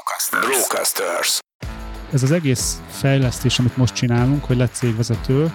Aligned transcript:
Brocasters. 0.00 0.46
Brocasters. 0.46 1.38
Ez 2.12 2.22
az 2.22 2.30
egész 2.30 2.80
fejlesztés, 2.90 3.58
amit 3.58 3.76
most 3.76 3.94
csinálunk, 3.94 4.44
hogy 4.44 4.56
lett 4.56 4.74
cégvezető, 4.74 5.52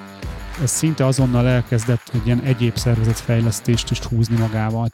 ez 0.63 0.71
szinte 0.71 1.05
azonnal 1.05 1.47
elkezdett 1.47 2.09
egy 2.13 2.25
ilyen 2.25 2.41
egyéb 2.41 2.77
szervezetfejlesztést 2.77 3.91
is 3.91 3.99
húzni 3.99 4.37
magával. 4.37 4.89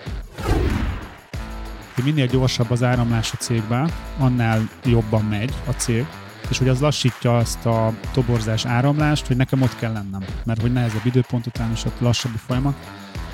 Hogy 1.95 2.03
minél 2.03 2.25
gyorsabb 2.25 2.71
az 2.71 2.83
áramlás 2.83 3.31
a 3.33 3.35
cégbe, 3.35 3.85
annál 4.17 4.69
jobban 4.83 5.23
megy 5.23 5.53
a 5.67 5.71
cég, 5.71 6.05
és 6.49 6.57
hogy 6.57 6.69
az 6.69 6.79
lassítja 6.79 7.37
azt 7.37 7.65
a 7.65 7.93
toborzás 8.13 8.65
áramlást, 8.65 9.27
hogy 9.27 9.37
nekem 9.37 9.61
ott 9.61 9.75
kell 9.75 9.91
lennem, 9.91 10.25
mert 10.45 10.61
hogy 10.61 10.73
nehezebb 10.73 11.05
időpont 11.05 11.45
után 11.45 11.71
is 11.71 11.85
ott 11.85 11.99
lassabb 11.99 12.31
a 12.35 12.41
folyamat. 12.47 12.75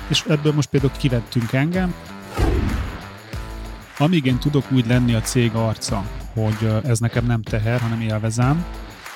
És 0.08 0.24
ebből 0.28 0.52
most 0.52 0.68
például 0.68 0.92
kivettünk 0.98 1.52
engem, 1.52 1.94
amíg 3.98 4.24
én 4.24 4.38
tudok 4.38 4.72
úgy 4.72 4.86
lenni 4.86 5.14
a 5.14 5.20
cég 5.20 5.54
arca, 5.54 6.04
hogy 6.34 6.82
ez 6.84 6.98
nekem 6.98 7.26
nem 7.26 7.42
teher, 7.42 7.80
hanem 7.80 8.00
élvezem, 8.00 8.64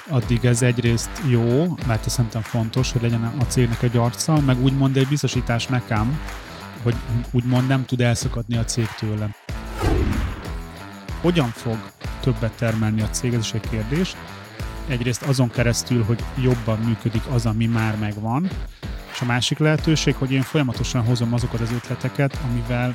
addig 0.09 0.45
ez 0.45 0.63
egyrészt 0.63 1.11
jó, 1.29 1.77
mert 1.87 2.07
ez 2.07 2.13
szerintem 2.13 2.43
fontos, 2.43 2.93
hogy 2.93 3.03
legyen 3.03 3.35
a 3.39 3.45
cégnek 3.45 3.83
egy 3.83 3.97
arca, 3.97 4.41
meg 4.41 4.63
úgymond 4.63 4.97
egy 4.97 5.09
biztosítás 5.09 5.67
nekem, 5.67 6.19
hogy 6.83 6.95
úgymond 7.31 7.69
nem 7.69 7.85
tud 7.85 8.01
elszakadni 8.01 8.57
a 8.57 8.65
cég 8.65 8.87
tőlem. 8.99 9.35
Hogyan 11.21 11.49
fog 11.49 11.77
többet 12.21 12.53
termelni 12.53 13.03
a 13.03 13.11
cég, 13.11 13.35
ez 13.35 13.41
is 13.41 13.53
egy 13.53 13.69
kérdés. 13.71 14.17
Egyrészt 14.89 15.23
azon 15.23 15.51
keresztül, 15.51 16.05
hogy 16.05 16.25
jobban 16.43 16.79
működik 16.79 17.23
az, 17.33 17.47
ami 17.47 17.67
már 17.67 17.99
megvan, 17.99 18.49
és 19.13 19.21
a 19.21 19.25
másik 19.25 19.59
lehetőség, 19.59 20.15
hogy 20.15 20.33
én 20.33 20.43
folyamatosan 20.43 21.05
hozom 21.05 21.35
azokat 21.35 21.61
az 21.61 21.73
ötleteket, 21.73 22.39
amivel 22.51 22.95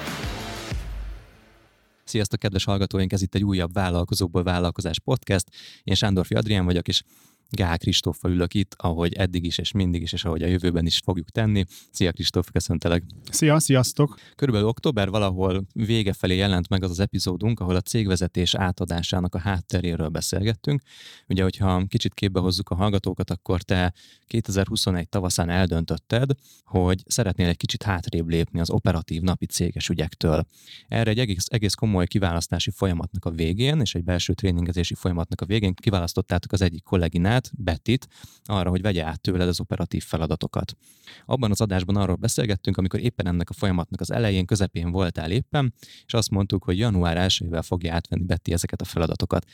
Sziasztok, 2.11 2.39
kedves 2.39 2.63
hallgatóink! 2.63 3.11
Ez 3.11 3.21
itt 3.21 3.35
egy 3.35 3.43
újabb 3.43 3.73
Vállalkozóból 3.73 4.43
Vállalkozás 4.43 4.99
podcast. 4.99 5.45
Én 5.83 5.95
Sándor 5.95 6.25
Adrián 6.29 6.65
vagyok, 6.65 6.87
és 6.87 7.03
Gál 7.53 7.77
Kristóffal 7.77 8.31
ülök 8.31 8.53
itt, 8.53 8.75
ahogy 8.77 9.13
eddig 9.13 9.45
is, 9.45 9.57
és 9.57 9.71
mindig 9.71 10.01
is, 10.01 10.13
és 10.13 10.25
ahogy 10.25 10.41
a 10.41 10.47
jövőben 10.47 10.85
is 10.85 11.01
fogjuk 11.03 11.29
tenni. 11.29 11.65
Szia 11.91 12.11
Kristóf, 12.11 12.51
köszöntelek! 12.51 13.03
Szia, 13.31 13.59
sziasztok! 13.59 14.19
Körülbelül 14.35 14.67
október 14.67 15.09
valahol 15.09 15.63
vége 15.73 16.13
felé 16.13 16.35
jelent 16.35 16.69
meg 16.69 16.83
az 16.83 16.89
az 16.89 16.99
epizódunk, 16.99 17.59
ahol 17.59 17.75
a 17.75 17.81
cégvezetés 17.81 18.55
átadásának 18.55 19.35
a 19.35 19.39
hátteréről 19.39 20.07
beszélgettünk. 20.07 20.81
Ugye, 21.27 21.43
hogyha 21.43 21.85
kicsit 21.87 22.13
képbe 22.13 22.39
hozzuk 22.39 22.69
a 22.69 22.75
hallgatókat, 22.75 23.29
akkor 23.29 23.61
te 23.61 23.93
2021 24.27 25.09
tavaszán 25.09 25.49
eldöntötted, 25.49 26.31
hogy 26.63 27.03
szeretnél 27.05 27.47
egy 27.47 27.57
kicsit 27.57 27.83
hátrébb 27.83 28.29
lépni 28.29 28.59
az 28.59 28.69
operatív 28.69 29.21
napi 29.21 29.45
céges 29.45 29.89
ügyektől. 29.89 30.45
Erre 30.87 31.09
egy 31.09 31.19
egész, 31.19 31.45
egész 31.49 31.73
komoly 31.73 32.07
kiválasztási 32.07 32.71
folyamatnak 32.71 33.25
a 33.25 33.29
végén, 33.29 33.79
és 33.79 33.95
egy 33.95 34.03
belső 34.03 34.33
tréningezési 34.33 34.93
folyamatnak 34.93 35.41
a 35.41 35.45
végén 35.45 35.73
kiválasztottátok 35.73 36.51
az 36.51 36.61
egyik 36.61 36.83
kolléginát, 36.83 37.40
Bettit, 37.57 37.71
Bettit 37.81 38.07
arra, 38.43 38.69
hogy 38.69 38.81
vegye 38.81 39.03
át 39.03 39.21
tőled 39.21 39.47
az 39.47 39.59
operatív 39.59 40.03
feladatokat. 40.03 40.75
Abban 41.25 41.51
az 41.51 41.61
adásban 41.61 41.95
arról 41.95 42.15
beszélgettünk, 42.15 42.77
amikor 42.77 42.99
éppen 42.99 43.27
ennek 43.27 43.49
a 43.49 43.53
folyamatnak 43.53 44.01
az 44.01 44.11
elején, 44.11 44.45
közepén 44.45 44.91
voltál 44.91 45.31
éppen, 45.31 45.73
és 46.05 46.13
azt 46.13 46.29
mondtuk, 46.29 46.63
hogy 46.63 46.77
január 46.77 47.17
1 47.17 47.47
fogja 47.61 47.93
átvenni 47.93 48.25
Betty 48.25 48.51
ezeket 48.51 48.81
a 48.81 48.85
feladatokat. 48.85 49.45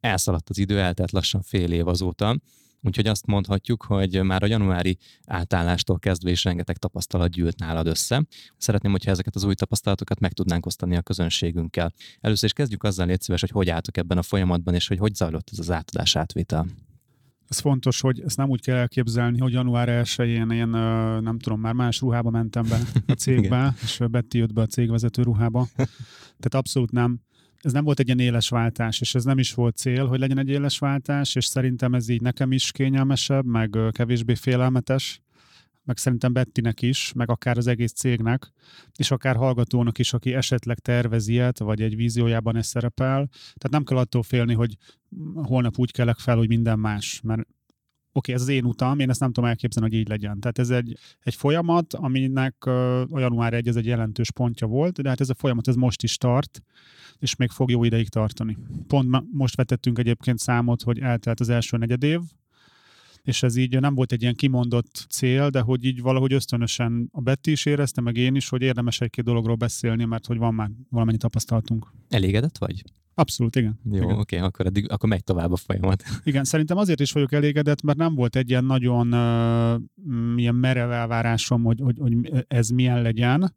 Elszaladt 0.00 0.48
az 0.48 0.58
idő, 0.58 0.80
eltelt 0.80 1.10
lassan 1.12 1.42
fél 1.42 1.72
év 1.72 1.86
azóta, 1.88 2.36
Úgyhogy 2.82 3.06
azt 3.06 3.26
mondhatjuk, 3.26 3.82
hogy 3.82 4.22
már 4.22 4.42
a 4.42 4.46
januári 4.46 4.98
átállástól 5.26 5.98
kezdve 5.98 6.30
is 6.30 6.44
rengeteg 6.44 6.76
tapasztalat 6.76 7.30
gyűlt 7.30 7.58
nálad 7.58 7.86
össze. 7.86 8.24
Szeretném, 8.56 8.90
hogyha 8.90 9.10
ezeket 9.10 9.34
az 9.34 9.44
új 9.44 9.54
tapasztalatokat 9.54 10.20
meg 10.20 10.32
tudnánk 10.32 10.66
osztani 10.66 10.96
a 10.96 11.02
közönségünkkel. 11.02 11.92
Először 12.20 12.44
is 12.44 12.52
kezdjük 12.52 12.82
azzal, 12.82 13.06
légy 13.06 13.20
szíves, 13.20 13.40
hogy 13.40 13.50
hogy 13.50 13.68
álltok 13.68 13.96
ebben 13.96 14.18
a 14.18 14.22
folyamatban, 14.22 14.74
és 14.74 14.88
hogy 14.88 14.98
hogy 14.98 15.14
zajlott 15.14 15.48
ez 15.52 15.58
az 15.58 15.70
átadás 15.70 16.16
átvétel 16.16 16.66
ez 17.48 17.58
fontos, 17.58 18.00
hogy 18.00 18.20
ezt 18.20 18.36
nem 18.36 18.48
úgy 18.48 18.60
kell 18.60 18.76
elképzelni, 18.76 19.38
hogy 19.38 19.52
január 19.52 19.88
1-én 20.04 20.50
én 20.50 20.68
nem 21.22 21.38
tudom, 21.38 21.60
már 21.60 21.74
más 21.74 22.00
ruhába 22.00 22.30
mentem 22.30 22.64
be 22.68 22.78
a 23.06 23.12
cégbe, 23.24 23.74
és 23.82 24.00
Betty 24.10 24.36
jött 24.36 24.52
be 24.52 24.60
a 24.60 24.66
cégvezető 24.66 25.22
ruhába. 25.22 25.68
Tehát 25.74 26.54
abszolút 26.54 26.90
nem. 26.90 27.20
Ez 27.60 27.72
nem 27.72 27.84
volt 27.84 27.98
egy 27.98 28.06
ilyen 28.06 28.18
éles 28.18 28.48
váltás, 28.48 29.00
és 29.00 29.14
ez 29.14 29.24
nem 29.24 29.38
is 29.38 29.54
volt 29.54 29.76
cél, 29.76 30.06
hogy 30.06 30.18
legyen 30.18 30.38
egy 30.38 30.48
éles 30.48 30.78
váltás, 30.78 31.34
és 31.34 31.44
szerintem 31.44 31.94
ez 31.94 32.08
így 32.08 32.20
nekem 32.20 32.52
is 32.52 32.72
kényelmesebb, 32.72 33.44
meg 33.44 33.78
kevésbé 33.92 34.34
félelmetes 34.34 35.22
meg 35.88 35.96
szerintem 35.96 36.32
Bettinek 36.32 36.82
is, 36.82 37.12
meg 37.12 37.30
akár 37.30 37.56
az 37.56 37.66
egész 37.66 37.92
cégnek, 37.92 38.52
és 38.96 39.10
akár 39.10 39.36
hallgatónak 39.36 39.98
is, 39.98 40.12
aki 40.12 40.34
esetleg 40.34 40.78
tervez 40.78 41.28
ilyet, 41.28 41.58
vagy 41.58 41.82
egy 41.82 41.96
víziójában 41.96 42.56
ez 42.56 42.66
szerepel. 42.66 43.28
Tehát 43.30 43.70
nem 43.70 43.84
kell 43.84 43.96
attól 43.96 44.22
félni, 44.22 44.54
hogy 44.54 44.76
holnap 45.34 45.78
úgy 45.78 45.92
kelek 45.92 46.18
fel, 46.18 46.36
hogy 46.36 46.48
minden 46.48 46.78
más, 46.78 47.20
mert 47.24 47.40
oké, 47.40 47.48
okay, 48.12 48.34
ez 48.34 48.40
az 48.40 48.48
én 48.48 48.64
utam, 48.64 48.98
én 48.98 49.10
ezt 49.10 49.20
nem 49.20 49.32
tudom 49.32 49.48
elképzelni, 49.48 49.88
hogy 49.88 49.98
így 49.98 50.08
legyen. 50.08 50.40
Tehát 50.40 50.58
ez 50.58 50.70
egy, 50.70 50.98
egy 51.20 51.34
folyamat, 51.34 51.94
aminek 51.94 52.64
a 53.10 53.18
január 53.18 53.54
1 53.54 53.68
ez 53.68 53.76
egy 53.76 53.86
jelentős 53.86 54.32
pontja 54.32 54.66
volt, 54.66 55.02
de 55.02 55.08
hát 55.08 55.20
ez 55.20 55.30
a 55.30 55.34
folyamat 55.34 55.68
ez 55.68 55.74
most 55.74 56.02
is 56.02 56.16
tart, 56.16 56.62
és 57.18 57.36
még 57.36 57.50
fog 57.50 57.70
jó 57.70 57.84
ideig 57.84 58.08
tartani. 58.08 58.56
Pont 58.86 59.24
most 59.32 59.56
vetettünk 59.56 59.98
egyébként 59.98 60.38
számot, 60.38 60.82
hogy 60.82 60.98
eltelt 60.98 61.40
az 61.40 61.48
első 61.48 61.76
negyed 61.76 62.02
év, 62.02 62.20
és 63.22 63.42
ez 63.42 63.56
így 63.56 63.80
nem 63.80 63.94
volt 63.94 64.12
egy 64.12 64.22
ilyen 64.22 64.34
kimondott 64.34 65.06
cél, 65.10 65.50
de 65.50 65.60
hogy 65.60 65.84
így 65.84 66.00
valahogy 66.00 66.32
ösztönösen 66.32 67.08
a 67.12 67.20
Betty 67.20 67.46
is 67.50 67.66
érezte, 67.66 68.00
meg 68.00 68.16
én 68.16 68.34
is, 68.34 68.48
hogy 68.48 68.62
érdemes 68.62 69.00
egy-két 69.00 69.24
dologról 69.24 69.56
beszélni, 69.56 70.04
mert 70.04 70.26
hogy 70.26 70.38
van 70.38 70.54
már 70.54 70.70
valamennyi 70.90 71.18
tapasztalatunk. 71.18 71.92
Elégedett 72.08 72.58
vagy? 72.58 72.82
Abszolút, 73.18 73.56
igen. 73.56 73.80
Jó, 73.90 74.02
oké, 74.02 74.12
okay, 74.12 74.38
akkor, 74.38 74.66
eddig, 74.66 74.90
akkor 74.90 75.08
megy 75.08 75.24
tovább 75.24 75.52
a 75.52 75.56
folyamat. 75.56 76.02
Igen, 76.24 76.44
szerintem 76.44 76.76
azért 76.76 77.00
is 77.00 77.12
vagyok 77.12 77.32
elégedett, 77.32 77.82
mert 77.82 77.98
nem 77.98 78.14
volt 78.14 78.36
egy 78.36 78.50
ilyen 78.50 78.64
nagyon 78.64 79.12
uh, 79.12 79.80
ilyen 80.36 80.54
merev 80.54 80.90
elvárásom, 80.90 81.62
hogy, 81.64 81.80
hogy, 81.80 81.96
hogy 81.98 82.44
ez 82.48 82.68
milyen 82.68 83.02
legyen, 83.02 83.54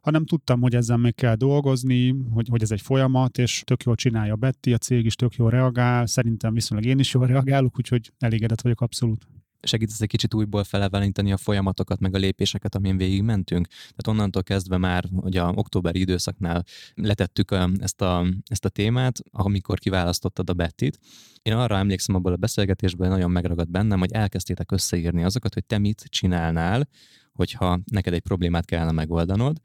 hanem 0.00 0.24
tudtam, 0.24 0.60
hogy 0.60 0.74
ezzel 0.74 0.96
még 0.96 1.14
kell 1.14 1.34
dolgozni, 1.34 2.14
hogy, 2.30 2.48
hogy 2.50 2.62
ez 2.62 2.70
egy 2.70 2.80
folyamat, 2.80 3.38
és 3.38 3.62
tök 3.64 3.82
jól 3.82 3.94
csinálja 3.94 4.36
Betty, 4.36 4.72
a 4.72 4.78
cég 4.78 5.04
is 5.04 5.14
tök 5.14 5.34
jól 5.34 5.50
reagál, 5.50 6.06
szerintem 6.06 6.54
viszonylag 6.54 6.88
én 6.88 6.98
is 6.98 7.14
jól 7.14 7.26
reagálok, 7.26 7.78
úgyhogy 7.78 8.12
elégedett 8.18 8.60
vagyok 8.60 8.80
abszolút 8.80 9.26
segítesz 9.64 10.00
egy 10.00 10.08
kicsit 10.08 10.34
újból 10.34 10.64
felevelinteni 10.64 11.32
a 11.32 11.36
folyamatokat, 11.36 12.00
meg 12.00 12.14
a 12.14 12.18
lépéseket, 12.18 12.74
amin 12.74 12.96
végig 12.96 13.22
mentünk. 13.22 13.66
Tehát 13.66 14.06
onnantól 14.06 14.42
kezdve 14.42 14.78
már, 14.78 15.04
hogy 15.16 15.36
a 15.36 15.52
októberi 15.54 16.00
időszaknál 16.00 16.64
letettük 16.94 17.56
ezt, 17.78 18.00
a, 18.00 18.26
ezt 18.46 18.64
a 18.64 18.68
témát, 18.68 19.18
amikor 19.30 19.78
kiválasztottad 19.78 20.50
a 20.50 20.52
Bettit. 20.52 20.98
Én 21.42 21.52
arra 21.52 21.76
emlékszem 21.76 22.14
abból 22.14 22.32
a 22.32 22.36
beszélgetésből, 22.36 23.08
nagyon 23.08 23.30
megragad 23.30 23.70
bennem, 23.70 23.98
hogy 23.98 24.12
elkezdtétek 24.12 24.72
összeírni 24.72 25.24
azokat, 25.24 25.54
hogy 25.54 25.64
te 25.64 25.78
mit 25.78 26.04
csinálnál, 26.08 26.88
hogyha 27.32 27.80
neked 27.84 28.12
egy 28.12 28.22
problémát 28.22 28.64
kellene 28.64 28.92
megoldanod, 28.92 29.60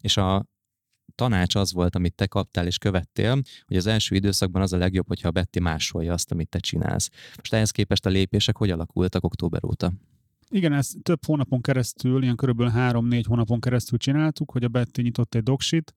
és 0.00 0.16
a, 0.16 0.46
tanács 1.14 1.54
az 1.54 1.72
volt, 1.72 1.94
amit 1.94 2.14
te 2.14 2.26
kaptál 2.26 2.66
és 2.66 2.78
követtél, 2.78 3.42
hogy 3.66 3.76
az 3.76 3.86
első 3.86 4.14
időszakban 4.14 4.62
az 4.62 4.72
a 4.72 4.76
legjobb, 4.76 5.06
hogyha 5.08 5.28
a 5.28 5.30
Betty 5.30 5.58
másolja 5.60 6.12
azt, 6.12 6.32
amit 6.32 6.48
te 6.48 6.58
csinálsz. 6.58 7.10
Most 7.36 7.54
ehhez 7.54 7.70
képest 7.70 8.06
a 8.06 8.10
lépések 8.10 8.56
hogy 8.56 8.70
alakultak 8.70 9.24
október 9.24 9.64
óta? 9.64 9.92
Igen, 10.50 10.72
ezt 10.72 11.02
több 11.02 11.24
hónapon 11.24 11.60
keresztül, 11.60 12.22
ilyen 12.22 12.36
körülbelül 12.36 12.72
három-négy 12.72 13.26
hónapon 13.26 13.60
keresztül 13.60 13.98
csináltuk, 13.98 14.50
hogy 14.50 14.64
a 14.64 14.68
Betty 14.68 15.00
nyitott 15.00 15.34
egy 15.34 15.42
doksit, 15.42 15.94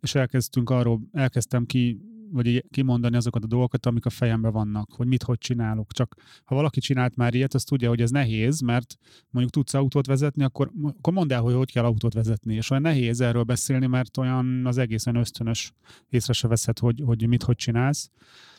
és 0.00 0.14
elkezdtünk 0.14 0.70
arról, 0.70 1.00
elkezdtem 1.12 1.66
ki 1.66 2.00
vagy 2.30 2.64
kimondani 2.70 3.16
azokat 3.16 3.44
a 3.44 3.46
dolgokat, 3.46 3.86
amik 3.86 4.06
a 4.06 4.10
fejemben 4.10 4.52
vannak, 4.52 4.92
hogy 4.92 5.06
mit, 5.06 5.22
hogy 5.22 5.38
csinálok. 5.38 5.92
Csak 5.92 6.14
ha 6.44 6.54
valaki 6.54 6.80
csinált 6.80 7.16
már 7.16 7.34
ilyet, 7.34 7.54
az 7.54 7.64
tudja, 7.64 7.88
hogy 7.88 8.00
ez 8.00 8.10
nehéz, 8.10 8.60
mert 8.60 8.96
mondjuk 9.30 9.54
tudsz 9.54 9.74
autót 9.74 10.06
vezetni, 10.06 10.44
akkor, 10.44 10.72
akkor 10.82 11.12
mondd 11.12 11.32
el, 11.32 11.40
hogy 11.40 11.54
hogy 11.54 11.72
kell 11.72 11.84
autót 11.84 12.14
vezetni. 12.14 12.54
És 12.54 12.70
olyan 12.70 12.82
nehéz 12.82 13.20
erről 13.20 13.42
beszélni, 13.42 13.86
mert 13.86 14.16
olyan 14.16 14.66
az 14.66 14.78
egészen 14.78 15.14
ösztönös 15.14 15.72
észre 16.08 16.32
se 16.32 16.48
veszed, 16.48 16.78
hogy, 16.78 17.02
hogy 17.04 17.28
mit, 17.28 17.42
hogy 17.42 17.56
csinálsz. 17.56 18.10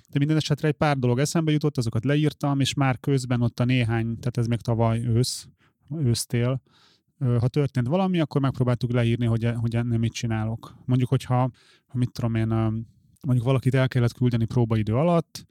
De 0.10 0.18
minden 0.18 0.38
esetre 0.38 0.68
egy 0.68 0.74
pár 0.74 0.98
dolog 0.98 1.20
eszembe 1.20 1.52
jutott, 1.52 1.78
azokat 1.78 2.06
leírtam, 2.06 2.60
és 2.60 2.74
már 2.74 3.00
közben 3.00 3.42
ott 3.42 3.60
a 3.60 3.66
néhány, 3.66 4.06
tehát 4.06 4.38
ez 4.38 4.48
még 4.48 4.62
tavaly 4.62 5.06
ősz, 5.06 5.48
ősztél, 5.96 6.62
ha 7.20 7.48
történt 7.48 7.88
valami, 7.88 8.20
akkor 8.20 8.42
megpróbáltuk 8.42 8.92
leírni, 8.92 9.26
hogy, 9.26 9.50
hogy 9.56 9.72
nem 9.72 10.00
mit 10.00 10.14
csinálok. 10.14 10.76
Mondjuk, 10.86 11.10
hogyha, 11.10 11.52
ha 11.88 11.98
mit 11.98 12.12
tudom 12.12 12.36
én, 12.36 12.48
mondjuk 13.22 13.48
valakit 13.48 13.76
el 13.76 13.88
kellett 13.88 14.14
küldeni 14.14 14.46
próbaidő 14.46 14.96
alatt, 14.96 15.46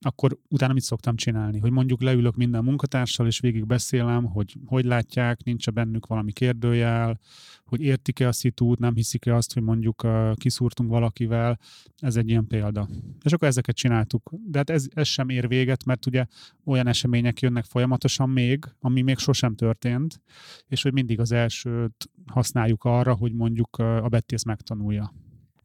akkor 0.00 0.38
utána 0.48 0.72
mit 0.72 0.82
szoktam 0.82 1.16
csinálni? 1.16 1.58
Hogy 1.58 1.70
mondjuk 1.70 2.02
leülök 2.02 2.36
minden 2.36 2.64
munkatársal, 2.64 3.26
és 3.26 3.40
végig 3.40 3.66
beszélem, 3.66 4.24
hogy 4.24 4.56
hogy 4.66 4.84
látják, 4.84 5.42
nincs 5.44 5.66
-e 5.66 5.70
bennük 5.70 6.06
valami 6.06 6.32
kérdőjel, 6.32 7.20
hogy 7.64 7.80
értik-e 7.80 8.28
a 8.28 8.32
szitút, 8.32 8.78
nem 8.78 8.94
hiszik-e 8.94 9.34
azt, 9.34 9.54
hogy 9.54 9.62
mondjuk 9.62 10.06
kiszúrtunk 10.34 10.90
valakivel. 10.90 11.58
Ez 11.96 12.16
egy 12.16 12.28
ilyen 12.28 12.46
példa. 12.46 12.88
És 13.22 13.32
akkor 13.32 13.48
ezeket 13.48 13.76
csináltuk. 13.76 14.30
De 14.46 14.58
hát 14.58 14.70
ez, 14.70 14.86
ez 14.94 15.06
sem 15.06 15.28
ér 15.28 15.48
véget, 15.48 15.84
mert 15.84 16.06
ugye 16.06 16.26
olyan 16.64 16.86
események 16.86 17.40
jönnek 17.40 17.64
folyamatosan 17.64 18.30
még, 18.30 18.64
ami 18.80 19.02
még 19.02 19.18
sosem 19.18 19.54
történt, 19.54 20.20
és 20.66 20.82
hogy 20.82 20.92
mindig 20.92 21.20
az 21.20 21.32
elsőt 21.32 22.10
használjuk 22.26 22.84
arra, 22.84 23.14
hogy 23.14 23.32
mondjuk 23.32 23.78
uh, 23.78 24.04
a 24.04 24.08
Betty 24.08 24.32
ezt 24.32 24.44
megtanulja. 24.44 25.12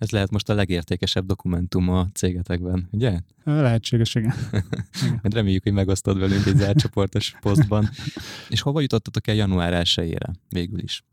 Ez 0.03 0.09
lehet 0.09 0.31
most 0.31 0.49
a 0.49 0.53
legértékesebb 0.53 1.25
dokumentum 1.25 1.89
a 1.89 2.07
cégetekben, 2.13 2.87
ugye? 2.91 3.19
Lehetséges, 3.43 4.15
igen. 4.15 4.33
igen. 4.51 5.19
Majd 5.21 5.33
reméljük, 5.33 5.63
hogy 5.63 5.73
megosztod 5.73 6.19
velünk 6.19 6.45
egy 6.45 6.55
zárt 6.55 6.77
csoportos 6.77 7.35
posztban. 7.41 7.89
És 8.49 8.61
hova 8.61 8.81
jutottatok 8.81 9.27
el 9.27 9.35
január 9.35 9.73
1 9.73 10.17
végül 10.49 10.79
is? 10.79 11.03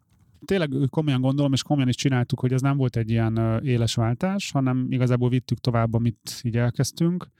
Tényleg 0.45 0.71
komolyan 0.89 1.21
gondolom, 1.21 1.53
és 1.53 1.63
komolyan 1.63 1.89
is 1.89 1.95
csináltuk, 1.95 2.41
hogy 2.41 2.53
ez 2.53 2.61
nem 2.61 2.77
volt 2.77 2.97
egy 2.97 3.11
ilyen 3.11 3.61
éles 3.65 3.95
váltás, 3.95 4.51
hanem 4.51 4.87
igazából 4.89 5.29
vittük 5.29 5.59
tovább, 5.59 5.95
amit 5.95 6.41
így 6.43 6.57
elkezdtünk. 6.57 7.31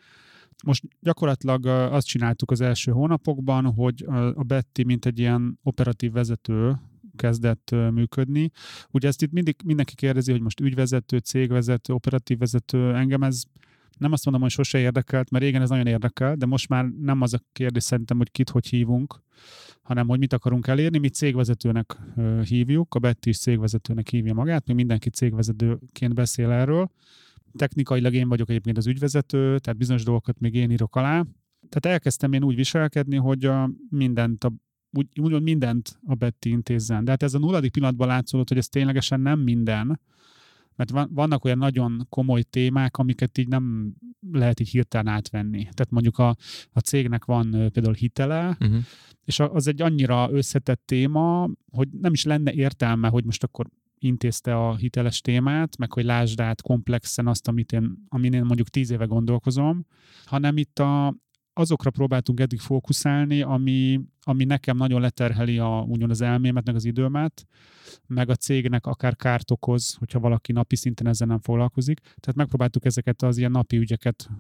Most 0.65 0.85
gyakorlatilag 1.01 1.67
azt 1.67 2.07
csináltuk 2.07 2.51
az 2.51 2.61
első 2.61 2.93
hónapokban, 2.93 3.65
hogy 3.65 4.05
a 4.35 4.43
Betty, 4.43 4.85
mint 4.85 5.07
egy 5.07 5.19
ilyen 5.19 5.59
operatív 5.63 6.13
vezető, 6.13 6.79
kezdett 7.21 7.71
működni. 7.71 8.51
Ugye 8.91 9.09
ezt 9.09 9.23
itt 9.23 9.33
mindig 9.33 9.57
mindenki 9.65 9.95
kérdezi, 9.95 10.31
hogy 10.31 10.41
most 10.41 10.61
ügyvezető, 10.61 11.19
cégvezető, 11.19 11.93
operatív 11.93 12.39
vezető, 12.39 12.95
engem 12.95 13.23
ez 13.23 13.43
nem 13.99 14.13
azt 14.13 14.25
mondom, 14.25 14.43
hogy 14.43 14.53
sose 14.53 14.79
érdekelt, 14.79 15.31
mert 15.31 15.45
régen 15.45 15.63
ez 15.63 15.69
nagyon 15.69 15.87
érdekel, 15.87 16.35
de 16.37 16.47
most 16.47 16.69
már 16.69 16.85
nem 16.85 17.21
az 17.21 17.35
a 17.35 17.41
kérdés 17.53 17.83
szerintem, 17.83 18.17
hogy 18.17 18.31
kit 18.31 18.51
hogy 18.51 18.67
hívunk, 18.67 19.23
hanem 19.83 20.09
hogy 20.09 20.19
mit 20.19 20.33
akarunk 20.33 20.67
elérni. 20.67 20.99
Mi 20.99 21.09
cégvezetőnek 21.09 21.97
hívjuk, 22.45 22.95
a 22.95 22.99
Betty 22.99 23.27
is 23.29 23.39
cégvezetőnek 23.39 24.09
hívja 24.09 24.35
magát, 24.35 24.67
mi 24.67 24.73
mindenki 24.73 25.11
cégvezetőként 25.11 26.15
beszél 26.15 26.51
erről. 26.51 26.91
Technikailag 27.59 28.15
én 28.15 28.29
vagyok 28.29 28.49
egyébként 28.49 28.77
az 28.77 28.87
ügyvezető, 28.87 29.59
tehát 29.59 29.79
bizonyos 29.79 30.05
dolgokat 30.05 30.39
még 30.39 30.55
én 30.55 30.71
írok 30.71 30.97
alá. 30.97 31.25
Tehát 31.69 31.97
elkezdtem 31.97 32.33
én 32.33 32.45
úgy 32.45 32.55
viselkedni, 32.55 33.17
hogy 33.17 33.45
a 33.45 33.71
mindent 33.91 34.45
a 34.45 34.53
úgy, 34.93 35.07
úgymond 35.21 35.43
mindent 35.43 35.99
a 36.07 36.15
Betty 36.15 36.47
intézzen. 36.47 37.05
De 37.05 37.11
hát 37.11 37.23
ez 37.23 37.35
a 37.35 37.39
nulladik 37.39 37.73
pillanatban 37.73 38.09
látszódott, 38.09 38.49
hogy 38.49 38.59
ez 38.59 38.69
ténylegesen 38.69 39.21
nem 39.21 39.41
minden, 39.41 40.01
mert 40.77 40.91
van, 40.91 41.11
vannak 41.13 41.45
olyan 41.45 41.59
nagyon 41.59 42.07
komoly 42.09 42.43
témák, 42.43 42.97
amiket 42.97 43.39
így 43.39 43.49
nem 43.49 43.95
lehet 44.33 44.61
így 44.61 44.69
hirtelen 44.69 45.07
átvenni. 45.07 45.63
Tehát 45.63 45.91
mondjuk 45.91 46.19
a, 46.19 46.37
a 46.73 46.81
cégnek 46.81 47.25
van 47.25 47.51
például 47.51 47.95
hitele, 47.95 48.57
uh-huh. 48.61 48.77
és 49.25 49.41
az 49.41 49.67
egy 49.67 49.83
annyira 49.83 50.29
összetett 50.33 50.83
téma, 50.85 51.51
hogy 51.73 51.89
nem 52.01 52.13
is 52.13 52.25
lenne 52.25 52.53
értelme, 52.53 53.09
hogy 53.09 53.25
most 53.25 53.45
akkor 53.45 53.67
intézte 53.99 54.57
a 54.57 54.77
hiteles 54.77 55.21
témát, 55.21 55.77
meg 55.77 55.93
hogy 55.93 56.05
lásd 56.05 56.41
át 56.41 56.63
komplexen 56.63 57.27
azt, 57.27 57.49
amit 57.49 57.73
én, 57.73 58.05
amin 58.09 58.33
én 58.33 58.45
mondjuk 58.45 58.69
tíz 58.69 58.91
éve 58.91 59.05
gondolkozom, 59.05 59.87
hanem 60.25 60.57
itt 60.57 60.79
a, 60.79 61.15
azokra 61.61 61.91
próbáltunk 61.91 62.41
eddig 62.41 62.59
fókuszálni, 62.59 63.43
ami, 63.43 64.01
ami 64.23 64.45
nekem 64.45 64.77
nagyon 64.77 65.01
leterheli 65.01 65.59
a, 65.59 65.85
úgymond 65.89 66.11
az 66.11 66.21
elmémet, 66.21 66.67
meg 66.67 66.75
az 66.75 66.85
időmet, 66.85 67.47
meg 68.07 68.29
a 68.29 68.35
cégnek 68.35 68.87
akár 68.87 69.17
kárt 69.17 69.51
okoz, 69.51 69.95
hogyha 69.95 70.21
valaki 70.21 70.53
napi 70.53 70.77
szinten 70.77 71.07
ezzel 71.07 71.27
nem 71.27 71.41
foglalkozik. 71.41 72.01
Tehát 72.01 72.35
megpróbáltuk 72.35 72.85
ezeket 72.85 73.23
az 73.23 73.39
ilyen 73.39 73.51
napi 73.51 73.77
ügyeket 73.77 74.31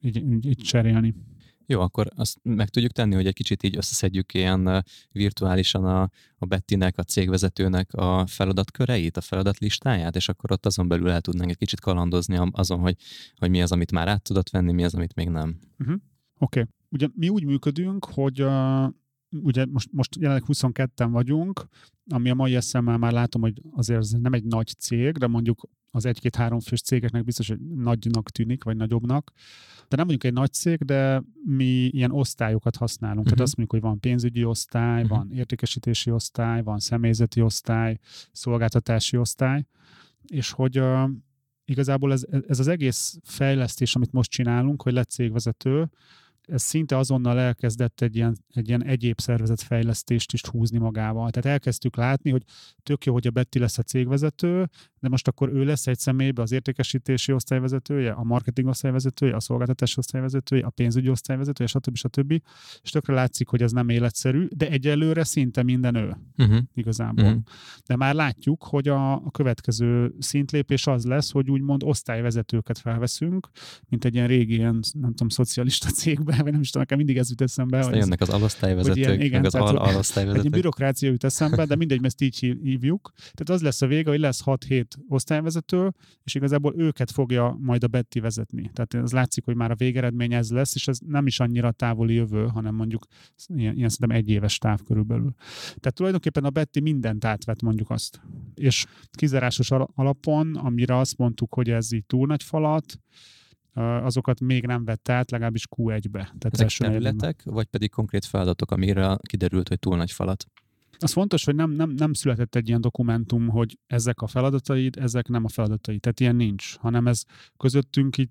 így, 0.00 0.16
így, 0.16 0.46
így 0.46 0.56
cserélni. 0.56 1.14
Jó, 1.66 1.80
akkor 1.80 2.08
azt 2.16 2.38
meg 2.42 2.68
tudjuk 2.68 2.92
tenni, 2.92 3.14
hogy 3.14 3.26
egy 3.26 3.34
kicsit 3.34 3.62
így 3.62 3.76
összeszedjük 3.76 4.34
ilyen 4.34 4.84
virtuálisan 5.12 5.84
a, 5.84 6.10
a 6.38 6.46
Bettinek, 6.46 6.98
a 6.98 7.02
cégvezetőnek 7.02 7.92
a 7.92 8.26
feladatköreit, 8.26 9.16
a 9.16 9.20
feladatlistáját, 9.20 10.16
és 10.16 10.28
akkor 10.28 10.52
ott 10.52 10.66
azon 10.66 10.88
belül 10.88 11.10
el 11.10 11.20
tudnánk 11.20 11.50
egy 11.50 11.56
kicsit 11.56 11.80
kalandozni 11.80 12.38
azon, 12.50 12.78
hogy, 12.78 12.96
hogy 13.36 13.50
mi 13.50 13.62
az, 13.62 13.72
amit 13.72 13.92
már 13.92 14.08
át 14.08 14.22
tudott 14.22 14.50
venni, 14.50 14.72
mi 14.72 14.84
az, 14.84 14.94
amit 14.94 15.14
még 15.14 15.28
nem. 15.28 15.58
Uh-huh. 15.78 16.00
Oké. 16.42 16.60
Okay. 16.60 16.72
Ugye 16.88 17.06
mi 17.14 17.28
úgy 17.28 17.44
működünk, 17.44 18.04
hogy 18.04 18.42
uh, 18.42 18.88
ugye 19.42 19.66
most, 19.66 19.88
most 19.92 20.16
jelenleg 20.16 20.44
22-en 20.46 21.08
vagyunk, 21.10 21.66
ami 22.10 22.30
a 22.30 22.34
mai 22.34 22.54
eszemmel 22.54 22.98
már 22.98 23.12
látom, 23.12 23.40
hogy 23.40 23.62
azért 23.70 23.98
ez 23.98 24.10
nem 24.10 24.32
egy 24.32 24.44
nagy 24.44 24.66
cég, 24.78 25.16
de 25.16 25.26
mondjuk 25.26 25.68
az 25.90 26.06
egy-két-három 26.06 26.60
fős 26.60 26.80
cégeknek 26.80 27.24
biztos, 27.24 27.48
hogy 27.48 27.60
nagynak 27.60 28.30
tűnik, 28.30 28.64
vagy 28.64 28.76
nagyobbnak. 28.76 29.32
De 29.88 29.96
nem 29.96 30.06
mondjuk 30.06 30.24
egy 30.24 30.32
nagy 30.32 30.52
cég, 30.52 30.78
de 30.78 31.22
mi 31.44 31.84
ilyen 31.84 32.10
osztályokat 32.10 32.76
használunk. 32.76 33.18
Uh-huh. 33.18 33.32
Tehát 33.32 33.38
mhm. 33.38 33.48
azt 33.48 33.56
mondjuk, 33.56 33.82
hogy 33.82 33.90
van 33.90 34.00
pénzügyi 34.00 34.44
osztály, 34.44 35.02
uh-huh. 35.02 35.18
van 35.18 35.32
értékesítési 35.32 36.10
osztály, 36.10 36.62
van 36.62 36.78
személyzeti 36.78 37.40
osztály, 37.40 37.98
szolgáltatási 38.32 39.16
osztály, 39.16 39.66
és 40.26 40.50
hogy 40.50 40.78
uh, 40.78 41.10
igazából 41.64 42.12
ez, 42.12 42.26
ez 42.48 42.58
az 42.58 42.68
egész 42.68 43.18
fejlesztés, 43.22 43.94
amit 43.94 44.12
most 44.12 44.30
csinálunk, 44.30 44.82
hogy 44.82 44.92
lett 44.92 45.10
cégvezető, 45.10 45.90
ez 46.48 46.62
szinte 46.62 46.96
azonnal 46.96 47.38
elkezdett 47.38 48.00
egy 48.00 48.16
ilyen, 48.16 48.36
egy 48.54 48.68
ilyen 48.68 48.84
egyéb 48.84 49.20
szervezetfejlesztést 49.20 50.32
is 50.32 50.40
húzni 50.46 50.78
magával. 50.78 51.30
Tehát 51.30 51.50
elkezdtük 51.50 51.96
látni, 51.96 52.30
hogy 52.30 52.42
tök 52.82 53.04
jó, 53.04 53.12
hogy 53.12 53.26
a 53.26 53.30
Betty 53.30 53.58
lesz 53.58 53.78
a 53.78 53.82
cégvezető, 53.82 54.68
de 55.02 55.08
most 55.08 55.28
akkor 55.28 55.48
ő 55.48 55.64
lesz 55.64 55.86
egy 55.86 55.98
személybe 55.98 56.42
az 56.42 56.52
értékesítési 56.52 57.32
osztályvezetője, 57.32 58.12
a 58.12 58.22
marketing 58.22 58.68
osztályvezetője, 58.68 59.34
a 59.34 59.40
szolgáltatás 59.40 59.96
osztályvezetője, 59.96 60.64
a 60.64 60.70
pénzügyi 60.70 61.08
osztályvezetője, 61.08 61.68
stb. 61.68 61.96
stb. 61.96 62.42
És 62.82 62.90
tökre 62.90 63.14
látszik, 63.14 63.48
hogy 63.48 63.62
ez 63.62 63.72
nem 63.72 63.88
életszerű, 63.88 64.46
de 64.56 64.68
egyelőre 64.68 65.24
szinte 65.24 65.62
minden 65.62 65.94
ő 65.94 66.16
uh-huh. 66.38 66.58
igazából. 66.74 67.24
Uh-huh. 67.24 67.42
De 67.86 67.96
már 67.96 68.14
látjuk, 68.14 68.64
hogy 68.64 68.88
a, 68.88 69.12
a 69.12 69.30
következő 69.30 70.14
szintlépés 70.18 70.86
az 70.86 71.04
lesz, 71.04 71.30
hogy 71.30 71.50
úgymond 71.50 71.82
osztályvezetőket 71.84 72.78
felveszünk, 72.78 73.48
mint 73.88 74.04
egy 74.04 74.14
ilyen 74.14 74.26
régi, 74.26 74.54
ilyen, 74.54 74.80
nem 74.92 75.10
tudom, 75.10 75.28
szocialista 75.28 75.88
cégben, 76.00 76.38
vagy 76.42 76.52
nem 76.52 76.60
is 76.60 76.70
tudom, 76.70 76.82
nekem 76.82 76.98
mindig 76.98 77.16
ez 77.16 77.30
jut 77.30 77.40
eszembe. 77.40 77.78
Aztán 77.78 77.96
jönnek 77.96 78.20
az 78.20 78.28
alosztályvezetők, 78.28 78.96
ilyen, 78.96 79.20
igen, 79.20 79.40
meg 79.40 79.44
az 79.44 79.54
al- 79.54 79.76
alosztályvezetők. 79.76 80.44
Egy 80.44 80.50
bürokrácia 80.50 81.10
jut 81.10 81.24
eszembe, 81.24 81.64
de 81.64 81.76
mindegy, 81.76 82.00
mert 82.00 82.12
ezt 82.12 82.22
így 82.22 82.58
hívjuk. 82.62 83.12
Tehát 83.16 83.48
az 83.48 83.62
lesz 83.62 83.82
a 83.82 83.86
vége, 83.86 84.10
hogy 84.10 84.20
lesz 84.20 84.42
6-7 84.44 84.91
osztályvezető, 85.08 85.92
és 86.22 86.34
igazából 86.34 86.74
őket 86.76 87.10
fogja 87.10 87.56
majd 87.60 87.84
a 87.84 87.86
Betty 87.86 88.20
vezetni. 88.20 88.70
Tehát 88.72 88.94
ez 88.94 89.12
látszik, 89.12 89.44
hogy 89.44 89.56
már 89.56 89.70
a 89.70 89.74
végeredmény 89.74 90.32
ez 90.32 90.50
lesz, 90.50 90.74
és 90.74 90.88
ez 90.88 90.98
nem 91.06 91.26
is 91.26 91.40
annyira 91.40 91.72
távoli 91.72 92.14
jövő, 92.14 92.46
hanem 92.46 92.74
mondjuk 92.74 93.06
ilyen, 93.46 93.76
ilyen 93.76 93.88
szerintem 93.88 94.16
egy 94.16 94.28
éves 94.28 94.58
táv 94.58 94.82
körülbelül. 94.82 95.34
Tehát 95.64 95.94
tulajdonképpen 95.94 96.44
a 96.44 96.50
Betty 96.50 96.80
mindent 96.82 97.24
átvet, 97.24 97.62
mondjuk 97.62 97.90
azt. 97.90 98.20
És 98.54 98.86
kizárásos 99.10 99.70
alapon, 99.94 100.56
amire 100.56 100.96
azt 100.98 101.18
mondtuk, 101.18 101.54
hogy 101.54 101.70
ez 101.70 101.92
így 101.92 102.04
túl 102.04 102.26
nagy 102.26 102.42
falat, 102.42 103.00
azokat 103.74 104.40
még 104.40 104.66
nem 104.66 104.84
vett 104.84 105.08
át, 105.08 105.30
legalábbis 105.30 105.66
Q1-be. 105.76 106.34
Tehát 106.38 106.50
Ezek 106.50 106.68
területek, 106.68 107.42
vagy 107.44 107.66
pedig 107.66 107.90
konkrét 107.90 108.24
feladatok, 108.24 108.70
amire 108.70 109.18
kiderült, 109.22 109.68
hogy 109.68 109.78
túl 109.78 109.96
nagy 109.96 110.10
falat? 110.10 110.46
Az 111.02 111.12
fontos, 111.12 111.44
hogy 111.44 111.54
nem, 111.54 111.70
nem, 111.70 111.90
nem 111.90 112.12
született 112.12 112.54
egy 112.54 112.68
ilyen 112.68 112.80
dokumentum, 112.80 113.48
hogy 113.48 113.78
ezek 113.86 114.20
a 114.20 114.26
feladataid, 114.26 114.96
ezek 114.96 115.28
nem 115.28 115.44
a 115.44 115.48
feladataid. 115.48 116.00
Tehát 116.00 116.20
ilyen 116.20 116.36
nincs, 116.36 116.76
hanem 116.76 117.06
ez 117.06 117.22
közöttünk 117.56 118.18
így 118.18 118.30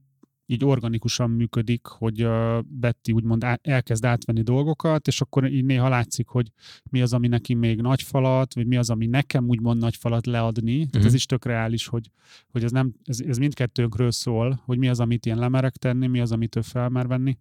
így 0.51 0.65
organikusan 0.65 1.29
működik, 1.29 1.85
hogy 1.85 2.27
Betty 2.65 3.11
úgymond 3.13 3.45
elkezd 3.61 4.05
átvenni 4.05 4.41
dolgokat, 4.41 5.07
és 5.07 5.21
akkor 5.21 5.51
így 5.51 5.65
néha 5.65 5.89
látszik, 5.89 6.27
hogy 6.27 6.51
mi 6.83 7.01
az, 7.01 7.13
ami 7.13 7.27
neki 7.27 7.53
még 7.53 7.81
nagy 7.81 8.01
falat, 8.01 8.53
vagy 8.53 8.67
mi 8.67 8.77
az, 8.77 8.89
ami 8.89 9.05
nekem 9.05 9.47
úgymond 9.47 9.81
nagy 9.81 9.95
falat 9.95 10.25
leadni. 10.25 10.75
Uh-huh. 10.75 10.89
Tehát 10.89 11.05
ez 11.05 11.11
mhm. 11.11 11.15
is 11.15 11.25
tök 11.25 11.45
reális, 11.45 11.87
hogy, 11.87 12.11
hogy 12.51 12.63
ez, 12.63 12.71
nem, 12.71 12.93
ez, 13.03 13.19
ez 13.19 13.37
mindkettőnkről 13.37 14.11
szól, 14.11 14.61
hogy 14.65 14.77
mi 14.77 14.87
az, 14.87 14.99
amit 14.99 15.25
ilyen 15.25 15.37
lemerek 15.37 15.75
tenni, 15.75 16.07
mi 16.07 16.19
az, 16.19 16.31
amit 16.31 16.55
ő 16.55 16.61
felmer 16.61 17.07
venni. 17.07 17.37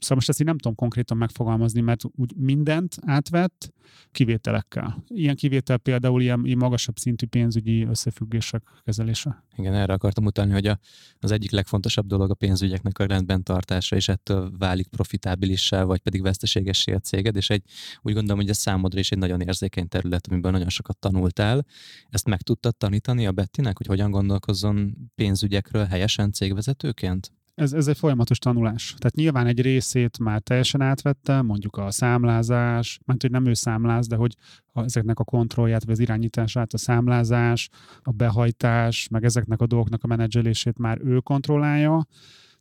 Szóval 0.00 0.16
most 0.16 0.28
ezt 0.28 0.40
így 0.40 0.46
nem 0.46 0.58
tudom 0.58 0.76
konkrétan 0.76 1.16
megfogalmazni, 1.16 1.80
mert 1.80 2.02
úgy 2.16 2.32
mindent 2.36 2.96
átvett 3.00 3.72
kivételekkel. 4.12 5.04
Ilyen 5.08 5.36
kivétel 5.36 5.76
például 5.76 6.22
ilyen, 6.22 6.40
ilyen 6.44 6.58
magasabb 6.58 6.98
szintű 6.98 7.26
pénzügyi 7.26 7.82
összefüggések 7.82 8.62
kezelése. 8.84 9.44
Igen, 9.56 9.74
erre 9.74 9.92
akartam 9.92 10.24
utalni, 10.24 10.52
hogy 10.52 10.66
a, 10.66 10.78
az 11.18 11.30
egyik 11.30 11.50
legfontosabb 11.50 12.06
dolog 12.06 12.30
a 12.30 12.34
pénzügyeknek 12.34 12.98
a 12.98 13.06
rendben 13.06 13.42
tartása, 13.42 13.96
és 13.96 14.08
ettől 14.08 14.52
válik 14.58 14.88
profitábilissá, 14.88 15.84
vagy 15.84 16.00
pedig 16.00 16.22
veszteségessé 16.22 16.92
a 16.92 16.98
céged, 16.98 17.36
és 17.36 17.50
egy, 17.50 17.62
úgy 18.02 18.14
gondolom, 18.14 18.40
hogy 18.40 18.50
ez 18.50 18.58
számodra 18.58 18.98
is 18.98 19.10
egy 19.10 19.18
nagyon 19.18 19.40
érzékeny 19.40 19.88
terület, 19.88 20.26
amiben 20.26 20.52
nagyon 20.52 20.68
sokat 20.68 20.98
tanultál. 20.98 21.66
Ezt 22.08 22.26
meg 22.26 22.42
tudtad 22.42 22.76
tanítani 22.76 23.26
a 23.26 23.32
Bettinek, 23.32 23.76
hogy 23.76 23.86
hogyan 23.86 24.10
gondolkozzon 24.10 24.96
pénzügyekről 25.14 25.84
helyesen 25.84 26.32
cégvezetőként? 26.32 27.32
Ez, 27.60 27.72
ez 27.72 27.88
egy 27.88 27.98
folyamatos 27.98 28.38
tanulás. 28.38 28.94
Tehát 28.98 29.14
nyilván 29.14 29.46
egy 29.46 29.60
részét 29.60 30.18
már 30.18 30.40
teljesen 30.40 30.80
átvette, 30.80 31.42
mondjuk 31.42 31.76
a 31.76 31.90
számlázás, 31.90 33.00
mert 33.04 33.20
hogy 33.20 33.30
nem 33.30 33.46
ő 33.46 33.54
számláz, 33.54 34.06
de 34.06 34.16
hogy 34.16 34.36
a, 34.72 34.82
ezeknek 34.82 35.18
a 35.18 35.24
kontrollját, 35.24 35.84
vagy 35.84 35.92
az 35.92 35.98
irányítását, 35.98 36.72
a 36.72 36.78
számlázás, 36.78 37.68
a 38.02 38.10
behajtás, 38.10 39.08
meg 39.08 39.24
ezeknek 39.24 39.60
a 39.60 39.66
dolgoknak 39.66 40.04
a 40.04 40.06
menedzselését 40.06 40.78
már 40.78 41.00
ő 41.04 41.18
kontrollálja, 41.18 42.06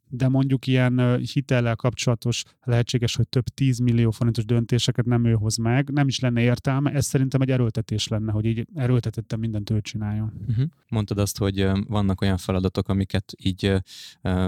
de 0.09 0.27
mondjuk 0.27 0.67
ilyen 0.67 1.17
hitellel 1.33 1.75
kapcsolatos 1.75 2.43
lehetséges, 2.63 3.15
hogy 3.15 3.27
több 3.27 3.43
10 3.43 3.79
millió 3.79 4.11
forintos 4.11 4.45
döntéseket 4.45 5.05
nem 5.05 5.25
ő 5.25 5.33
hoz 5.33 5.57
meg, 5.57 5.89
nem 5.89 6.07
is 6.07 6.19
lenne 6.19 6.41
értelme, 6.41 6.91
ez 6.91 7.05
szerintem 7.05 7.41
egy 7.41 7.49
erőltetés 7.49 8.07
lenne, 8.07 8.31
hogy 8.31 8.45
így 8.45 8.67
erőltetettem 8.75 9.39
mindent 9.39 9.69
ő 9.69 9.81
csináljon. 9.81 10.33
Uh-huh. 10.47 10.65
Mondtad 10.89 11.17
azt, 11.17 11.37
hogy 11.37 11.67
vannak 11.87 12.21
olyan 12.21 12.37
feladatok, 12.37 12.89
amiket 12.89 13.33
így 13.43 13.73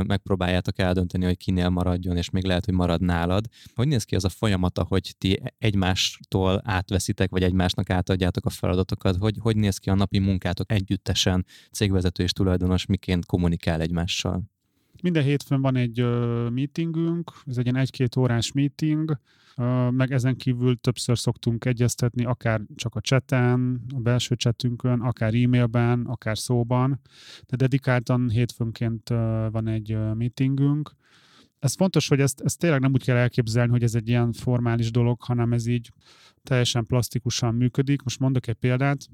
megpróbáljátok 0.07 0.79
eldönteni, 0.79 1.25
hogy 1.25 1.37
kinél 1.37 1.69
maradjon, 1.69 2.17
és 2.17 2.29
még 2.29 2.43
lehet, 2.43 2.65
hogy 2.65 2.73
marad 2.73 3.01
nálad. 3.01 3.45
Hogy 3.75 3.87
néz 3.87 4.03
ki 4.03 4.15
az 4.15 4.25
a 4.25 4.29
folyamata, 4.29 4.83
hogy 4.83 5.15
ti 5.17 5.41
egymástól 5.57 6.61
átveszitek, 6.63 7.29
vagy 7.29 7.43
egymásnak 7.43 7.89
átadjátok 7.89 8.45
a 8.45 8.49
feladatokat? 8.49 9.15
Hogy, 9.17 9.37
hogy 9.39 9.55
néz 9.55 9.77
ki 9.77 9.89
a 9.89 9.95
napi 9.95 10.19
munkátok 10.19 10.71
együttesen, 10.71 11.45
cégvezető 11.71 12.23
és 12.23 12.31
tulajdonos 12.31 12.85
miként 12.85 13.25
kommunikál 13.25 13.81
egymással? 13.81 14.43
Minden 15.01 15.23
hétfőn 15.23 15.61
van 15.61 15.75
egy 15.75 16.05
meetingünk, 16.49 17.31
ez 17.45 17.57
egy 17.57 17.65
ilyen 17.65 17.75
egy-két 17.75 18.15
órás 18.15 18.51
meeting, 18.51 19.19
meg 19.89 20.11
ezen 20.11 20.35
kívül 20.35 20.79
többször 20.79 21.17
szoktunk 21.17 21.65
egyeztetni, 21.65 22.25
akár 22.25 22.61
csak 22.75 22.95
a 22.95 23.01
cseten, 23.01 23.81
a 23.95 23.99
belső 23.99 24.35
csetünkön, 24.35 24.99
akár 24.99 25.33
e-mailben, 25.33 26.05
akár 26.05 26.37
szóban, 26.37 27.01
de 27.47 27.55
dedikáltan 27.55 28.29
hétfőnként 28.29 29.09
uh, 29.09 29.17
van 29.51 29.67
egy 29.67 29.97
meetingünk. 30.13 30.95
Ez 31.59 31.75
fontos, 31.75 32.07
hogy 32.07 32.19
ezt, 32.19 32.41
ezt 32.41 32.59
tényleg 32.59 32.79
nem 32.79 32.91
úgy 32.93 33.03
kell 33.03 33.17
elképzelni, 33.17 33.71
hogy 33.71 33.83
ez 33.83 33.95
egy 33.95 34.07
ilyen 34.07 34.31
formális 34.31 34.91
dolog, 34.91 35.21
hanem 35.21 35.53
ez 35.53 35.65
így 35.65 35.91
teljesen 36.43 36.85
plastikusan 36.85 37.55
működik. 37.55 38.01
Most 38.01 38.19
mondok 38.19 38.47
egy 38.47 38.55
példát. 38.55 39.07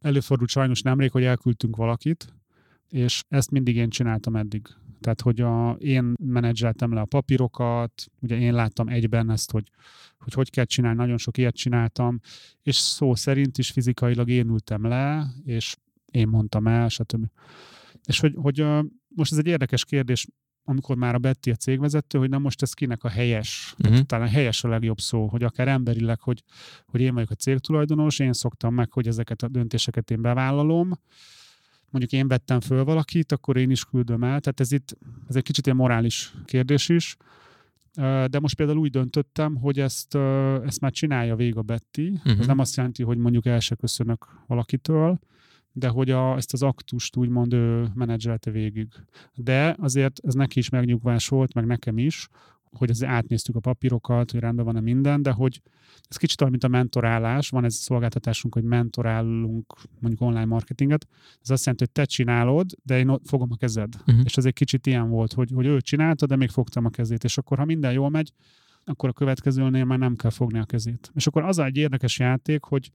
Előfordult 0.00 0.50
sajnos 0.50 0.82
nemrég, 0.82 1.10
hogy 1.10 1.24
elküldtünk 1.24 1.76
valakit, 1.76 2.34
és 2.88 3.22
ezt 3.28 3.50
mindig 3.50 3.76
én 3.76 3.90
csináltam 3.90 4.36
eddig. 4.36 4.68
Tehát, 5.00 5.20
hogy 5.20 5.40
a, 5.40 5.70
én 5.70 6.14
menedzseltem 6.22 6.92
le 6.92 7.00
a 7.00 7.04
papírokat, 7.04 8.04
ugye 8.20 8.38
én 8.38 8.54
láttam 8.54 8.88
egyben 8.88 9.30
ezt, 9.30 9.50
hogy, 9.50 9.70
hogy 10.18 10.32
hogy 10.32 10.50
kell 10.50 10.64
csinálni, 10.64 10.98
nagyon 10.98 11.18
sok 11.18 11.38
ilyet 11.38 11.56
csináltam, 11.56 12.20
és 12.62 12.76
szó 12.76 13.14
szerint 13.14 13.58
is 13.58 13.70
fizikailag 13.70 14.28
én 14.28 14.48
ültem 14.48 14.86
le, 14.86 15.26
és 15.44 15.76
én 16.10 16.28
mondtam 16.28 16.66
el, 16.66 16.88
stb. 16.88 17.26
És 18.04 18.20
hogy, 18.20 18.34
hogy 18.36 18.66
most 19.08 19.32
ez 19.32 19.38
egy 19.38 19.46
érdekes 19.46 19.84
kérdés, 19.84 20.26
amikor 20.68 20.96
már 20.96 21.14
a 21.14 21.18
Betty 21.18 21.50
a 21.50 21.54
cégvezető, 21.54 22.18
hogy 22.18 22.28
na 22.28 22.38
most 22.38 22.62
ez 22.62 22.72
kinek 22.72 23.04
a 23.04 23.08
helyes, 23.08 23.74
uh-huh. 23.78 24.00
talán 24.00 24.28
helyes 24.28 24.64
a 24.64 24.68
legjobb 24.68 24.98
szó, 24.98 25.26
hogy 25.26 25.42
akár 25.42 25.68
emberileg, 25.68 26.20
hogy, 26.20 26.42
hogy 26.86 27.00
én 27.00 27.14
vagyok 27.14 27.30
a 27.30 27.34
cégtulajdonos, 27.34 28.18
én 28.18 28.32
szoktam 28.32 28.74
meg, 28.74 28.92
hogy 28.92 29.06
ezeket 29.06 29.42
a 29.42 29.48
döntéseket 29.48 30.10
én 30.10 30.22
bevállalom, 30.22 30.92
mondjuk 31.98 32.20
én 32.20 32.28
vettem 32.28 32.60
föl 32.60 32.84
valakit, 32.84 33.32
akkor 33.32 33.56
én 33.56 33.70
is 33.70 33.84
küldöm 33.84 34.22
el. 34.22 34.40
Tehát 34.40 34.60
ez 34.60 34.72
itt 34.72 34.96
ez 35.28 35.36
egy 35.36 35.42
kicsit 35.42 35.66
ilyen 35.66 35.78
morális 35.78 36.34
kérdés 36.44 36.88
is. 36.88 37.16
De 38.26 38.38
most 38.40 38.56
például 38.56 38.78
úgy 38.78 38.90
döntöttem, 38.90 39.54
hogy 39.54 39.80
ezt, 39.80 40.14
ezt 40.64 40.80
már 40.80 40.92
csinálja 40.92 41.36
végig 41.36 41.56
a 41.56 41.62
Betty. 41.62 42.08
Uh-huh. 42.08 42.38
Ez 42.38 42.46
nem 42.46 42.58
azt 42.58 42.76
jelenti, 42.76 43.02
hogy 43.02 43.18
mondjuk 43.18 43.46
el 43.46 43.60
se 43.60 43.74
köszönök 43.74 44.26
valakitől, 44.46 45.18
de 45.72 45.88
hogy 45.88 46.10
a, 46.10 46.36
ezt 46.36 46.52
az 46.52 46.62
aktust 46.62 47.16
úgymond 47.16 47.52
ő 47.52 47.88
menedzselte 47.94 48.50
végig. 48.50 48.88
De 49.34 49.76
azért 49.78 50.20
ez 50.24 50.34
neki 50.34 50.58
is 50.58 50.68
megnyugvás 50.68 51.28
volt, 51.28 51.54
meg 51.54 51.66
nekem 51.66 51.98
is, 51.98 52.28
hogy 52.70 52.90
azért 52.90 53.10
átnéztük 53.10 53.56
a 53.56 53.60
papírokat, 53.60 54.30
hogy 54.30 54.40
rendben 54.40 54.64
van-e 54.64 54.80
minden, 54.80 55.22
de 55.22 55.30
hogy 55.30 55.60
ez 56.08 56.16
kicsit 56.16 56.40
olyan, 56.40 56.52
mint 56.52 56.64
a 56.64 56.68
mentorálás, 56.68 57.48
van 57.48 57.64
ez 57.64 57.74
a 57.78 57.82
szolgáltatásunk, 57.82 58.54
hogy 58.54 58.62
mentorálunk 58.62 59.74
mondjuk 60.00 60.22
online 60.22 60.44
marketinget, 60.44 61.06
ez 61.42 61.50
azt 61.50 61.64
jelenti, 61.64 61.84
hogy 61.84 61.92
te 61.92 62.04
csinálod, 62.04 62.70
de 62.82 62.98
én 62.98 63.18
fogom 63.24 63.48
a 63.50 63.56
kezed. 63.56 63.94
Uh-huh. 63.94 64.24
És 64.24 64.36
ez 64.36 64.44
egy 64.44 64.52
kicsit 64.52 64.86
ilyen 64.86 65.08
volt, 65.08 65.32
hogy, 65.32 65.50
hogy 65.54 65.66
ő 65.66 65.80
csinálta, 65.80 66.26
de 66.26 66.36
még 66.36 66.48
fogtam 66.48 66.84
a 66.84 66.90
kezét, 66.90 67.24
és 67.24 67.38
akkor 67.38 67.58
ha 67.58 67.64
minden 67.64 67.92
jól 67.92 68.10
megy, 68.10 68.32
akkor 68.84 69.08
a 69.08 69.12
következőnél 69.12 69.84
már 69.84 69.98
nem 69.98 70.16
kell 70.16 70.30
fogni 70.30 70.58
a 70.58 70.64
kezét. 70.64 71.10
És 71.14 71.26
akkor 71.26 71.44
az 71.44 71.58
egy 71.58 71.76
érdekes 71.76 72.18
játék, 72.18 72.64
hogy 72.64 72.92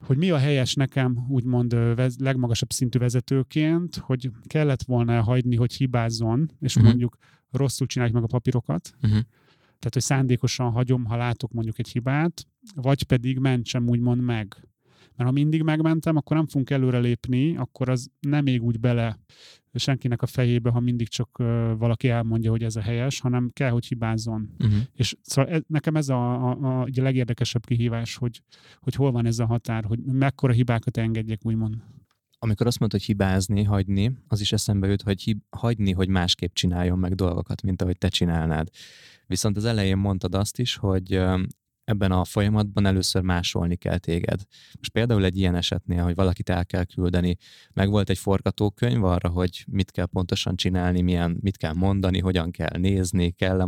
hogy 0.00 0.16
mi 0.16 0.30
a 0.30 0.36
helyes 0.36 0.74
nekem, 0.74 1.26
úgymond 1.28 1.76
legmagasabb 2.18 2.70
szintű 2.70 2.98
vezetőként, 2.98 3.96
hogy 3.96 4.30
kellett 4.46 4.82
volna 4.82 5.22
hagyni, 5.22 5.56
hogy 5.56 5.74
hibázzon, 5.74 6.50
és 6.60 6.76
uh-huh. 6.76 6.90
mondjuk 6.90 7.16
rosszul 7.50 7.86
csináljuk 7.86 8.16
meg 8.16 8.24
a 8.24 8.32
papírokat, 8.32 8.90
uh-huh. 8.94 9.10
tehát 9.50 9.92
hogy 9.92 10.02
szándékosan 10.02 10.70
hagyom, 10.70 11.04
ha 11.04 11.16
látok 11.16 11.52
mondjuk 11.52 11.78
egy 11.78 11.88
hibát, 11.88 12.46
vagy 12.74 13.02
pedig 13.02 13.38
mentsem 13.38 13.88
úgymond 13.88 14.22
meg. 14.22 14.64
Mert 15.16 15.32
ha 15.32 15.40
mindig 15.40 15.62
megmentem, 15.62 16.16
akkor 16.16 16.36
nem 16.36 16.46
fogunk 16.46 16.70
előrelépni, 16.70 17.56
akkor 17.56 17.88
az 17.88 18.10
nem 18.20 18.44
még 18.44 18.62
úgy 18.62 18.80
bele 18.80 19.18
senkinek 19.74 20.22
a 20.22 20.26
fejébe, 20.26 20.70
ha 20.70 20.80
mindig 20.80 21.08
csak 21.08 21.36
valaki 21.78 22.08
elmondja, 22.08 22.50
hogy 22.50 22.62
ez 22.62 22.76
a 22.76 22.80
helyes, 22.80 23.20
hanem 23.20 23.50
kell, 23.52 23.70
hogy 23.70 23.86
hibázzon. 23.86 24.54
Uh-huh. 24.58 24.78
És 24.92 25.16
szóval 25.22 25.52
ez, 25.52 25.62
nekem 25.66 25.96
ez 25.96 26.08
a, 26.08 26.48
a, 26.48 26.50
a, 26.50 26.82
a 26.82 26.88
legérdekesebb 26.94 27.66
kihívás, 27.66 28.16
hogy, 28.16 28.42
hogy 28.80 28.94
hol 28.94 29.12
van 29.12 29.26
ez 29.26 29.38
a 29.38 29.46
határ, 29.46 29.84
hogy 29.84 29.98
mekkora 30.04 30.52
hibákat 30.52 30.96
engedjek, 30.96 31.40
úgymond. 31.42 31.76
Amikor 32.42 32.66
azt 32.66 32.78
mondod, 32.78 32.98
hogy 32.98 33.08
hibázni, 33.08 33.62
hagyni, 33.64 34.12
az 34.28 34.40
is 34.40 34.52
eszembe 34.52 34.86
jut, 34.86 35.02
hogy 35.02 35.22
hib- 35.22 35.44
hagyni, 35.50 35.92
hogy 35.92 36.08
másképp 36.08 36.52
csináljon 36.52 36.98
meg 36.98 37.14
dolgokat, 37.14 37.62
mint 37.62 37.82
ahogy 37.82 37.98
te 37.98 38.08
csinálnád. 38.08 38.68
Viszont 39.26 39.56
az 39.56 39.64
elején 39.64 39.96
mondtad 39.96 40.34
azt 40.34 40.58
is, 40.58 40.76
hogy 40.76 41.20
ebben 41.90 42.12
a 42.12 42.24
folyamatban 42.24 42.86
először 42.86 43.22
másolni 43.22 43.76
kell 43.76 43.98
téged. 43.98 44.40
Most 44.76 44.90
például 44.92 45.24
egy 45.24 45.38
ilyen 45.38 45.54
esetnél, 45.54 46.02
hogy 46.02 46.14
valakit 46.14 46.48
el 46.48 46.66
kell 46.66 46.84
küldeni, 46.84 47.36
meg 47.72 47.90
volt 47.90 48.10
egy 48.10 48.18
forgatókönyv 48.18 49.04
arra, 49.04 49.28
hogy 49.28 49.64
mit 49.70 49.90
kell 49.90 50.06
pontosan 50.06 50.56
csinálni, 50.56 51.00
milyen, 51.00 51.38
mit 51.40 51.56
kell 51.56 51.72
mondani, 51.72 52.18
hogyan 52.18 52.50
kell 52.50 52.78
nézni, 52.78 53.30
kell-e 53.30 53.66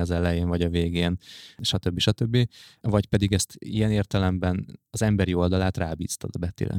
az 0.00 0.10
elején 0.10 0.48
vagy 0.48 0.62
a 0.62 0.68
végén, 0.68 1.16
stb. 1.60 1.98
stb. 1.98 2.48
Vagy 2.80 3.06
pedig 3.06 3.32
ezt 3.32 3.54
ilyen 3.58 3.90
értelemben 3.90 4.80
az 4.90 5.02
emberi 5.02 5.34
oldalát 5.34 5.76
rábíztad 5.76 6.30
a 6.32 6.38
Betile. 6.38 6.78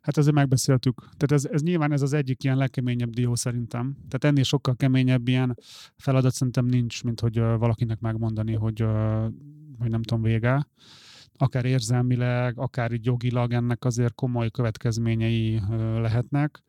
Hát 0.00 0.16
ezzel 0.16 0.32
megbeszéltük. 0.32 0.98
Tehát 0.98 1.32
ez, 1.32 1.44
ez 1.44 1.62
nyilván 1.62 1.92
ez 1.92 2.02
az 2.02 2.12
egyik 2.12 2.44
ilyen 2.44 2.56
legkeményebb 2.56 3.10
dió 3.10 3.34
szerintem. 3.34 3.96
Tehát 4.08 4.24
ennél 4.24 4.42
sokkal 4.42 4.76
keményebb 4.76 5.28
ilyen 5.28 5.58
feladat 5.96 6.32
szerintem 6.32 6.64
nincs, 6.66 7.04
mint 7.04 7.20
hogy 7.20 7.38
uh, 7.38 7.58
valakinek 7.58 8.00
megmondani, 8.00 8.54
hogy, 8.54 8.82
uh, 8.82 9.24
hogy 9.78 9.90
nem 9.90 10.02
tudom, 10.02 10.22
vége. 10.22 10.66
Akár 11.36 11.64
érzelmileg, 11.64 12.58
akár 12.58 12.92
így 12.92 13.04
jogilag 13.04 13.52
ennek 13.52 13.84
azért 13.84 14.14
komoly 14.14 14.50
következményei 14.50 15.56
uh, 15.56 16.00
lehetnek. 16.00 16.62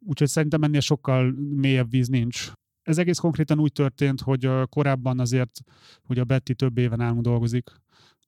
Úgyhogy 0.00 0.28
szerintem 0.28 0.62
ennél 0.62 0.80
sokkal 0.80 1.32
mélyebb 1.54 1.90
víz 1.90 2.08
nincs. 2.08 2.52
Ez 2.82 2.98
egész 2.98 3.18
konkrétan 3.18 3.58
úgy 3.58 3.72
történt, 3.72 4.20
hogy 4.20 4.50
korábban 4.68 5.20
azért, 5.20 5.60
hogy 6.02 6.18
a 6.18 6.24
Betty 6.24 6.52
több 6.56 6.78
éven 6.78 6.98
nálunk 6.98 7.22
dolgozik, 7.22 7.70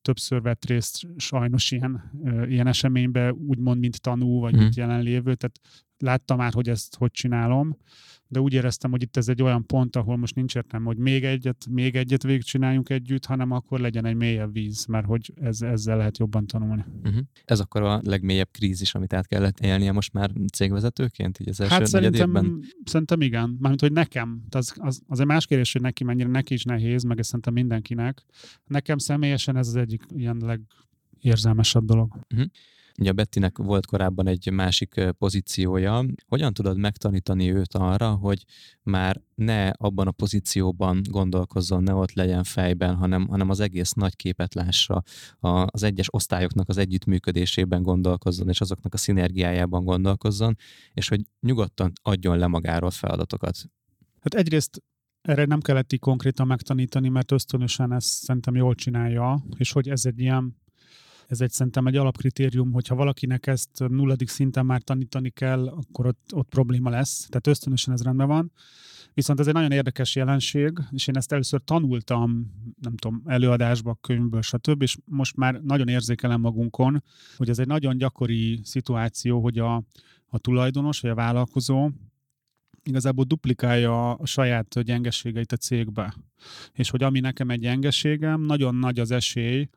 többször 0.03 0.43
vett 0.43 0.65
részt 0.65 1.07
sajnos 1.17 1.71
ilyen, 1.71 2.11
ilyen 2.49 2.67
eseménybe, 2.67 3.33
úgymond, 3.33 3.81
mint 3.81 4.01
tanú, 4.01 4.41
vagy 4.41 4.55
mm. 4.55 4.59
mint 4.59 4.75
jelenlévő, 4.77 5.35
tehát 5.35 5.61
láttam 5.99 6.37
már, 6.37 6.53
hogy 6.53 6.69
ezt 6.69 6.97
hogy 6.97 7.11
csinálom, 7.11 7.77
de 8.29 8.41
úgy 8.41 8.53
éreztem, 8.53 8.91
hogy 8.91 9.03
itt 9.03 9.17
ez 9.17 9.29
egy 9.29 9.43
olyan 9.43 9.67
pont, 9.67 9.97
ahol 9.97 10.17
most 10.17 10.35
nincs 10.35 10.55
értelme, 10.55 10.87
hogy 10.87 10.97
még 10.97 11.25
egyet, 11.25 11.67
még 11.71 11.97
egyet 11.97 12.23
végigcsináljunk 12.23 12.89
együtt, 12.89 13.25
hanem 13.25 13.51
akkor 13.51 13.81
legyen 13.81 14.05
egy 14.05 14.15
mélyebb 14.15 14.53
víz, 14.53 14.87
mert 14.87 15.07
hogy 15.07 15.33
ez, 15.41 15.63
ezzel 15.63 15.97
lehet 15.97 16.19
jobban 16.19 16.47
tanulni. 16.47 16.85
Uh-huh. 17.05 17.23
Ez 17.45 17.61
akkor 17.61 17.83
a 17.83 18.01
legmélyebb 18.05 18.49
krízis, 18.51 18.95
amit 18.95 19.13
át 19.13 19.27
kellett 19.27 19.61
élnie 19.61 19.93
most 19.93 20.13
már 20.13 20.31
cégvezetőként, 20.53 21.41
így 21.41 21.49
az 21.49 21.61
első 21.61 21.75
hát 21.75 21.87
szerintem, 21.87 22.61
szerintem 22.85 23.21
igen. 23.21 23.57
Mármint, 23.61 23.81
hogy 23.81 23.93
nekem, 23.93 24.43
az, 24.51 24.75
az, 24.77 25.03
az 25.07 25.21
egy 25.21 25.27
más 25.27 25.47
kérdés, 25.47 25.73
hogy 25.73 25.83
neki 25.83 26.05
mennyire 26.05 26.29
neki 26.29 26.55
is 26.55 26.65
nehéz, 26.65 27.03
meg 27.03 27.19
ezt 27.19 27.29
szerintem 27.29 27.53
mindenkinek. 27.53 28.25
Nekem 28.67 28.99
személyesen 28.99 29.57
ez 29.57 29.69
az 29.69 29.77
egyik 29.77 30.03
ilyen 30.09 30.67
legérzelmesebb 31.21 31.85
dolog. 31.85 32.19
Uh-huh. 32.31 32.49
Ugye 32.99 33.11
a 33.11 33.13
Bettinek 33.13 33.59
volt 33.59 33.87
korábban 33.87 34.27
egy 34.27 34.51
másik 34.53 35.01
pozíciója. 35.19 36.05
Hogyan 36.27 36.53
tudod 36.53 36.79
megtanítani 36.79 37.53
őt 37.53 37.75
arra, 37.75 38.15
hogy 38.15 38.45
már 38.83 39.21
ne 39.35 39.69
abban 39.69 40.07
a 40.07 40.11
pozícióban 40.11 41.01
gondolkozzon, 41.11 41.83
ne 41.83 41.95
ott 41.95 42.13
legyen 42.13 42.45
fejben, 42.45 42.95
hanem, 42.95 43.27
hanem 43.27 43.51
az 43.51 43.61
egész 43.61 43.93
nagy 43.93 44.17
képet 44.17 44.55
lássa, 44.55 45.03
az 45.65 45.83
egyes 45.83 46.07
osztályoknak 46.11 46.69
az 46.69 46.77
együttműködésében 46.77 47.83
gondolkozzon, 47.83 48.49
és 48.49 48.61
azoknak 48.61 48.95
a 48.95 48.97
szinergiájában 48.97 49.85
gondolkozzon, 49.85 50.57
és 50.95 51.09
hogy 51.09 51.21
nyugodtan 51.41 51.93
adjon 52.03 52.39
le 52.39 52.47
magáról 52.47 52.91
feladatokat. 52.91 53.57
Hát 54.21 54.35
egyrészt 54.35 54.83
erre 55.23 55.45
nem 55.45 55.61
kellett 55.61 55.93
így 55.93 56.01
konkrétan 56.01 56.47
megtanítani, 56.47 57.09
mert 57.09 57.33
ösztönösen 57.33 57.93
ezt 57.93 58.09
szerintem 58.09 58.55
jól 58.55 58.75
csinálja, 58.75 59.45
és 59.57 59.73
hogy 59.73 59.89
ez 59.89 60.05
egy 60.05 60.21
ilyen 60.21 60.57
ez 61.29 61.41
egy 61.41 61.51
szerintem 61.51 61.87
egy 61.87 61.97
alapkritérium, 61.97 62.73
hogyha 62.73 62.95
valakinek 62.95 63.47
ezt 63.47 63.71
nulladik 63.89 64.29
szinten 64.29 64.67
már 64.67 64.83
tanítani 64.83 65.31
kell, 65.31 65.67
akkor 65.67 66.07
ott, 66.07 66.35
ott 66.35 66.49
probléma 66.49 66.91
lesz. 66.91 67.27
Tehát 67.29 67.47
ösztönösen 67.47 67.95
ez 67.95 68.03
rendben 68.03 68.27
van. 68.27 68.53
Viszont 69.15 69.41
ez 69.41 69.47
egy 69.47 69.55
nagyon 69.55 69.73
érdekes 69.73 70.17
jelenség, 70.17 70.73
és 70.91 71.07
én 71.07 71.17
ezt 71.17 71.33
először 71.33 71.61
tanultam, 71.65 72.53
nem 72.81 72.97
tudom, 72.97 73.23
előadásba, 73.27 73.99
könyvből, 74.01 74.43
stb., 74.43 74.83
és 74.83 74.97
most 75.05 75.37
már 75.37 75.61
nagyon 75.61 75.89
érzékelem 75.89 76.41
magunkon, 76.41 77.03
hogy 77.37 77.49
ez 77.49 77.59
egy 77.59 77.67
nagyon 77.67 77.97
gyakori 77.97 78.61
szituáció, 78.63 79.43
hogy 79.43 79.59
a, 79.59 79.75
a 80.27 80.39
tulajdonos 80.39 81.01
vagy 81.01 81.11
a 81.11 81.15
vállalkozó 81.15 81.91
igazából 82.89 83.25
duplikálja 83.25 84.13
a 84.15 84.27
saját 84.27 84.83
gyengeségeit 84.83 85.53
a 85.53 85.57
cégbe. 85.57 86.15
És 86.73 86.91
hogy 86.91 87.03
ami 87.03 87.21
nekem 87.21 87.51
egy 87.51 87.61
gyengeségem, 87.61 88.41
nagyon 88.41 88.75
nagy 88.75 88.99
az 88.99 89.11
esély, 89.11 89.69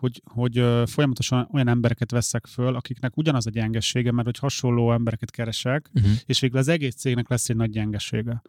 hogy, 0.00 0.22
hogy 0.24 0.64
folyamatosan 0.86 1.48
olyan 1.52 1.68
embereket 1.68 2.10
veszek 2.10 2.46
föl, 2.46 2.74
akiknek 2.74 3.16
ugyanaz 3.16 3.46
a 3.46 3.50
gyengesége, 3.50 4.12
mert 4.12 4.26
hogy 4.26 4.38
hasonló 4.38 4.92
embereket 4.92 5.30
keresek, 5.30 5.90
uh-huh. 5.94 6.12
és 6.26 6.40
végül 6.40 6.58
az 6.58 6.68
egész 6.68 6.94
cégnek 6.94 7.28
lesz 7.28 7.48
egy 7.48 7.56
nagy 7.56 7.70
gyengesége. 7.70 8.42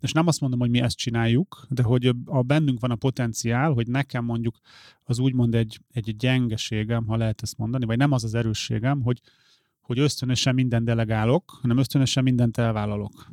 És 0.00 0.12
nem 0.12 0.26
azt 0.26 0.40
mondom, 0.40 0.60
hogy 0.60 0.70
mi 0.70 0.80
ezt 0.80 0.96
csináljuk, 0.96 1.66
de 1.68 1.82
hogy 1.82 2.12
a 2.24 2.42
bennünk 2.42 2.80
van 2.80 2.90
a 2.90 2.96
potenciál, 2.96 3.72
hogy 3.72 3.88
nekem 3.88 4.24
mondjuk 4.24 4.58
az 5.04 5.18
úgymond 5.18 5.54
egy, 5.54 5.80
egy 5.92 6.16
gyengeségem, 6.16 7.06
ha 7.06 7.16
lehet 7.16 7.42
ezt 7.42 7.58
mondani, 7.58 7.84
vagy 7.84 7.98
nem 7.98 8.12
az 8.12 8.24
az 8.24 8.34
erősségem, 8.34 9.02
hogy, 9.02 9.20
hogy 9.80 9.98
ösztönösen 9.98 10.54
minden 10.54 10.84
delegálok, 10.84 11.58
hanem 11.60 11.78
ösztönösen 11.78 12.22
mindent 12.22 12.58
elvállalok. 12.58 13.30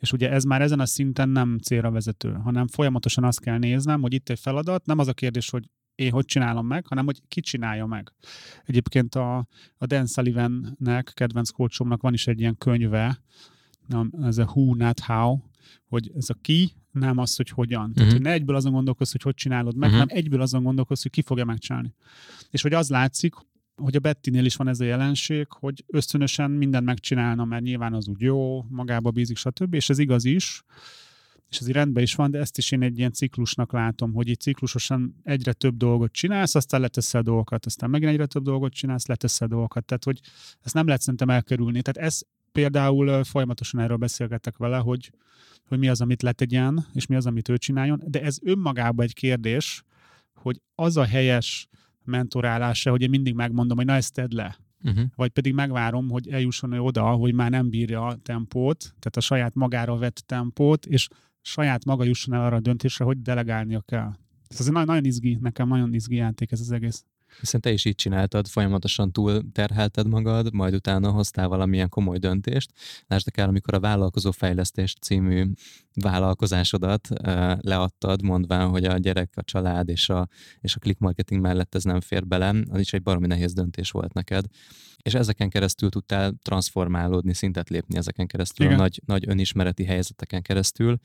És 0.00 0.12
ugye 0.12 0.30
ez 0.30 0.44
már 0.44 0.62
ezen 0.62 0.80
a 0.80 0.86
szinten 0.86 1.28
nem 1.28 1.58
célra 1.58 1.90
vezető, 1.90 2.32
hanem 2.32 2.66
folyamatosan 2.66 3.24
azt 3.24 3.40
kell 3.40 3.58
néznem, 3.58 4.00
hogy 4.00 4.12
itt 4.12 4.28
egy 4.28 4.38
feladat, 4.38 4.86
nem 4.86 4.98
az 4.98 5.08
a 5.08 5.12
kérdés, 5.12 5.50
hogy 5.50 5.64
én 5.94 6.10
hogy 6.10 6.24
csinálom 6.24 6.66
meg, 6.66 6.86
hanem 6.86 7.04
hogy 7.04 7.20
ki 7.28 7.40
csinálja 7.40 7.86
meg. 7.86 8.12
Egyébként 8.64 9.14
a, 9.14 9.46
a 9.78 9.86
Dan 9.86 10.06
Sullivan-nek, 10.06 11.12
kedvenc 11.14 11.50
coachomnak 11.50 12.02
van 12.02 12.12
is 12.12 12.26
egy 12.26 12.40
ilyen 12.40 12.56
könyve, 12.58 13.22
ez 14.22 14.38
a 14.38 14.44
Who, 14.44 14.74
Not 14.74 15.00
How, 15.00 15.38
hogy 15.88 16.10
ez 16.16 16.30
a 16.30 16.34
ki, 16.40 16.72
nem 16.90 17.18
az, 17.18 17.36
hogy 17.36 17.48
hogyan. 17.48 17.80
Uh-huh. 17.80 17.94
Tehát, 17.94 18.12
mhm. 18.12 18.18
hogy 18.18 18.26
ne 18.26 18.32
egyből 18.32 18.56
azon 18.56 18.72
gondolkozz, 18.72 19.12
hogy 19.12 19.22
hogy 19.22 19.34
csinálod 19.34 19.76
meg, 19.76 19.88
uh-huh. 19.88 20.00
hanem 20.00 20.16
egyből 20.18 20.40
azon 20.40 20.62
gondolkozz, 20.62 21.02
hogy 21.02 21.10
ki 21.10 21.22
fogja 21.22 21.44
megcsinálni. 21.44 21.94
És 22.50 22.62
hogy 22.62 22.72
az 22.72 22.88
látszik, 22.88 23.34
hogy 23.78 23.96
a 23.96 24.00
Bettinél 24.00 24.44
is 24.44 24.56
van 24.56 24.68
ez 24.68 24.80
a 24.80 24.84
jelenség, 24.84 25.46
hogy 25.50 25.84
ösztönösen 25.86 26.50
mindent 26.50 26.84
megcsinálna, 26.84 27.44
mert 27.44 27.62
nyilván 27.62 27.94
az 27.94 28.08
úgy 28.08 28.20
jó, 28.20 28.62
magába 28.68 29.10
bízik, 29.10 29.36
stb. 29.36 29.74
És 29.74 29.88
ez 29.88 29.98
igaz 29.98 30.24
is, 30.24 30.62
és 31.50 31.58
ez 31.58 31.68
így 31.68 31.74
rendben 31.74 32.02
is 32.02 32.14
van, 32.14 32.30
de 32.30 32.38
ezt 32.38 32.58
is 32.58 32.72
én 32.72 32.82
egy 32.82 32.98
ilyen 32.98 33.12
ciklusnak 33.12 33.72
látom, 33.72 34.12
hogy 34.12 34.28
itt 34.28 34.40
ciklusosan 34.40 35.20
egyre 35.22 35.52
több 35.52 35.76
dolgot 35.76 36.12
csinálsz, 36.12 36.54
aztán 36.54 36.80
leteszel 36.80 37.22
dolgokat, 37.22 37.66
aztán 37.66 37.90
megint 37.90 38.10
egyre 38.10 38.26
több 38.26 38.42
dolgot 38.42 38.72
csinálsz, 38.72 39.06
leteszel 39.06 39.48
dolgokat. 39.48 39.84
Tehát, 39.84 40.04
hogy 40.04 40.20
ezt 40.62 40.74
nem 40.74 40.86
lehet 40.86 41.00
szerintem 41.00 41.30
elkerülni. 41.30 41.82
Tehát 41.82 42.08
ez 42.08 42.20
például 42.52 43.24
folyamatosan 43.24 43.80
erről 43.80 43.96
beszélgetek 43.96 44.56
vele, 44.56 44.76
hogy, 44.76 45.12
hogy 45.68 45.78
mi 45.78 45.88
az, 45.88 46.00
amit 46.00 46.22
letegyen, 46.22 46.86
és 46.94 47.06
mi 47.06 47.14
az, 47.14 47.26
amit 47.26 47.48
ő 47.48 47.56
csináljon, 47.56 48.02
de 48.06 48.22
ez 48.22 48.38
önmagában 48.42 49.04
egy 49.04 49.14
kérdés, 49.14 49.84
hogy 50.34 50.60
az 50.74 50.96
a 50.96 51.04
helyes 51.04 51.68
mentorálása, 52.08 52.90
hogy 52.90 53.02
én 53.02 53.10
mindig 53.10 53.34
megmondom, 53.34 53.76
hogy 53.76 53.86
na 53.86 53.94
ezt 53.94 54.14
tedd 54.14 54.34
le. 54.34 54.58
Uh-huh. 54.84 55.04
Vagy 55.14 55.30
pedig 55.30 55.54
megvárom, 55.54 56.08
hogy 56.08 56.28
eljusson 56.28 56.72
oda, 56.72 57.02
hogy 57.02 57.34
már 57.34 57.50
nem 57.50 57.70
bírja 57.70 58.06
a 58.06 58.16
tempót, 58.16 58.78
tehát 58.78 59.16
a 59.16 59.20
saját 59.20 59.54
magára 59.54 59.96
vett 59.96 60.22
tempót, 60.26 60.86
és 60.86 61.08
saját 61.40 61.84
maga 61.84 62.04
jusson 62.04 62.34
el 62.34 62.44
arra 62.44 62.56
a 62.56 62.60
döntésre, 62.60 63.04
hogy 63.04 63.22
delegálnia 63.22 63.80
kell. 63.80 64.12
Ez 64.48 64.60
azért 64.60 64.86
nagyon 64.86 65.04
izgi, 65.04 65.38
nekem 65.40 65.68
nagyon 65.68 65.94
izgi 65.94 66.16
játék 66.16 66.52
ez 66.52 66.60
az 66.60 66.70
egész. 66.70 67.04
Hiszen 67.40 67.60
te 67.60 67.72
is 67.72 67.84
így 67.84 67.94
csináltad, 67.94 68.46
folyamatosan 68.46 69.12
túl 69.12 69.42
terhelted 69.52 70.08
magad, 70.08 70.54
majd 70.54 70.74
utána 70.74 71.10
hoztál 71.10 71.48
valamilyen 71.48 71.88
komoly 71.88 72.18
döntést. 72.18 72.72
Lásd 73.06 73.28
akár, 73.28 73.48
amikor 73.48 73.74
a 73.74 73.80
Vállalkozó 73.80 74.30
Fejlesztés 74.30 74.94
című 75.00 75.46
vállalkozásodat 75.94 77.08
leadtad, 77.60 78.22
mondván, 78.22 78.68
hogy 78.68 78.84
a 78.84 78.98
gyerek, 78.98 79.32
a 79.36 79.42
család 79.42 79.88
és 79.88 80.08
a, 80.08 80.28
és 80.60 80.76
a 80.76 80.78
click 80.78 80.98
marketing 80.98 81.40
mellett 81.40 81.74
ez 81.74 81.84
nem 81.84 82.00
fér 82.00 82.26
bele, 82.26 82.54
az 82.70 82.80
is 82.80 82.92
egy 82.92 83.02
baromi 83.02 83.26
nehéz 83.26 83.52
döntés 83.52 83.90
volt 83.90 84.12
neked. 84.12 84.44
És 85.02 85.14
ezeken 85.14 85.48
keresztül 85.48 85.88
tudtál 85.88 86.32
transformálódni, 86.42 87.34
szintet 87.34 87.68
lépni 87.68 87.96
ezeken 87.96 88.26
keresztül, 88.26 88.66
Igen. 88.66 88.78
a 88.78 88.82
nagy, 88.82 89.02
nagy 89.06 89.24
önismereti 89.28 89.84
helyzeteken 89.84 90.42
keresztül. 90.42 90.98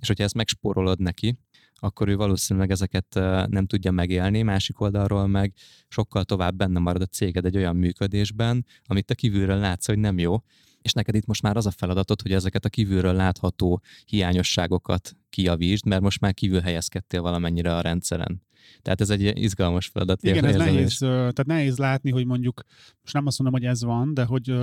És 0.00 0.06
hogyha 0.06 0.24
ezt 0.24 0.34
megspórolod 0.34 0.98
neki, 0.98 1.38
akkor 1.80 2.08
ő 2.08 2.16
valószínűleg 2.16 2.70
ezeket 2.70 3.14
nem 3.48 3.66
tudja 3.66 3.90
megélni, 3.90 4.42
másik 4.42 4.80
oldalról 4.80 5.26
meg 5.26 5.52
sokkal 5.88 6.24
tovább 6.24 6.56
benne 6.56 6.78
marad 6.78 7.02
a 7.02 7.06
céged 7.06 7.44
egy 7.44 7.56
olyan 7.56 7.76
működésben, 7.76 8.66
amit 8.84 9.04
te 9.04 9.14
kívülről 9.14 9.58
látsz, 9.58 9.86
hogy 9.86 9.98
nem 9.98 10.18
jó, 10.18 10.36
és 10.82 10.92
neked 10.92 11.14
itt 11.14 11.26
most 11.26 11.42
már 11.42 11.56
az 11.56 11.66
a 11.66 11.70
feladatod, 11.70 12.22
hogy 12.22 12.32
ezeket 12.32 12.64
a 12.64 12.68
kívülről 12.68 13.14
látható 13.14 13.82
hiányosságokat 14.04 15.16
kiavítsd, 15.30 15.86
mert 15.86 16.02
most 16.02 16.20
már 16.20 16.34
kívül 16.34 16.60
helyezkedtél 16.60 17.22
valamennyire 17.22 17.76
a 17.76 17.80
rendszeren. 17.80 18.42
Tehát 18.82 19.00
ez 19.00 19.10
egy 19.10 19.42
izgalmas 19.42 19.86
feladat. 19.86 20.22
Igen, 20.22 20.44
ez 20.44 20.56
nehéz, 20.56 20.98
tehát 20.98 21.46
nehéz 21.46 21.76
látni, 21.76 22.10
hogy 22.10 22.26
mondjuk, 22.26 22.62
most 23.02 23.14
nem 23.14 23.26
azt 23.26 23.38
mondom, 23.38 23.60
hogy 23.60 23.70
ez 23.70 23.84
van, 23.84 24.14
de 24.14 24.24
hogy 24.24 24.54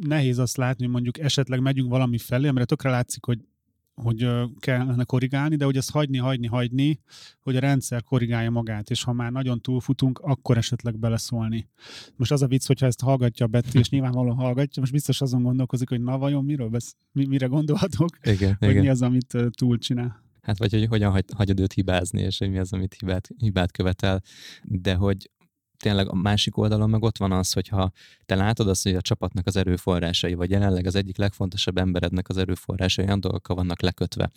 nehéz 0.00 0.38
azt 0.38 0.56
látni, 0.56 0.84
hogy 0.84 0.92
mondjuk 0.92 1.18
esetleg 1.18 1.60
megyünk 1.60 1.90
valami 1.90 2.18
felé, 2.18 2.48
amire 2.48 2.64
tökre 2.64 2.90
látszik, 2.90 3.24
hogy 3.24 3.38
hogy 3.94 4.28
kellene 4.58 5.04
korrigálni, 5.04 5.56
de 5.56 5.64
hogy 5.64 5.76
ezt 5.76 5.90
hagyni, 5.90 6.18
hagyni, 6.18 6.46
hagyni, 6.46 7.00
hogy 7.40 7.56
a 7.56 7.60
rendszer 7.60 8.02
korrigálja 8.02 8.50
magát, 8.50 8.90
és 8.90 9.02
ha 9.02 9.12
már 9.12 9.32
nagyon 9.32 9.60
túlfutunk, 9.60 10.18
akkor 10.18 10.56
esetleg 10.56 10.98
beleszólni. 10.98 11.68
Most 12.16 12.32
az 12.32 12.42
a 12.42 12.46
vicc, 12.46 12.66
hogyha 12.66 12.86
ezt 12.86 13.00
hallgatja 13.00 13.46
a 13.46 13.48
Betty, 13.48 13.74
és 13.78 13.88
nyilvánvalóan 13.88 14.36
hallgatja, 14.36 14.80
most 14.80 14.92
biztos 14.92 15.20
azon 15.20 15.42
gondolkozik, 15.42 15.88
hogy 15.88 16.00
na 16.00 16.18
vajon 16.18 16.44
miről 16.44 16.68
besz, 16.68 16.96
mi, 17.12 17.24
mire 17.24 17.46
gondolhatok, 17.46 18.18
igen, 18.22 18.56
hogy 18.58 18.68
igen. 18.68 18.82
mi 18.82 18.88
az, 18.88 19.02
amit 19.02 19.36
túl 19.50 19.78
csinál. 19.78 20.22
Hát 20.44 20.58
vagy 20.58 20.72
hogy 20.72 20.86
hogyan 20.86 21.10
hagy, 21.10 21.24
hagyod 21.36 21.60
őt 21.60 21.72
hibázni, 21.72 22.20
és 22.20 22.38
hogy 22.38 22.50
mi 22.50 22.58
az, 22.58 22.72
amit 22.72 22.96
hibát, 22.98 23.28
hibát 23.38 23.70
követel, 23.70 24.22
de 24.62 24.94
hogy 24.94 25.30
tényleg 25.84 26.08
a 26.08 26.14
másik 26.14 26.56
oldalon 26.56 26.90
meg 26.90 27.02
ott 27.02 27.18
van 27.18 27.32
az, 27.32 27.52
hogyha 27.52 27.90
te 28.26 28.34
látod 28.34 28.68
azt, 28.68 28.82
hogy 28.82 28.94
a 28.94 29.00
csapatnak 29.00 29.46
az 29.46 29.56
erőforrásai, 29.56 30.34
vagy 30.34 30.50
jelenleg 30.50 30.86
az 30.86 30.94
egyik 30.94 31.16
legfontosabb 31.16 31.78
emberednek 31.78 32.28
az 32.28 32.36
erőforrásai 32.36 33.04
olyan 33.04 33.20
dolgokkal 33.20 33.56
vannak 33.56 33.80
lekötve, 33.80 34.30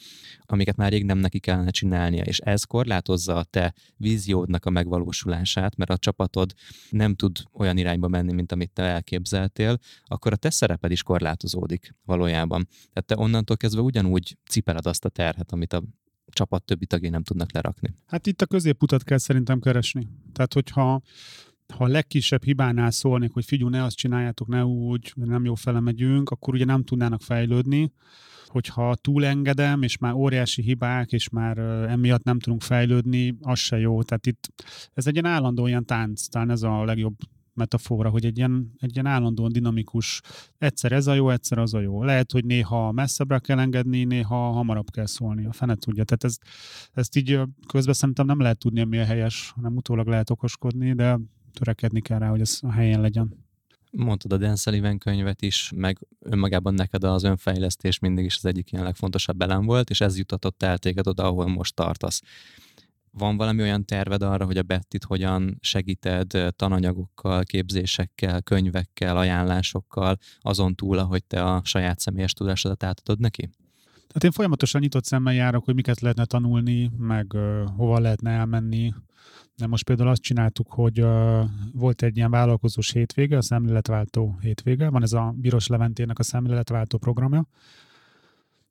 amiket 0.45 0.75
már 0.75 0.91
rég 0.91 1.05
nem 1.05 1.17
neki 1.17 1.39
kellene 1.39 1.69
csinálnia, 1.69 2.23
és 2.23 2.39
ez 2.39 2.63
korlátozza 2.63 3.35
a 3.35 3.43
te 3.43 3.73
víziódnak 3.97 4.65
a 4.65 4.69
megvalósulását, 4.69 5.75
mert 5.75 5.89
a 5.89 5.97
csapatod 5.97 6.53
nem 6.89 7.15
tud 7.15 7.37
olyan 7.53 7.77
irányba 7.77 8.07
menni, 8.07 8.33
mint 8.33 8.51
amit 8.51 8.71
te 8.71 8.83
elképzeltél, 8.83 9.77
akkor 10.05 10.31
a 10.31 10.35
te 10.35 10.49
szereped 10.49 10.91
is 10.91 11.03
korlátozódik 11.03 11.95
valójában. 12.05 12.67
Tehát 12.93 13.05
te 13.05 13.17
onnantól 13.17 13.57
kezdve 13.57 13.81
ugyanúgy 13.81 14.37
cipeled 14.49 14.85
azt 14.85 15.05
a 15.05 15.09
terhet, 15.09 15.51
amit 15.51 15.73
a 15.73 15.83
csapat 16.31 16.63
többi 16.63 16.85
tagjai 16.85 17.09
nem 17.09 17.23
tudnak 17.23 17.51
lerakni. 17.51 17.93
Hát 18.05 18.27
itt 18.27 18.41
a 18.41 18.45
középutat 18.45 19.03
kell 19.03 19.17
szerintem 19.17 19.59
keresni. 19.59 20.07
Tehát, 20.33 20.53
hogyha 20.53 21.01
ha 21.73 21.83
a 21.83 21.87
legkisebb 21.87 22.43
hibánál 22.43 22.91
szólnék, 22.91 23.31
hogy 23.33 23.45
figyelj, 23.45 23.69
ne 23.69 23.83
azt 23.83 23.97
csináljátok, 23.97 24.47
ne 24.47 24.65
úgy, 24.65 25.13
nem 25.15 25.45
jó 25.45 25.55
fele 25.55 25.79
megyünk, 25.79 26.29
akkor 26.29 26.53
ugye 26.53 26.65
nem 26.65 26.83
tudnának 26.83 27.21
fejlődni. 27.21 27.91
Hogyha 28.45 28.95
túlengedem, 28.95 29.81
és 29.81 29.97
már 29.97 30.13
óriási 30.13 30.61
hibák, 30.61 31.11
és 31.11 31.29
már 31.29 31.57
emiatt 31.89 32.23
nem 32.23 32.39
tudunk 32.39 32.61
fejlődni, 32.61 33.37
az 33.41 33.59
se 33.59 33.77
jó. 33.77 34.03
Tehát 34.03 34.25
itt 34.25 34.53
ez 34.93 35.07
egy 35.07 35.13
ilyen 35.13 35.25
állandó 35.25 35.67
ilyen 35.67 35.85
tánc, 35.85 36.27
talán 36.27 36.49
ez 36.49 36.63
a 36.63 36.83
legjobb 36.83 37.15
metafora, 37.57 38.09
hogy 38.09 38.25
egy 38.25 38.37
ilyen, 38.37 38.71
egy 38.79 38.93
ilyen 38.93 39.05
állandóan 39.05 39.51
dinamikus, 39.51 40.21
egyszer 40.57 40.91
ez 40.91 41.07
a 41.07 41.13
jó, 41.13 41.29
egyszer 41.29 41.57
az 41.57 41.73
a 41.73 41.79
jó. 41.79 42.03
Lehet, 42.03 42.31
hogy 42.31 42.45
néha 42.45 42.91
messzebbre 42.91 43.39
kell 43.39 43.59
engedni, 43.59 44.03
néha 44.03 44.51
hamarabb 44.51 44.91
kell 44.91 45.05
szólni, 45.05 45.45
a 45.45 45.51
fene 45.51 45.75
tudja. 45.75 46.03
Tehát 46.03 46.23
ezt, 46.23 46.41
ezt 46.93 47.15
így 47.15 47.39
közben 47.67 47.93
szerintem 47.93 48.25
nem 48.25 48.39
lehet 48.39 48.57
tudni, 48.57 48.83
mi 48.83 48.97
a 48.97 49.05
helyes, 49.05 49.51
hanem 49.55 49.75
utólag 49.75 50.07
lehet 50.07 50.29
okoskodni, 50.29 50.93
de 50.93 51.19
törekedni 51.53 52.01
kell 52.01 52.19
rá, 52.19 52.29
hogy 52.29 52.41
ez 52.41 52.59
a 52.61 52.71
helyen 52.71 53.01
legyen. 53.01 53.45
Mondtad 53.91 54.33
a 54.33 54.37
Dan 54.37 54.55
Sullivan 54.55 54.97
könyvet 54.97 55.41
is, 55.41 55.71
meg 55.75 55.99
önmagában 56.19 56.73
neked 56.73 57.03
az 57.03 57.23
önfejlesztés 57.23 57.99
mindig 57.99 58.25
is 58.25 58.35
az 58.37 58.45
egyik 58.45 58.71
ilyen 58.71 58.83
legfontosabb 58.83 59.41
elem 59.41 59.65
volt, 59.65 59.89
és 59.89 60.01
ez 60.01 60.17
jutatott 60.17 60.63
el 60.63 60.77
téged 60.77 61.07
oda, 61.07 61.23
ahol 61.23 61.47
most 61.47 61.75
tartasz. 61.75 62.21
Van 63.17 63.37
valami 63.37 63.61
olyan 63.61 63.85
terved 63.85 64.21
arra, 64.21 64.45
hogy 64.45 64.57
a 64.57 64.63
Bettit 64.63 65.03
hogyan 65.03 65.57
segíted 65.61 66.53
tananyagokkal, 66.55 67.43
képzésekkel, 67.43 68.41
könyvekkel, 68.41 69.17
ajánlásokkal, 69.17 70.17
azon 70.39 70.75
túl, 70.75 70.97
ahogy 70.97 71.23
te 71.23 71.43
a 71.43 71.61
saját 71.63 71.99
személyes 71.99 72.33
tudásodat 72.33 72.83
átadod 72.83 73.19
neki? 73.19 73.49
Tehát 74.07 74.23
én 74.23 74.31
folyamatosan 74.31 74.81
nyitott 74.81 75.05
szemmel 75.05 75.33
járok, 75.33 75.65
hogy 75.65 75.75
miket 75.75 75.99
lehetne 75.99 76.25
tanulni, 76.25 76.91
meg 76.97 77.33
uh, 77.33 77.63
hova 77.75 77.99
lehetne 77.99 78.31
elmenni. 78.31 78.93
De 79.55 79.67
most 79.67 79.83
például 79.83 80.09
azt 80.09 80.21
csináltuk, 80.21 80.71
hogy 80.71 81.01
uh, 81.01 81.43
volt 81.73 82.01
egy 82.01 82.17
ilyen 82.17 82.31
vállalkozós 82.31 82.91
hétvége, 82.91 83.37
a 83.37 83.41
szemléletváltó 83.41 84.37
hétvége. 84.41 84.89
Van 84.89 85.01
ez 85.01 85.13
a 85.13 85.33
Biros 85.35 85.67
Leventének 85.67 86.19
a 86.19 86.23
szemléletváltó 86.23 86.97
programja, 86.97 87.47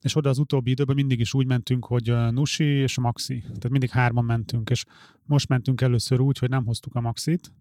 és 0.01 0.15
oda 0.15 0.29
az 0.29 0.37
utóbbi 0.37 0.71
időben 0.71 0.95
mindig 0.95 1.19
is 1.19 1.33
úgy 1.33 1.45
mentünk, 1.45 1.85
hogy 1.85 2.13
Nusi 2.31 2.63
és 2.63 2.99
Maxi, 2.99 3.39
tehát 3.39 3.69
mindig 3.69 3.89
hárman 3.89 4.25
mentünk, 4.25 4.69
és 4.69 4.83
most 5.23 5.47
mentünk 5.47 5.81
először 5.81 6.19
úgy, 6.19 6.37
hogy 6.37 6.49
nem 6.49 6.65
hoztuk 6.65 6.95
a 6.95 7.01
Maxit, 7.01 7.53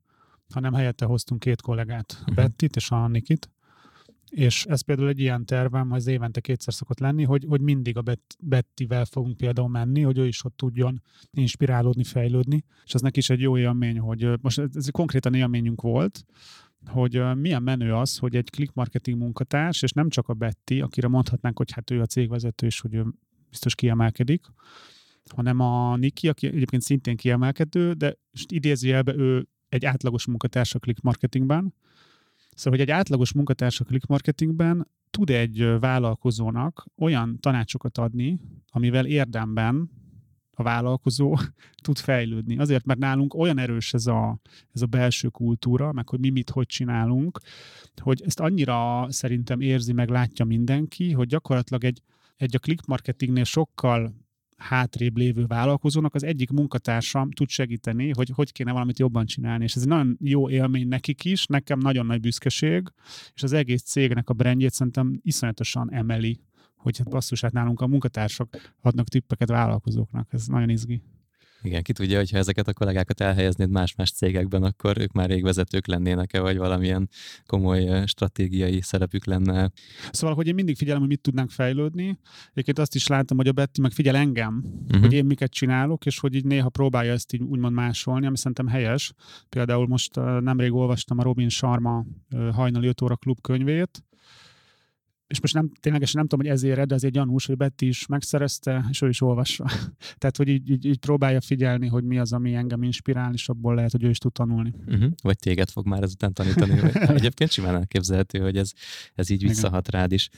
hanem 0.53 0.73
helyette 0.73 1.05
hoztunk 1.05 1.41
két 1.41 1.61
kollégát, 1.61 2.17
uh-huh. 2.21 2.35
Bettit 2.35 2.77
és 2.77 2.91
a 2.91 3.05
Annikit, 3.05 3.51
és 4.31 4.65
ez 4.65 4.81
például 4.81 5.09
egy 5.09 5.19
ilyen 5.19 5.45
tervem, 5.45 5.93
az 5.93 6.07
évente 6.07 6.41
kétszer 6.41 6.75
szokott 6.75 6.99
lenni, 6.99 7.25
hogy, 7.25 7.45
hogy 7.49 7.61
mindig 7.61 7.97
a 7.97 8.03
Bet- 8.03 8.37
Bettivel 8.41 9.05
fogunk 9.05 9.37
például 9.37 9.69
menni, 9.69 10.03
hogy 10.03 10.19
ő 10.19 10.27
is 10.27 10.45
ott 10.45 10.57
tudjon 10.57 11.03
inspirálódni, 11.31 12.05
fejlődni, 12.05 12.65
és 12.85 12.95
az 12.95 13.01
neki 13.01 13.19
is 13.19 13.31
egy 13.31 13.41
jó 13.41 13.59
élmény, 13.59 13.99
hogy 13.99 14.29
most 14.41 14.59
ez 14.75 14.91
konkrétan 14.91 15.35
élményünk 15.35 15.81
volt, 15.81 16.25
hogy 16.87 17.23
milyen 17.37 17.63
menő 17.63 17.95
az, 17.95 18.19
hogy 18.19 18.37
egy 18.37 18.51
click 18.51 18.75
marketing 18.75 19.19
munkatárs, 19.19 19.83
és 19.83 19.93
nem 19.93 20.09
csak 20.09 20.29
a 20.29 20.35
Betty, 20.35 20.81
akire 20.81 21.09
mondhatnánk, 21.09 21.59
hogy 21.59 21.73
hát 21.73 21.91
ő 21.91 22.01
a 22.01 22.07
cégvezető, 22.07 22.67
és 22.67 22.81
hogy 22.81 22.95
ő 22.95 23.07
biztos 23.51 23.75
kiemelkedik, 23.75 24.47
hanem 25.35 25.61
a 25.61 25.97
Niki, 25.97 26.29
aki 26.29 26.47
egyébként 26.47 26.83
szintén 26.83 27.17
kiemelkedő, 27.17 27.93
de 27.93 28.17
idézőjelben 28.47 29.19
ő 29.19 29.49
egy 29.69 29.85
átlagos 29.85 30.27
munkatárs 30.27 30.75
a 30.75 30.79
click 30.79 31.01
marketingben. 31.01 31.75
Szóval, 32.55 32.79
hogy 32.79 32.89
egy 32.89 32.95
átlagos 32.95 33.33
munkatárs 33.33 33.81
a 33.81 33.85
click 33.85 34.07
marketingben 34.07 34.89
tud 35.11 35.31
egy 35.31 35.79
vállalkozónak 35.81 36.87
olyan 36.99 37.41
tanácsokat 37.41 37.99
adni, 37.99 38.41
amivel 38.71 39.07
érdemben 39.07 39.91
a 40.59 40.63
vállalkozó 40.63 41.37
tud 41.85 41.99
fejlődni. 41.99 42.59
Azért, 42.59 42.85
mert 42.85 42.99
nálunk 42.99 43.35
olyan 43.35 43.59
erős 43.59 43.95
ez 43.95 44.07
a, 44.07 44.39
ez 44.73 44.83
a 44.83 44.87
belső 44.87 45.29
kultúra, 45.29 45.93
meg 45.93 46.09
hogy 46.09 46.21
mi 46.21 46.31
mit 46.31 46.51
hogy 46.51 46.67
csinálunk, 46.67 47.41
hogy 48.03 48.23
ezt 48.25 48.41
annyira 48.41 49.07
szerintem 49.11 49.61
érzi, 49.61 49.93
meg 49.93 50.09
látja 50.09 50.45
mindenki, 50.45 51.13
hogy 51.13 51.27
gyakorlatilag 51.27 51.85
egy, 51.85 52.03
egy 52.37 52.57
a 52.57 52.59
click 52.59 52.87
marketingnél 52.87 53.45
sokkal 53.45 54.15
hátrébb 54.57 55.17
lévő 55.17 55.47
vállalkozónak 55.47 56.15
az 56.15 56.25
egyik 56.25 56.51
munkatársam 56.51 57.31
tud 57.31 57.49
segíteni, 57.49 58.11
hogy 58.11 58.31
hogy 58.35 58.53
kéne 58.53 58.73
valamit 58.73 58.99
jobban 58.99 59.27
csinálni. 59.27 59.65
És 59.65 59.75
ez 59.75 59.83
egy 59.83 59.89
nagyon 59.89 60.17
jó 60.21 60.51
élmény 60.51 60.89
nekik 60.89 61.25
is, 61.25 61.47
nekem 61.47 61.79
nagyon 61.79 62.07
nagy 62.07 62.21
büszkeség, 62.21 62.93
és 63.35 63.43
az 63.43 63.53
egész 63.53 63.83
cégnek 63.83 64.29
a 64.29 64.35
brandjét 64.35 64.73
szerintem 64.73 65.21
iszonyatosan 65.23 65.93
emeli, 65.93 66.41
hogy 66.95 67.11
basszus, 67.11 67.41
hát 67.41 67.53
nálunk 67.53 67.81
a 67.81 67.87
munkatársak 67.87 68.75
adnak 68.81 69.09
tippeket 69.09 69.49
vállalkozóknak. 69.49 70.33
Ez 70.33 70.47
nagyon 70.47 70.71
izgi. 70.71 71.03
Igen, 71.63 71.83
ki 71.83 71.93
tudja, 71.93 72.19
hogyha 72.19 72.39
ezeket 72.39 72.69
a 72.69 72.73
kollégákat 72.73 73.21
elhelyeznéd 73.21 73.71
más-más 73.71 74.11
cégekben, 74.11 74.63
akkor 74.63 74.99
ők 74.99 75.13
már 75.13 75.29
rég 75.29 75.43
vezetők 75.43 75.87
lennének-e, 75.87 76.41
vagy 76.41 76.57
valamilyen 76.57 77.09
komoly 77.47 78.07
stratégiai 78.07 78.81
szerepük 78.81 79.25
lenne. 79.25 79.71
Szóval, 80.11 80.37
hogy 80.37 80.47
én 80.47 80.55
mindig 80.55 80.77
figyelem, 80.77 81.01
hogy 81.01 81.09
mit 81.09 81.21
tudnánk 81.21 81.51
fejlődni. 81.51 82.19
Egyébként 82.51 82.79
azt 82.79 82.95
is 82.95 83.07
látom, 83.07 83.37
hogy 83.37 83.49
a 83.49 83.53
Betty 83.53 83.81
meg 83.81 83.93
figyel 83.93 84.17
engem, 84.17 84.65
uh-huh. 84.85 85.01
hogy 85.01 85.13
én 85.13 85.25
miket 85.25 85.51
csinálok, 85.51 86.07
és 86.07 86.19
hogy 86.19 86.35
így 86.35 86.45
néha 86.45 86.69
próbálja 86.69 87.13
ezt 87.13 87.33
így 87.33 87.43
úgymond 87.43 87.75
másolni, 87.75 88.27
ami 88.27 88.37
szerintem 88.37 88.67
helyes. 88.67 89.13
Például 89.49 89.87
most 89.87 90.15
nemrég 90.41 90.73
olvastam 90.73 91.19
a 91.19 91.23
Robin 91.23 91.49
Sharma 91.49 92.05
hajnali 92.53 92.87
5 92.87 93.01
óra 93.01 93.17
klub 93.17 93.41
könyvét, 93.41 94.05
és 95.27 95.41
most 95.41 95.55
nem, 95.55 95.71
ténylegesen 95.81 96.15
nem 96.17 96.27
tudom, 96.29 96.47
hogy 96.47 96.55
ezért, 96.55 96.87
de 96.87 96.95
azért 96.95 97.13
gyanús, 97.13 97.47
hogy 97.47 97.57
Betty 97.57 97.83
is 97.83 98.07
megszerezte, 98.07 98.85
és 98.91 99.03
ő 99.03 99.09
is 99.09 99.21
olvassa. 99.21 99.65
Tehát, 100.19 100.37
hogy 100.37 100.49
így, 100.49 100.71
így, 100.71 100.85
így, 100.85 100.99
próbálja 100.99 101.41
figyelni, 101.41 101.87
hogy 101.87 102.05
mi 102.05 102.19
az, 102.19 102.33
ami 102.33 102.55
engem 102.55 102.83
inspirál, 102.83 103.33
és 103.33 103.49
abból 103.49 103.75
lehet, 103.75 103.91
hogy 103.91 104.05
ő 104.05 104.09
is 104.09 104.19
tud 104.19 104.33
tanulni. 104.33 104.75
Uh-huh. 104.87 105.11
Vagy 105.23 105.39
téged 105.39 105.71
fog 105.71 105.87
már 105.87 106.03
ezután 106.03 106.33
tanítani. 106.33 106.81
Egyébként 107.19 107.51
simán 107.51 107.75
elképzelhető, 107.75 108.39
hogy 108.39 108.57
ez, 108.57 108.71
ez 109.15 109.31
így 109.31 109.43
visszahat 109.43 109.91
rád 109.91 110.13
is. 110.13 110.29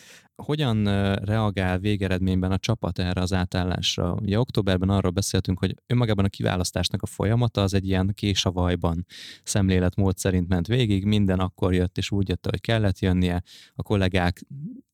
Hogyan 0.42 0.84
reagál 1.24 1.78
végeredményben 1.78 2.52
a 2.52 2.58
csapat 2.58 2.98
erre 2.98 3.20
az 3.20 3.32
átállásra? 3.32 4.12
Ugye 4.12 4.38
októberben 4.38 4.88
arról 4.88 5.10
beszéltünk, 5.10 5.58
hogy 5.58 5.74
önmagában 5.86 6.24
a 6.24 6.28
kiválasztásnak 6.28 7.02
a 7.02 7.06
folyamata 7.06 7.62
az 7.62 7.74
egy 7.74 7.86
ilyen 7.86 8.12
késavajban 8.14 9.06
szemléletmód 9.42 10.18
szerint 10.18 10.48
ment 10.48 10.66
végig, 10.66 11.04
minden 11.04 11.38
akkor 11.38 11.74
jött, 11.74 11.98
és 11.98 12.10
úgy 12.10 12.28
jött, 12.28 12.46
hogy 12.50 12.60
kellett 12.60 12.98
jönnie. 12.98 13.42
A 13.74 13.82
kollégák 13.82 14.42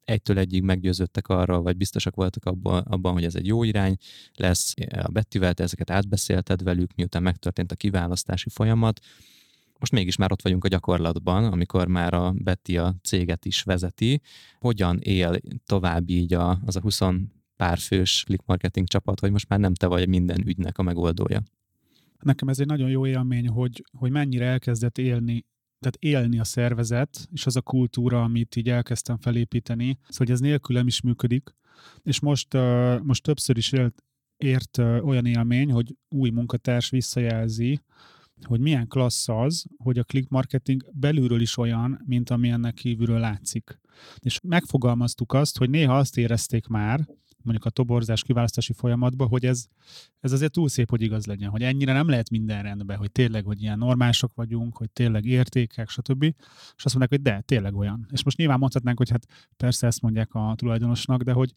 egytől 0.05 0.39
egyig 0.39 0.63
meggyőződtek 0.63 1.29
arról, 1.29 1.63
vagy 1.63 1.77
biztosak 1.77 2.15
voltak 2.15 2.45
abban, 2.45 2.83
abban, 2.83 3.13
hogy 3.13 3.25
ez 3.25 3.35
egy 3.35 3.47
jó 3.47 3.63
irány 3.63 3.97
lesz. 4.35 4.75
A 4.91 5.11
Bettivel 5.11 5.55
te 5.55 5.63
ezeket 5.63 5.91
átbeszélted 5.91 6.63
velük, 6.63 6.95
miután 6.95 7.23
megtörtént 7.23 7.73
a 7.73 7.77
kiválasztási 7.77 8.49
folyamat. 8.49 9.01
Most 9.79 9.93
mégis 9.93 10.17
már 10.17 10.33
ott 10.33 10.43
vagyunk 10.43 10.65
a 10.65 10.69
gyakorlatban, 10.69 11.45
amikor 11.45 11.87
már 11.87 12.15
a 12.15 12.33
Betty 12.37 12.77
a 12.77 12.95
céget 13.03 13.45
is 13.45 13.63
vezeti. 13.63 14.21
Hogyan 14.59 14.99
él 15.01 15.41
tovább 15.67 16.09
így 16.09 16.35
a, 16.35 16.61
az 16.65 16.77
a 16.77 16.81
20 16.81 17.01
pár 17.57 17.79
fős 17.79 18.23
click 18.27 18.47
marketing 18.47 18.89
csapat, 18.89 19.21
hogy 19.21 19.31
most 19.31 19.49
már 19.49 19.59
nem 19.59 19.75
te 19.75 19.87
vagy 19.87 20.09
minden 20.09 20.47
ügynek 20.47 20.79
a 20.79 20.83
megoldója? 20.83 21.43
Nekem 22.21 22.49
ez 22.49 22.61
egy 22.61 22.67
nagyon 22.67 22.91
jó 22.91 23.07
élmény, 23.07 23.49
hogy, 23.49 23.85
hogy 23.99 24.11
mennyire 24.11 24.47
elkezdett 24.47 24.99
élni 24.99 25.45
tehát 25.85 26.21
élni 26.21 26.39
a 26.39 26.45
szervezet, 26.45 27.29
és 27.33 27.47
az 27.47 27.57
a 27.57 27.61
kultúra, 27.61 28.23
amit 28.23 28.57
így 28.57 28.69
elkezdtem 28.69 29.19
felépíteni, 29.19 29.87
szóval 29.87 30.17
hogy 30.17 30.31
ez 30.31 30.41
nélkülem 30.41 30.87
is 30.87 31.01
működik. 31.01 31.55
És 32.03 32.21
most, 32.21 32.57
most 33.03 33.23
többször 33.23 33.57
is 33.57 33.73
élt, 33.73 34.03
ért 34.37 34.79
olyan 34.79 35.27
élmény, 35.27 35.71
hogy 35.71 35.97
új 36.09 36.31
munkatárs 36.31 36.91
visszajelzi, 36.91 37.81
hogy 38.43 38.61
milyen 38.61 38.89
klassz 38.89 39.29
az, 39.29 39.65
hogy 39.77 39.99
a 39.99 40.05
click 40.05 40.29
marketing 40.29 40.85
belülről 40.93 41.41
is 41.41 41.57
olyan, 41.57 42.03
mint 42.07 42.31
amilyennek 42.31 42.75
kívülről 42.75 43.19
látszik. 43.19 43.81
És 44.19 44.41
megfogalmaztuk 44.43 45.33
azt, 45.33 45.59
hogy 45.59 45.71
néha 45.71 45.99
azt 45.99 46.17
érezték 46.17 46.67
már, 46.67 47.09
mondjuk 47.45 47.67
a 47.67 47.71
toborzás 47.71 48.23
kiválasztási 48.23 48.73
folyamatban, 48.73 49.29
hogy 49.29 49.47
ez, 49.47 49.67
ez 50.21 50.33
azért 50.33 50.53
túl 50.53 50.69
szép, 50.69 50.91
hogy 50.91 51.03
igaz 51.03 51.27
legyen, 51.27 51.51
hogy 51.51 51.63
ennyire 51.63 51.93
nem 51.93 52.09
lehet 52.09 52.31
minden 52.31 52.63
rendben, 52.63 52.97
hogy 52.97 53.13
tényleg, 53.13 53.45
hogy 53.45 53.63
ilyen 53.63 53.79
normálisok 53.79 54.35
vagyunk, 54.35 54.77
hogy 54.77 54.91
tényleg 54.91 55.25
értékek, 55.25 55.89
stb. 55.89 56.23
És 56.77 56.85
azt 56.85 56.95
mondják, 56.95 57.09
hogy 57.09 57.23
de, 57.23 57.41
tényleg 57.41 57.75
olyan. 57.75 58.07
És 58.13 58.25
most 58.25 58.37
nyilván 58.37 58.59
mondhatnánk, 58.59 58.99
hogy 58.99 59.11
hát 59.11 59.27
persze 59.57 59.87
ezt 59.87 60.03
mondják 60.03 60.35
a 60.35 60.55
tulajdonosnak, 60.57 61.23
de 61.23 61.33
hogy, 61.33 61.53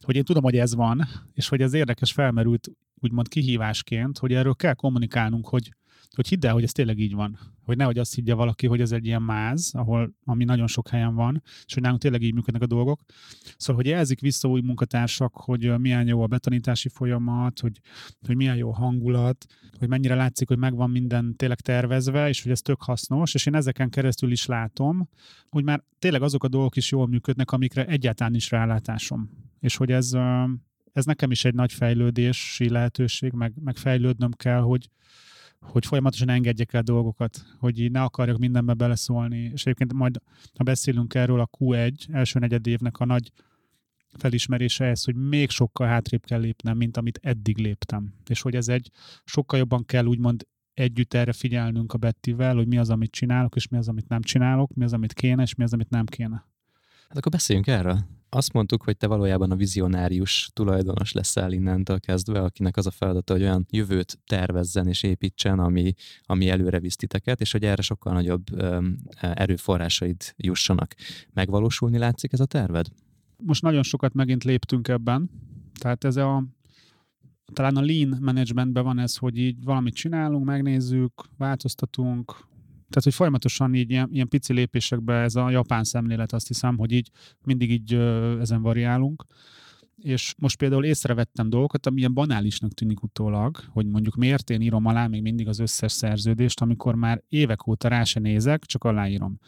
hogy 0.00 0.16
én 0.16 0.24
tudom, 0.24 0.42
hogy 0.42 0.56
ez 0.56 0.74
van, 0.74 1.06
és 1.34 1.48
hogy 1.48 1.60
ez 1.60 1.72
érdekes 1.72 2.12
felmerült 2.12 2.70
úgymond 3.00 3.28
kihívásként, 3.28 4.18
hogy 4.18 4.32
erről 4.32 4.54
kell 4.54 4.74
kommunikálnunk, 4.74 5.48
hogy, 5.48 5.74
hogy 6.14 6.28
hidd 6.28 6.46
el, 6.46 6.52
hogy 6.52 6.62
ez 6.62 6.72
tényleg 6.72 6.98
így 6.98 7.14
van. 7.14 7.38
Hogy 7.64 7.76
nehogy 7.76 7.98
azt 7.98 8.14
higgye 8.14 8.34
valaki, 8.34 8.66
hogy 8.66 8.80
ez 8.80 8.92
egy 8.92 9.06
ilyen 9.06 9.22
máz, 9.22 9.70
ahol, 9.74 10.14
ami 10.24 10.44
nagyon 10.44 10.66
sok 10.66 10.88
helyen 10.88 11.14
van, 11.14 11.42
és 11.64 11.74
hogy 11.74 11.82
nálunk 11.82 12.00
tényleg 12.00 12.22
így 12.22 12.34
működnek 12.34 12.62
a 12.62 12.66
dolgok. 12.66 13.00
Szóval, 13.56 13.82
hogy 13.82 13.90
jelzik 13.90 14.20
vissza 14.20 14.48
új 14.48 14.60
munkatársak, 14.60 15.36
hogy 15.36 15.78
milyen 15.78 16.06
jó 16.06 16.22
a 16.22 16.26
betanítási 16.26 16.88
folyamat, 16.88 17.60
hogy, 17.60 17.80
hogy 18.26 18.36
milyen 18.36 18.56
jó 18.56 18.70
hangulat, 18.70 19.46
hogy 19.78 19.88
mennyire 19.88 20.14
látszik, 20.14 20.48
hogy 20.48 20.58
megvan 20.58 20.90
minden 20.90 21.36
tényleg 21.36 21.60
tervezve, 21.60 22.28
és 22.28 22.42
hogy 22.42 22.52
ez 22.52 22.60
tök 22.60 22.82
hasznos, 22.82 23.34
és 23.34 23.46
én 23.46 23.54
ezeken 23.54 23.90
keresztül 23.90 24.30
is 24.30 24.46
látom, 24.46 25.08
hogy 25.48 25.64
már 25.64 25.84
tényleg 25.98 26.22
azok 26.22 26.44
a 26.44 26.48
dolgok 26.48 26.76
is 26.76 26.90
jól 26.90 27.06
működnek, 27.06 27.50
amikre 27.50 27.86
egyáltalán 27.86 28.34
is 28.34 28.50
rálátásom. 28.50 29.30
És 29.60 29.76
hogy 29.76 29.90
ez, 29.90 30.12
ez 30.92 31.04
nekem 31.04 31.30
is 31.30 31.44
egy 31.44 31.54
nagy 31.54 31.72
fejlődési 31.72 32.68
lehetőség, 32.68 33.32
meg, 33.32 33.52
meg 33.64 33.76
fejlődnöm 33.76 34.30
kell, 34.32 34.60
hogy, 34.60 34.90
hogy 35.60 35.86
folyamatosan 35.86 36.28
engedjek 36.28 36.72
el 36.72 36.82
dolgokat, 36.82 37.44
hogy 37.58 37.78
így 37.78 37.90
ne 37.90 38.02
akarjak 38.02 38.38
mindenbe 38.38 38.74
beleszólni. 38.74 39.50
És 39.52 39.62
egyébként 39.62 39.92
majd, 39.92 40.20
ha 40.54 40.64
beszélünk 40.64 41.14
erről, 41.14 41.40
a 41.40 41.48
Q1 41.58 42.14
első 42.14 42.38
negyed 42.38 42.66
évnek 42.66 42.98
a 42.98 43.04
nagy 43.04 43.32
felismerése 44.18 44.84
ez, 44.84 45.04
hogy 45.04 45.14
még 45.14 45.50
sokkal 45.50 45.86
hátrébb 45.86 46.24
kell 46.24 46.40
lépnem, 46.40 46.76
mint 46.76 46.96
amit 46.96 47.20
eddig 47.22 47.58
léptem. 47.58 48.14
És 48.28 48.40
hogy 48.40 48.54
ez 48.54 48.68
egy 48.68 48.90
sokkal 49.24 49.58
jobban 49.58 49.84
kell 49.84 50.04
úgymond 50.04 50.46
együtt 50.74 51.14
erre 51.14 51.32
figyelnünk 51.32 51.92
a 51.92 51.98
Bettivel, 51.98 52.54
hogy 52.54 52.66
mi 52.66 52.78
az, 52.78 52.90
amit 52.90 53.10
csinálok, 53.10 53.56
és 53.56 53.68
mi 53.68 53.76
az, 53.76 53.88
amit 53.88 54.08
nem 54.08 54.22
csinálok, 54.22 54.74
mi 54.74 54.84
az, 54.84 54.92
amit 54.92 55.12
kéne, 55.12 55.42
és 55.42 55.54
mi 55.54 55.64
az, 55.64 55.72
amit 55.72 55.90
nem 55.90 56.04
kéne. 56.06 56.46
Hát 57.08 57.16
akkor 57.16 57.32
beszéljünk 57.32 57.66
erről 57.66 58.19
azt 58.30 58.52
mondtuk, 58.52 58.82
hogy 58.82 58.96
te 58.96 59.06
valójában 59.06 59.50
a 59.50 59.56
vizionárius 59.56 60.50
tulajdonos 60.52 61.12
leszel 61.12 61.52
innentől 61.52 62.00
kezdve, 62.00 62.40
akinek 62.40 62.76
az 62.76 62.86
a 62.86 62.90
feladata, 62.90 63.32
hogy 63.32 63.42
olyan 63.42 63.66
jövőt 63.70 64.18
tervezzen 64.26 64.86
és 64.86 65.02
építsen, 65.02 65.58
ami, 65.58 65.92
ami 66.22 66.48
előre 66.48 66.80
visz 66.80 66.96
titeket, 66.96 67.40
és 67.40 67.52
hogy 67.52 67.64
erre 67.64 67.82
sokkal 67.82 68.12
nagyobb 68.12 68.62
um, 68.62 68.96
erőforrásaid 69.20 70.34
jussanak. 70.36 70.94
Megvalósulni 71.32 71.98
látszik 71.98 72.32
ez 72.32 72.40
a 72.40 72.46
terved? 72.46 72.86
Most 73.42 73.62
nagyon 73.62 73.82
sokat 73.82 74.14
megint 74.14 74.44
léptünk 74.44 74.88
ebben, 74.88 75.30
tehát 75.78 76.04
ez 76.04 76.16
a 76.16 76.44
talán 77.52 77.76
a 77.76 77.80
lean 77.80 78.18
managementben 78.20 78.84
van 78.84 78.98
ez, 78.98 79.16
hogy 79.16 79.38
így 79.38 79.64
valamit 79.64 79.94
csinálunk, 79.94 80.44
megnézzük, 80.44 81.24
változtatunk, 81.36 82.48
tehát, 82.90 83.04
hogy 83.04 83.14
folyamatosan 83.14 83.74
így 83.74 83.90
ilyen, 83.90 84.08
ilyen 84.12 84.28
pici 84.28 84.52
lépésekbe 84.52 85.14
ez 85.14 85.34
a 85.34 85.50
japán 85.50 85.84
szemlélet, 85.84 86.32
azt 86.32 86.48
hiszem, 86.48 86.76
hogy 86.76 86.92
így 86.92 87.10
mindig 87.44 87.70
így 87.70 87.94
ezen 88.40 88.62
variálunk. 88.62 89.24
És 89.96 90.34
most 90.38 90.58
például 90.58 90.84
észrevettem 90.84 91.50
dolgokat, 91.50 91.86
ami 91.86 91.98
ilyen 91.98 92.14
banálisnak 92.14 92.72
tűnik 92.72 93.02
utólag, 93.02 93.56
hogy 93.68 93.86
mondjuk 93.86 94.14
miért 94.14 94.50
én 94.50 94.60
írom 94.60 94.86
alá 94.86 95.06
még 95.06 95.22
mindig 95.22 95.48
az 95.48 95.58
összes 95.58 95.92
szerződést, 95.92 96.60
amikor 96.60 96.94
már 96.94 97.22
évek 97.28 97.66
óta 97.66 97.88
rá 97.88 98.04
se 98.04 98.20
nézek, 98.20 98.64
csak 98.64 98.84
aláírom. 98.84 99.38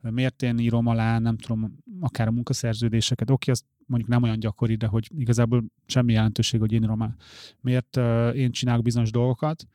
Miért 0.00 0.42
én 0.42 0.58
írom 0.58 0.86
alá, 0.86 1.18
nem 1.18 1.36
tudom, 1.36 1.78
akár 2.00 2.28
a 2.28 2.30
munkaszerződéseket. 2.30 3.30
Oké, 3.30 3.50
az 3.50 3.64
mondjuk 3.86 4.10
nem 4.10 4.22
olyan 4.22 4.38
gyakori, 4.38 4.74
de 4.74 4.86
hogy 4.86 5.10
igazából 5.16 5.64
semmi 5.86 6.12
jelentőség, 6.12 6.60
hogy 6.60 6.72
én 6.72 6.82
írom 6.82 7.00
alá. 7.00 7.14
Miért 7.60 7.96
én 8.34 8.50
csinálok 8.50 8.84
bizonyos 8.84 9.10
dolgokat, 9.10 9.66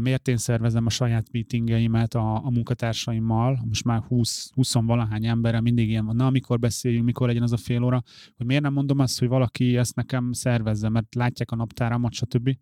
miért 0.00 0.28
én 0.28 0.36
szervezem 0.36 0.86
a 0.86 0.90
saját 0.90 1.26
meetingeimet 1.32 2.14
a, 2.14 2.44
a 2.44 2.50
munkatársaimmal, 2.50 3.64
most 3.68 3.84
már 3.84 4.02
20, 4.02 4.50
20 4.52 4.74
valahány 4.74 5.26
emberre 5.26 5.60
mindig 5.60 5.88
ilyen 5.88 6.04
van, 6.04 6.16
na 6.16 6.26
amikor 6.26 6.58
beszéljünk, 6.58 7.04
mikor 7.04 7.26
legyen 7.26 7.42
az 7.42 7.52
a 7.52 7.56
fél 7.56 7.82
óra, 7.82 8.02
hogy 8.36 8.46
miért 8.46 8.62
nem 8.62 8.72
mondom 8.72 8.98
azt, 8.98 9.18
hogy 9.18 9.28
valaki 9.28 9.76
ezt 9.76 9.94
nekem 9.94 10.32
szervezze, 10.32 10.88
mert 10.88 11.14
látják 11.14 11.50
a 11.50 11.56
naptáramat, 11.56 12.12
stb. 12.12 12.56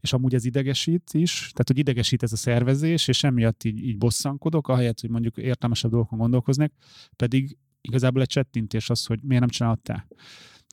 És 0.00 0.12
amúgy 0.12 0.34
ez 0.34 0.44
idegesít 0.44 1.10
is, 1.12 1.38
tehát 1.38 1.68
hogy 1.68 1.78
idegesít 1.78 2.22
ez 2.22 2.32
a 2.32 2.36
szervezés, 2.36 3.08
és 3.08 3.24
emiatt 3.24 3.64
így, 3.64 3.84
így 3.84 3.98
bosszankodok, 3.98 4.68
ahelyett, 4.68 5.00
hogy 5.00 5.10
mondjuk 5.10 5.36
értelmesebb 5.36 5.90
dolgokon 5.90 6.18
gondolkoznék, 6.18 6.72
pedig 7.16 7.56
igazából 7.80 8.22
egy 8.22 8.28
csettintés 8.28 8.90
az, 8.90 9.06
hogy 9.06 9.18
miért 9.22 9.40
nem 9.40 9.50
csináltál 9.50 10.06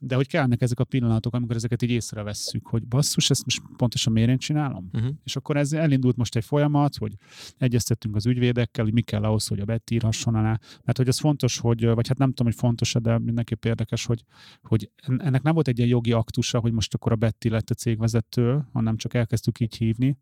de 0.04 0.16
hogy 0.16 0.28
kellnek 0.28 0.62
ezek 0.62 0.80
a 0.80 0.84
pillanatok, 0.84 1.34
amikor 1.34 1.56
ezeket 1.56 1.82
így 1.82 1.90
észrevesszük, 1.90 2.68
hogy 2.68 2.88
basszus, 2.88 3.30
ezt 3.30 3.44
most 3.44 3.62
pontosan 3.78 4.14
miért 4.14 4.30
én 4.30 4.38
csinálom? 4.38 4.90
Uh-huh. 4.94 5.12
És 5.24 5.36
akkor 5.36 5.58
ez 5.58 5.74
elindult 5.74 6.16
most 6.16 6.36
egy 6.36 6.46
folyamat, 6.46 6.96
hogy 6.96 7.14
egyeztettünk 7.58 8.16
az 8.16 8.26
ügyvédekkel, 8.26 8.84
hogy 8.84 8.94
mi 8.94 9.02
kell 9.02 9.24
ahhoz, 9.24 9.48
hogy 9.48 9.60
a 9.60 9.66
Betty 9.66 9.92
írhasson 9.92 10.36
alá. 10.36 10.60
Mert 10.84 10.98
hogy 10.98 11.08
ez 11.08 11.20
fontos, 11.20 11.58
hogy, 11.58 11.86
vagy 11.86 12.08
hát 12.08 12.18
nem 12.18 12.30
tudom, 12.30 12.52
hogy 12.52 12.62
fontos 12.62 12.94
de 13.02 13.18
mindenképp 13.18 13.66
érdekes, 13.66 14.06
hogy, 14.06 14.24
hogy 14.62 14.92
ennek 15.18 15.42
nem 15.42 15.54
volt 15.54 15.68
egy 15.68 15.78
ilyen 15.78 15.90
jogi 15.90 16.12
aktusa, 16.12 16.60
hogy 16.60 16.72
most 16.72 16.94
akkor 16.94 17.12
a 17.12 17.16
Betty 17.16 17.50
lett 17.50 17.70
a 17.70 17.74
cégvezető, 17.74 18.68
hanem 18.74 18.98
csak 18.98 19.14
elkezdtük 19.14 19.60
így 19.60 19.76
hívni. 19.76 20.18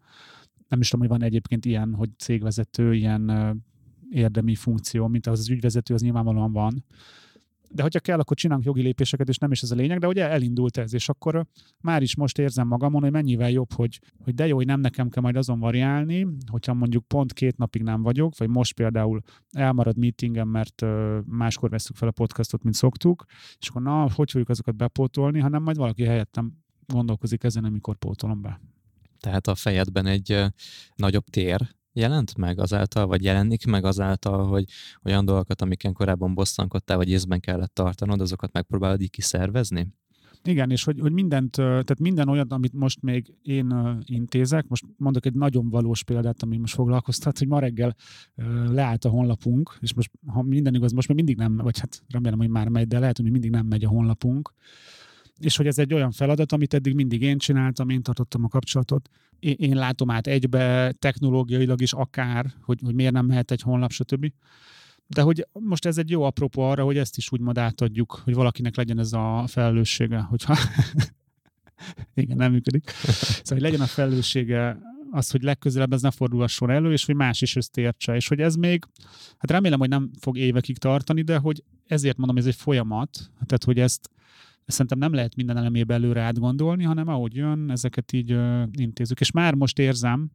Nem 0.67 0.79
is 0.79 0.89
tudom, 0.89 1.07
hogy 1.07 1.17
van 1.17 1.27
egyébként 1.27 1.65
ilyen, 1.65 1.93
hogy 1.93 2.09
cégvezető, 2.17 2.93
ilyen 2.93 3.63
érdemi 4.09 4.55
funkció, 4.55 5.07
mint 5.07 5.27
az, 5.27 5.39
az 5.39 5.49
ügyvezető, 5.49 5.93
az 5.93 6.01
nyilvánvalóan 6.01 6.51
van 6.51 6.83
de 7.71 7.81
hogyha 7.81 7.99
kell, 7.99 8.19
akkor 8.19 8.37
csinálunk 8.37 8.65
jogi 8.65 8.81
lépéseket, 8.81 9.29
és 9.29 9.37
nem 9.37 9.51
is 9.51 9.61
ez 9.61 9.71
a 9.71 9.75
lényeg, 9.75 9.99
de 9.99 10.07
ugye 10.07 10.29
elindult 10.29 10.77
ez, 10.77 10.93
és 10.93 11.09
akkor 11.09 11.45
már 11.81 12.01
is 12.01 12.15
most 12.15 12.37
érzem 12.37 12.67
magamon, 12.67 13.01
hogy 13.01 13.11
mennyivel 13.11 13.49
jobb, 13.49 13.73
hogy, 13.73 13.99
hogy 14.23 14.33
de 14.33 14.47
jó, 14.47 14.55
hogy 14.55 14.65
nem 14.65 14.79
nekem 14.79 15.09
kell 15.09 15.21
majd 15.21 15.35
azon 15.35 15.59
variálni, 15.59 16.27
hogyha 16.51 16.73
mondjuk 16.73 17.07
pont 17.07 17.33
két 17.33 17.57
napig 17.57 17.81
nem 17.81 18.01
vagyok, 18.01 18.37
vagy 18.37 18.49
most 18.49 18.73
például 18.73 19.21
elmarad 19.51 19.97
meetingem, 19.97 20.47
mert 20.47 20.85
máskor 21.25 21.69
veszük 21.69 21.95
fel 21.95 22.07
a 22.07 22.11
podcastot, 22.11 22.63
mint 22.63 22.75
szoktuk, 22.75 23.25
és 23.59 23.67
akkor 23.69 23.81
na, 23.81 24.01
hogy 24.01 24.31
fogjuk 24.31 24.49
azokat 24.49 24.75
bepótolni, 24.75 25.39
hanem 25.39 25.63
majd 25.63 25.77
valaki 25.77 26.03
helyettem 26.03 26.53
gondolkozik 26.87 27.43
ezen, 27.43 27.63
amikor 27.63 27.97
pótolom 27.97 28.41
be. 28.41 28.61
Tehát 29.19 29.47
a 29.47 29.55
fejedben 29.55 30.05
egy 30.05 30.43
nagyobb 30.95 31.25
tér 31.25 31.77
jelent 31.93 32.37
meg 32.37 32.59
azáltal, 32.59 33.07
vagy 33.07 33.23
jelenik 33.23 33.65
meg 33.65 33.85
azáltal, 33.85 34.47
hogy 34.47 34.65
olyan 35.03 35.25
dolgokat, 35.25 35.61
amiken 35.61 35.93
korábban 35.93 36.33
bosszankodtál, 36.33 36.97
vagy 36.97 37.09
észben 37.09 37.39
kellett 37.39 37.73
tartanod, 37.73 38.21
azokat 38.21 38.53
megpróbálod 38.53 39.01
így 39.01 39.09
kiszervezni? 39.09 39.87
Igen, 40.43 40.71
és 40.71 40.83
hogy, 40.83 40.99
hogy 40.99 41.11
mindent, 41.11 41.51
tehát 41.51 41.99
minden 41.99 42.29
olyat, 42.29 42.51
amit 42.51 42.73
most 42.73 43.01
még 43.01 43.33
én 43.41 43.97
intézek, 44.03 44.67
most 44.67 44.85
mondok 44.97 45.25
egy 45.25 45.33
nagyon 45.33 45.69
valós 45.69 46.03
példát, 46.03 46.43
ami 46.43 46.57
most 46.57 46.73
foglalkoztat, 46.73 47.37
hogy 47.37 47.47
ma 47.47 47.59
reggel 47.59 47.95
leállt 48.65 49.05
a 49.05 49.09
honlapunk, 49.09 49.77
és 49.79 49.93
most, 49.93 50.11
ha 50.27 50.41
minden 50.41 50.75
igaz, 50.75 50.91
most 50.91 51.07
még 51.07 51.17
mindig 51.17 51.37
nem, 51.37 51.57
vagy 51.57 51.79
hát 51.79 52.03
remélem, 52.07 52.37
hogy 52.37 52.49
már 52.49 52.67
megy, 52.67 52.87
de 52.87 52.99
lehet, 52.99 53.17
hogy 53.17 53.31
mindig 53.31 53.51
nem 53.51 53.65
megy 53.65 53.85
a 53.85 53.89
honlapunk, 53.89 54.53
és 55.39 55.57
hogy 55.57 55.67
ez 55.67 55.77
egy 55.77 55.93
olyan 55.93 56.11
feladat, 56.11 56.51
amit 56.51 56.73
eddig 56.73 56.93
mindig 56.93 57.21
én 57.21 57.37
csináltam, 57.37 57.89
én 57.89 58.01
tartottam 58.01 58.43
a 58.43 58.47
kapcsolatot. 58.47 59.09
Én, 59.39 59.75
látom 59.75 60.09
át 60.09 60.27
egybe, 60.27 60.91
technológiailag 60.91 61.81
is 61.81 61.93
akár, 61.93 62.53
hogy, 62.61 62.79
hogy 62.83 62.93
miért 62.93 63.13
nem 63.13 63.25
mehet 63.25 63.51
egy 63.51 63.61
honlap, 63.61 63.91
stb. 63.91 64.31
De 65.07 65.21
hogy 65.21 65.47
most 65.51 65.85
ez 65.85 65.97
egy 65.97 66.09
jó 66.09 66.23
apropó 66.23 66.61
arra, 66.61 66.83
hogy 66.83 66.97
ezt 66.97 67.17
is 67.17 67.31
úgymond 67.31 67.57
átadjuk, 67.57 68.21
hogy 68.23 68.33
valakinek 68.33 68.75
legyen 68.75 68.99
ez 68.99 69.13
a 69.13 69.43
felelőssége, 69.47 70.19
hogyha 70.19 70.57
igen, 72.13 72.37
nem 72.37 72.51
működik. 72.51 72.89
Szóval, 73.43 73.43
hogy 73.43 73.61
legyen 73.61 73.81
a 73.81 73.85
felelőssége 73.85 74.77
az, 75.11 75.31
hogy 75.31 75.41
legközelebb 75.41 75.93
ez 75.93 76.01
ne 76.01 76.11
fordulhasson 76.11 76.69
elő, 76.69 76.91
és 76.91 77.05
hogy 77.05 77.15
más 77.15 77.41
is 77.41 77.55
ezt 77.55 77.77
értse. 77.77 78.15
És 78.15 78.27
hogy 78.27 78.39
ez 78.39 78.55
még, 78.55 78.85
hát 79.37 79.51
remélem, 79.51 79.79
hogy 79.79 79.89
nem 79.89 80.11
fog 80.19 80.37
évekig 80.37 80.77
tartani, 80.77 81.21
de 81.21 81.37
hogy 81.37 81.63
ezért 81.87 82.17
mondom, 82.17 82.37
ez 82.37 82.45
egy 82.45 82.55
folyamat, 82.55 83.31
tehát 83.45 83.63
hogy 83.63 83.79
ezt 83.79 84.09
szerintem 84.71 84.97
nem 84.97 85.13
lehet 85.13 85.35
minden 85.35 85.57
elemébe 85.57 85.93
előre 85.93 86.21
átgondolni, 86.21 86.83
hanem 86.83 87.07
ahogy 87.07 87.35
jön, 87.35 87.71
ezeket 87.71 88.11
így 88.11 88.31
ö, 88.31 88.63
intézzük. 88.71 89.19
És 89.19 89.31
már 89.31 89.53
most 89.53 89.79
érzem, 89.79 90.31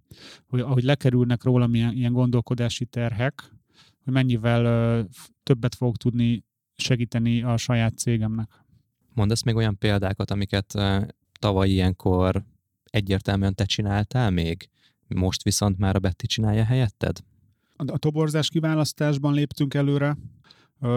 hogy 0.46 0.60
ahogy 0.60 0.82
lekerülnek 0.82 1.42
rólam 1.42 1.74
ilyen, 1.74 1.92
ilyen 1.92 2.12
gondolkodási 2.12 2.84
terhek, 2.84 3.42
hogy 4.04 4.12
mennyivel 4.12 4.64
ö, 4.64 5.00
többet 5.42 5.74
fog 5.74 5.96
tudni 5.96 6.44
segíteni 6.76 7.42
a 7.42 7.56
saját 7.56 7.98
cégemnek. 7.98 8.50
Mondasz 9.14 9.42
még 9.42 9.54
olyan 9.54 9.78
példákat, 9.78 10.30
amiket 10.30 10.74
ö, 10.74 11.00
tavaly 11.38 11.68
ilyenkor 11.68 12.44
egyértelműen 12.84 13.54
te 13.54 13.64
csináltál 13.64 14.30
még, 14.30 14.68
most 15.08 15.42
viszont 15.42 15.78
már 15.78 15.96
a 15.96 15.98
Betty 15.98 16.26
csinálja 16.26 16.64
helyetted? 16.64 17.18
A 17.76 17.98
toborzás 17.98 18.48
kiválasztásban 18.48 19.34
léptünk 19.34 19.74
előre, 19.74 20.16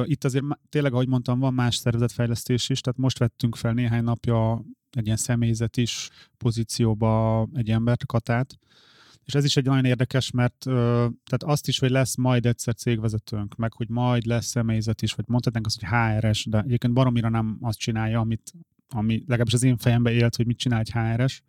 itt 0.04 0.24
azért 0.24 0.46
tényleg, 0.70 0.94
ahogy 0.94 1.08
mondtam, 1.08 1.40
van 1.40 1.54
más 1.54 1.76
szervezetfejlesztés 1.76 2.70
is, 2.70 2.82
tehát 2.82 3.00
most 3.00 3.18
vettünk 3.18 3.56
fel 3.56 3.74
néhány 3.74 4.04
napja 4.04 4.63
egy 4.92 5.06
ilyen 5.06 5.18
személyzet 5.18 5.78
is 5.78 6.10
pozícióba 6.38 7.48
egy 7.54 7.70
embert, 7.70 8.06
Katát, 8.06 8.58
és 9.26 9.34
ez 9.34 9.44
is 9.44 9.58
egy 9.58 9.66
nagyon 9.66 9.86
érdekes, 9.86 10.32
mert 10.32 10.58
tehát 10.60 11.44
azt 11.44 11.68
is, 11.68 11.80
hogy 11.80 11.90
lesz 11.90 12.16
majd 12.16 12.46
egyszer 12.46 12.76
cégvezetőnk, 12.76 13.56
meg 13.56 13.74
hogy 13.74 13.90
majd 13.90 14.26
lesz 14.26 14.46
személyzet 14.46 15.02
is, 15.02 15.13
vagy 15.13 15.26
mondhatnánk 15.28 15.66
azt, 15.66 15.80
hogy 15.80 15.90
HRS, 15.90 16.46
de 16.46 16.60
egyébként 16.62 16.94
baromira 16.94 17.30
nem 17.30 17.58
azt 17.62 17.80
csinálja, 17.80 18.20
amit, 18.20 18.54
ami 18.90 19.20
legalábbis 19.20 19.54
az 19.54 19.63
én 19.63 19.78
fejembe 19.78 20.12
élt, 20.12 20.36
hogy 20.36 20.46
mit 20.46 20.58
csinál 20.58 20.80
egy 20.80 20.92
HRS. 20.92 21.42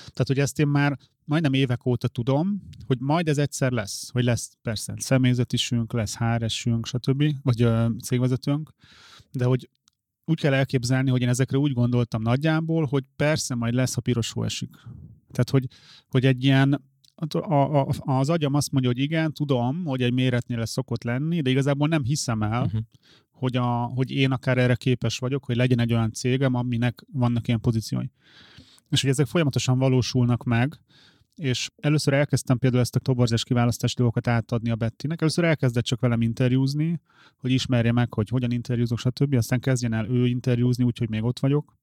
Tehát, 0.00 0.26
hogy 0.26 0.38
ezt 0.38 0.58
én 0.58 0.68
már 0.68 0.98
majdnem 1.30 1.52
évek 1.52 1.86
óta 1.86 2.08
tudom, 2.08 2.62
hogy 2.86 2.98
majd 3.00 3.28
ez 3.28 3.38
egyszer 3.38 3.72
lesz, 3.72 4.10
hogy 4.10 4.24
lesz 4.24 4.56
persze 4.62 4.94
személyzetisünk, 4.96 5.92
lesz 5.92 6.16
HR-esünk, 6.16 6.86
stb., 6.86 7.24
vagy 7.42 7.62
ö, 7.62 7.86
cégvezetőnk, 8.02 8.70
de 9.32 9.44
hogy 9.44 9.68
úgy 10.24 10.40
kell 10.40 10.52
elképzelni, 10.52 11.10
hogy 11.10 11.22
én 11.22 11.28
ezekre 11.28 11.58
úgy 11.58 11.72
gondoltam 11.72 12.22
nagyjából, 12.22 12.84
hogy 12.84 13.04
persze 13.16 13.54
majd 13.54 13.74
lesz, 13.74 13.94
ha 13.94 14.00
piros 14.00 14.30
hó 14.30 14.44
esik. 14.44 14.76
Tehát, 15.32 15.50
hogy, 15.50 15.66
hogy 16.08 16.26
egy 16.26 16.44
ilyen, 16.44 16.84
a, 17.14 17.54
a, 17.54 17.88
az 18.04 18.28
agyam 18.28 18.54
azt 18.54 18.72
mondja, 18.72 18.90
hogy 18.90 19.00
igen, 19.00 19.32
tudom, 19.32 19.84
hogy 19.84 20.02
egy 20.02 20.12
méretnél 20.12 20.58
lesz 20.58 20.70
szokott 20.70 21.02
lenni, 21.02 21.40
de 21.40 21.50
igazából 21.50 21.88
nem 21.88 22.04
hiszem 22.04 22.42
el, 22.42 22.64
uh-huh. 22.64 22.80
hogy, 23.30 23.56
a, 23.56 23.66
hogy 23.94 24.10
én 24.10 24.30
akár 24.30 24.58
erre 24.58 24.74
képes 24.74 25.18
vagyok, 25.18 25.44
hogy 25.44 25.56
legyen 25.56 25.80
egy 25.80 25.92
olyan 25.92 26.12
cégem, 26.12 26.54
aminek 26.54 27.04
vannak 27.12 27.48
ilyen 27.48 27.60
pozíciói. 27.60 28.06
És 28.90 29.00
hogy 29.00 29.10
ezek 29.10 29.26
folyamatosan 29.26 29.78
valósulnak 29.78 30.44
meg, 30.44 30.80
és 31.40 31.70
először 31.76 32.12
elkezdtem 32.12 32.58
például 32.58 32.82
ezt 32.82 32.96
a 32.96 32.98
toborzás 32.98 33.44
kiválasztás 33.44 33.94
dolgokat 33.94 34.26
átadni 34.26 34.70
a 34.70 34.76
Bettinek. 34.76 35.20
Először 35.20 35.44
elkezdett 35.44 35.84
csak 35.84 36.00
velem 36.00 36.22
interjúzni, 36.22 37.00
hogy 37.36 37.50
ismerje 37.50 37.92
meg, 37.92 38.14
hogy 38.14 38.28
hogyan 38.28 38.50
interjúzok, 38.50 38.98
stb. 38.98 39.34
Aztán 39.34 39.60
kezdjen 39.60 39.92
el 39.92 40.08
ő 40.08 40.26
interjúzni, 40.26 40.84
úgyhogy 40.84 41.08
még 41.08 41.22
ott 41.22 41.38
vagyok. 41.38 41.78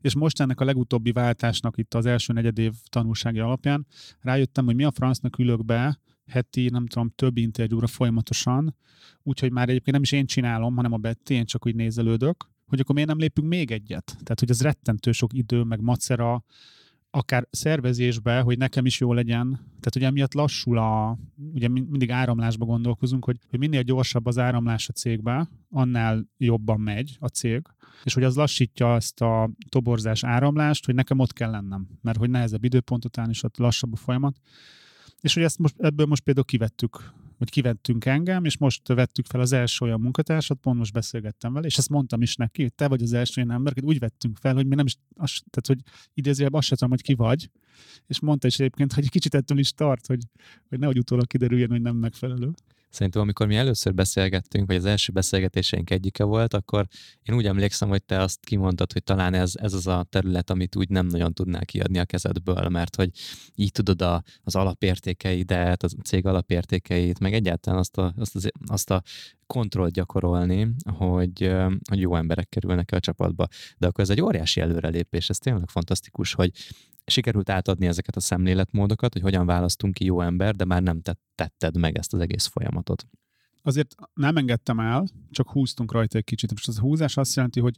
És 0.00 0.14
most 0.14 0.40
ennek 0.40 0.60
a 0.60 0.64
legutóbbi 0.64 1.12
váltásnak 1.12 1.78
itt 1.78 1.94
az 1.94 2.06
első 2.06 2.32
negyed 2.32 2.58
év 2.58 2.72
tanulsági 2.88 3.38
alapján 3.38 3.86
rájöttem, 4.20 4.64
hogy 4.64 4.74
mi 4.74 4.84
a 4.84 4.90
francnak 4.90 5.38
ülök 5.38 5.64
be 5.64 6.00
heti, 6.26 6.68
nem 6.68 6.86
tudom, 6.86 7.10
több 7.10 7.36
interjúra 7.36 7.86
folyamatosan, 7.86 8.76
úgyhogy 9.22 9.52
már 9.52 9.68
egyébként 9.68 9.92
nem 9.92 10.02
is 10.02 10.12
én 10.12 10.26
csinálom, 10.26 10.76
hanem 10.76 10.92
a 10.92 10.96
Betty, 10.96 11.30
én 11.30 11.44
csak 11.44 11.66
úgy 11.66 11.74
nézelődök, 11.74 12.48
hogy 12.66 12.80
akkor 12.80 12.94
miért 12.94 13.10
nem 13.10 13.18
lépünk 13.18 13.48
még 13.48 13.70
egyet? 13.70 14.04
Tehát, 14.04 14.40
hogy 14.40 14.50
ez 14.50 14.62
rettentő 14.62 15.12
sok 15.12 15.32
idő, 15.32 15.62
meg 15.62 15.80
macera, 15.80 16.44
akár 17.14 17.46
szervezésbe, 17.50 18.40
hogy 18.40 18.58
nekem 18.58 18.86
is 18.86 19.00
jó 19.00 19.12
legyen. 19.12 19.46
Tehát 19.52 19.96
ugye 19.96 20.06
emiatt 20.06 20.34
lassul 20.34 20.78
a, 20.78 21.18
ugye 21.52 21.68
mindig 21.68 22.10
áramlásba 22.10 22.64
gondolkozunk, 22.64 23.24
hogy, 23.24 23.36
hogy 23.50 23.58
minél 23.58 23.82
gyorsabb 23.82 24.26
az 24.26 24.38
áramlás 24.38 24.88
a 24.88 24.92
cégbe, 24.92 25.48
annál 25.70 26.28
jobban 26.36 26.80
megy 26.80 27.16
a 27.20 27.26
cég, 27.26 27.62
és 28.04 28.14
hogy 28.14 28.22
az 28.22 28.36
lassítja 28.36 28.94
ezt 28.94 29.20
a 29.20 29.50
toborzás 29.68 30.24
áramlást, 30.24 30.84
hogy 30.84 30.94
nekem 30.94 31.18
ott 31.18 31.32
kell 31.32 31.50
lennem, 31.50 31.88
mert 32.02 32.18
hogy 32.18 32.30
nehezebb 32.30 32.64
időpontot 32.64 33.18
állni, 33.18 33.30
és 33.30 33.42
ott 33.42 33.56
lassabb 33.56 33.92
a 33.92 33.96
folyamat. 33.96 34.36
És 35.20 35.34
hogy 35.34 35.42
ezt 35.42 35.58
most, 35.58 35.74
ebből 35.78 36.06
most 36.06 36.22
például 36.22 36.46
kivettük 36.46 37.12
hogy 37.38 37.50
kivettünk 37.50 38.04
engem, 38.04 38.44
és 38.44 38.58
most 38.58 38.88
vettük 38.88 39.26
fel 39.26 39.40
az 39.40 39.52
első 39.52 39.84
olyan 39.84 40.00
munkatársat, 40.00 40.58
pont 40.58 40.78
most 40.78 40.92
beszélgettem 40.92 41.52
vele, 41.52 41.66
és 41.66 41.78
ezt 41.78 41.88
mondtam 41.88 42.22
is 42.22 42.36
neki, 42.36 42.62
hogy 42.62 42.74
te 42.74 42.88
vagy 42.88 43.02
az 43.02 43.12
első 43.12 43.42
olyan 43.42 43.54
ember, 43.54 43.72
úgy 43.82 43.98
vettünk 43.98 44.36
fel, 44.36 44.54
hogy 44.54 44.66
mi 44.66 44.74
nem 44.74 44.86
is, 44.86 44.96
az, 45.16 45.42
tehát 45.50 45.66
hogy 45.66 45.78
idézőjelben 46.14 46.58
azt 46.58 46.68
sem 46.68 46.76
tudom, 46.76 46.92
hogy 46.92 47.02
ki 47.02 47.14
vagy, 47.14 47.50
és 48.06 48.20
mondta 48.20 48.46
is 48.46 48.58
egyébként, 48.58 48.92
hogy 48.92 49.10
kicsit 49.10 49.34
ettől 49.34 49.58
is 49.58 49.72
tart, 49.72 50.06
hogy, 50.06 50.22
hogy 50.68 50.78
nehogy 50.78 50.98
utólag 50.98 51.26
kiderüljen, 51.26 51.70
hogy 51.70 51.82
nem 51.82 51.96
megfelelő. 51.96 52.50
Szerintem, 52.94 53.22
amikor 53.22 53.46
mi 53.46 53.56
először 53.56 53.94
beszélgettünk, 53.94 54.66
vagy 54.66 54.76
az 54.76 54.84
első 54.84 55.12
beszélgetéseink 55.12 55.90
egyike 55.90 56.24
volt, 56.24 56.54
akkor 56.54 56.86
én 57.22 57.34
úgy 57.34 57.46
emlékszem, 57.46 57.88
hogy 57.88 58.02
te 58.02 58.20
azt 58.20 58.44
kimondtad, 58.44 58.92
hogy 58.92 59.02
talán 59.02 59.34
ez, 59.34 59.52
ez 59.54 59.72
az 59.72 59.86
a 59.86 60.06
terület, 60.10 60.50
amit 60.50 60.76
úgy 60.76 60.88
nem 60.88 61.06
nagyon 61.06 61.32
tudnál 61.32 61.64
kiadni 61.64 61.98
a 61.98 62.04
kezedből, 62.04 62.68
mert 62.68 62.96
hogy 62.96 63.10
így 63.54 63.72
tudod 63.72 64.02
a, 64.02 64.22
az 64.42 64.54
alapértékeidet, 64.54 65.82
a 65.82 65.88
cég 66.04 66.26
alapértékeit, 66.26 67.18
meg 67.18 67.34
egyáltalán 67.34 67.78
azt 67.78 67.96
a, 67.96 68.14
azt, 68.16 68.34
az, 68.34 68.48
azt 68.66 68.90
a 68.90 69.02
kontrollt 69.46 69.92
gyakorolni, 69.92 70.74
hogy, 70.96 71.54
hogy 71.88 72.00
jó 72.00 72.16
emberek 72.16 72.48
kerülnek 72.48 72.92
a 72.92 73.00
csapatba. 73.00 73.46
De 73.78 73.86
akkor 73.86 74.04
ez 74.04 74.10
egy 74.10 74.20
óriási 74.20 74.60
előrelépés, 74.60 75.28
ez 75.28 75.38
tényleg 75.38 75.68
fantasztikus, 75.68 76.34
hogy 76.34 76.50
sikerült 77.06 77.50
átadni 77.50 77.86
ezeket 77.86 78.16
a 78.16 78.20
szemléletmódokat, 78.20 79.12
hogy 79.12 79.22
hogyan 79.22 79.46
választunk 79.46 79.94
ki 79.94 80.04
jó 80.04 80.20
ember, 80.20 80.54
de 80.54 80.64
már 80.64 80.82
nem 80.82 81.00
tetted 81.34 81.76
meg 81.76 81.98
ezt 81.98 82.12
az 82.12 82.20
egész 82.20 82.46
folyamatot. 82.46 83.06
Azért 83.66 83.94
nem 84.14 84.36
engedtem 84.36 84.80
el, 84.80 85.06
csak 85.30 85.50
húztunk 85.50 85.92
rajta 85.92 86.18
egy 86.18 86.24
kicsit. 86.24 86.50
Most 86.50 86.68
az 86.68 86.78
húzás 86.78 87.16
azt 87.16 87.34
jelenti, 87.34 87.60
hogy, 87.60 87.76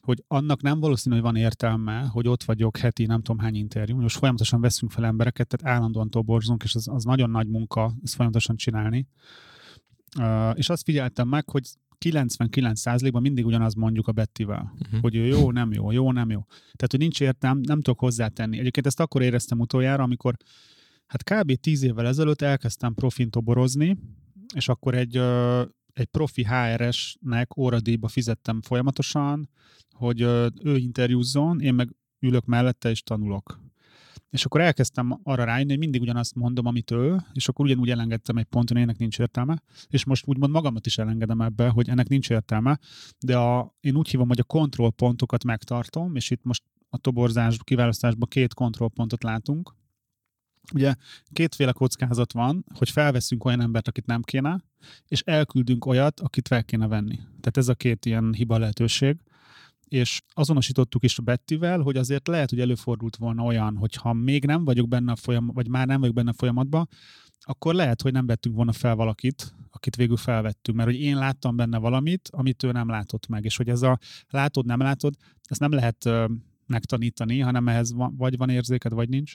hogy 0.00 0.24
annak 0.28 0.62
nem 0.62 0.80
valószínű, 0.80 1.14
hogy 1.14 1.24
van 1.24 1.36
értelme, 1.36 2.00
hogy 2.00 2.28
ott 2.28 2.42
vagyok 2.42 2.76
heti 2.76 3.06
nem 3.06 3.22
tudom 3.22 3.38
hány 3.38 3.54
interjú. 3.54 4.00
Most 4.00 4.18
folyamatosan 4.18 4.60
veszünk 4.60 4.92
fel 4.92 5.04
embereket, 5.04 5.48
tehát 5.48 5.76
állandóan 5.76 6.10
toborzunk, 6.10 6.62
és 6.62 6.74
az, 6.74 6.88
az 6.88 7.04
nagyon 7.04 7.30
nagy 7.30 7.48
munka 7.48 7.94
ezt 8.04 8.14
folyamatosan 8.14 8.56
csinálni. 8.56 9.08
Uh, 10.18 10.50
és 10.54 10.68
azt 10.68 10.84
figyeltem 10.84 11.28
meg, 11.28 11.50
hogy 11.50 11.68
99%-ban 12.04 13.22
mindig 13.22 13.46
ugyanaz 13.46 13.74
mondjuk 13.74 14.08
a 14.08 14.12
Bettivel, 14.12 14.72
uh-huh. 14.80 15.00
hogy 15.00 15.16
ő 15.16 15.26
jó, 15.26 15.50
nem 15.50 15.72
jó, 15.72 15.90
jó, 15.90 16.12
nem 16.12 16.30
jó. 16.30 16.44
Tehát, 16.48 16.90
hogy 16.90 17.00
nincs 17.00 17.20
értelme, 17.20 17.60
nem 17.62 17.80
tudok 17.80 17.98
hozzátenni. 17.98 18.58
Egyébként 18.58 18.86
ezt 18.86 19.00
akkor 19.00 19.22
éreztem 19.22 19.60
utoljára, 19.60 20.02
amikor 20.02 20.36
hát 21.06 21.22
kb. 21.22 21.54
10 21.54 21.82
évvel 21.82 22.06
ezelőtt 22.06 22.42
elkezdtem 22.42 22.94
profin 22.94 23.30
toborozni, 23.30 23.96
és 24.54 24.68
akkor 24.68 24.94
egy, 24.94 25.16
egy 25.92 26.06
profi 26.06 26.44
HRS-nek 26.44 27.56
óradíjba 27.56 28.08
fizettem 28.08 28.62
folyamatosan, 28.62 29.48
hogy 29.90 30.20
ő 30.62 30.76
interjúzzon, 30.76 31.60
én 31.60 31.74
meg 31.74 31.94
ülök 32.20 32.44
mellette 32.44 32.90
és 32.90 33.02
tanulok. 33.02 33.67
És 34.30 34.44
akkor 34.44 34.60
elkezdtem 34.60 35.20
arra 35.22 35.44
rájönni, 35.44 35.70
hogy 35.70 35.78
mindig 35.78 36.00
ugyanazt 36.00 36.34
mondom, 36.34 36.66
amit 36.66 36.90
ő, 36.90 37.16
és 37.32 37.48
akkor 37.48 37.64
ugyanúgy 37.64 37.90
elengedtem 37.90 38.36
egy 38.36 38.44
ponton, 38.44 38.76
hogy 38.76 38.86
ennek 38.86 38.98
nincs 38.98 39.18
értelme, 39.18 39.62
és 39.88 40.04
most 40.04 40.26
úgymond 40.26 40.52
magamat 40.52 40.86
is 40.86 40.98
elengedem 40.98 41.40
ebbe, 41.40 41.68
hogy 41.68 41.88
ennek 41.88 42.08
nincs 42.08 42.30
értelme, 42.30 42.78
de 43.18 43.36
a, 43.36 43.76
én 43.80 43.96
úgy 43.96 44.08
hívom, 44.08 44.28
hogy 44.28 44.40
a 44.40 44.44
kontrollpontokat 44.44 45.44
megtartom, 45.44 46.16
és 46.16 46.30
itt 46.30 46.44
most 46.44 46.62
a 46.88 46.98
toborzás 46.98 47.56
kiválasztásban 47.64 48.28
két 48.28 48.54
kontrollpontot 48.54 49.22
látunk. 49.22 49.74
Ugye 50.74 50.94
kétféle 51.32 51.72
kockázat 51.72 52.32
van, 52.32 52.64
hogy 52.74 52.90
felveszünk 52.90 53.44
olyan 53.44 53.60
embert, 53.60 53.88
akit 53.88 54.06
nem 54.06 54.22
kéne, 54.22 54.64
és 55.06 55.20
elküldünk 55.20 55.86
olyat, 55.86 56.20
akit 56.20 56.48
fel 56.48 56.64
kéne 56.64 56.86
venni. 56.86 57.16
Tehát 57.16 57.56
ez 57.56 57.68
a 57.68 57.74
két 57.74 58.06
ilyen 58.06 58.34
hiba 58.34 58.58
lehetőség 58.58 59.16
és 59.88 60.20
azonosítottuk 60.28 61.04
is 61.04 61.18
a 61.18 61.22
Bettivel, 61.22 61.80
hogy 61.80 61.96
azért 61.96 62.28
lehet, 62.28 62.50
hogy 62.50 62.60
előfordult 62.60 63.16
volna 63.16 63.42
olyan, 63.42 63.76
hogy 63.76 63.94
ha 63.94 64.12
még 64.12 64.44
nem 64.44 64.64
vagyok 64.64 64.88
benne 64.88 65.12
a 65.12 65.16
folyamat, 65.16 65.54
vagy 65.54 65.68
már 65.68 65.86
nem 65.86 66.00
vagyok 66.00 66.14
benne 66.14 66.30
a 66.30 66.36
folyamatban, 66.36 66.88
akkor 67.40 67.74
lehet, 67.74 68.02
hogy 68.02 68.12
nem 68.12 68.26
vettünk 68.26 68.54
volna 68.54 68.72
fel 68.72 68.94
valakit, 68.94 69.54
akit 69.70 69.96
végül 69.96 70.16
felvettünk, 70.16 70.76
mert 70.76 70.90
hogy 70.90 71.00
én 71.00 71.16
láttam 71.16 71.56
benne 71.56 71.78
valamit, 71.78 72.28
amit 72.32 72.62
ő 72.62 72.72
nem 72.72 72.88
látott 72.88 73.26
meg, 73.26 73.44
és 73.44 73.56
hogy 73.56 73.68
ez 73.68 73.82
a 73.82 73.98
látod, 74.28 74.66
nem 74.66 74.80
látod, 74.80 75.14
ezt 75.42 75.60
nem 75.60 75.72
lehet 75.72 76.08
megtanítani, 76.66 77.40
hanem 77.40 77.68
ehhez 77.68 77.92
van, 77.92 78.16
vagy 78.16 78.36
van 78.36 78.50
érzéked, 78.50 78.92
vagy 78.92 79.08
nincs. 79.08 79.34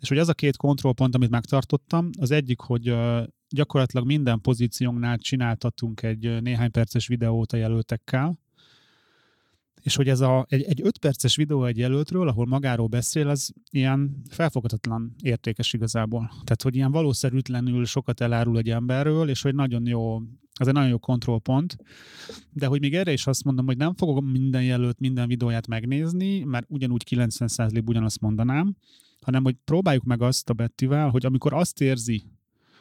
És 0.00 0.08
hogy 0.08 0.18
az 0.18 0.28
a 0.28 0.34
két 0.34 0.56
kontrollpont, 0.56 1.14
amit 1.14 1.30
megtartottam, 1.30 2.10
az 2.18 2.30
egyik, 2.30 2.60
hogy 2.60 2.94
gyakorlatilag 3.48 4.06
minden 4.06 4.40
pozíciónknál 4.40 5.18
csináltatunk 5.18 6.02
egy 6.02 6.42
néhány 6.42 6.70
perces 6.70 7.06
videót 7.06 7.52
a 7.52 7.56
jelöltekkel, 7.56 8.38
és 9.82 9.96
hogy 9.96 10.08
ez 10.08 10.20
a, 10.20 10.46
egy, 10.48 10.62
egy 10.62 10.80
öt 10.82 10.98
perces 10.98 11.36
videó 11.36 11.64
egy 11.64 11.78
jelöltről, 11.78 12.28
ahol 12.28 12.46
magáról 12.46 12.86
beszél, 12.86 13.28
az 13.28 13.52
ilyen 13.70 14.22
felfogadatlan 14.30 15.14
értékes 15.22 15.72
igazából. 15.72 16.28
Tehát, 16.30 16.62
hogy 16.62 16.74
ilyen 16.74 16.92
valószerűtlenül 16.92 17.84
sokat 17.84 18.20
elárul 18.20 18.58
egy 18.58 18.70
emberről, 18.70 19.28
és 19.28 19.42
hogy 19.42 19.54
nagyon 19.54 19.86
jó, 19.86 20.20
az 20.54 20.66
egy 20.66 20.74
nagyon 20.74 20.90
jó 20.90 20.98
kontrollpont, 20.98 21.76
de 22.50 22.66
hogy 22.66 22.80
még 22.80 22.94
erre 22.94 23.12
is 23.12 23.26
azt 23.26 23.44
mondom, 23.44 23.66
hogy 23.66 23.76
nem 23.76 23.94
fogok 23.94 24.32
minden 24.32 24.62
jelölt 24.62 25.00
minden 25.00 25.28
videóját 25.28 25.66
megnézni, 25.66 26.42
mert 26.42 26.66
ugyanúgy 26.68 27.04
90% 27.10 27.88
ugyanazt 27.88 28.20
mondanám, 28.20 28.76
hanem 29.20 29.42
hogy 29.42 29.56
próbáljuk 29.64 30.04
meg 30.04 30.22
azt 30.22 30.50
a 30.50 30.52
Bettivel, 30.52 31.08
hogy 31.08 31.26
amikor 31.26 31.52
azt 31.52 31.80
érzi, 31.80 32.24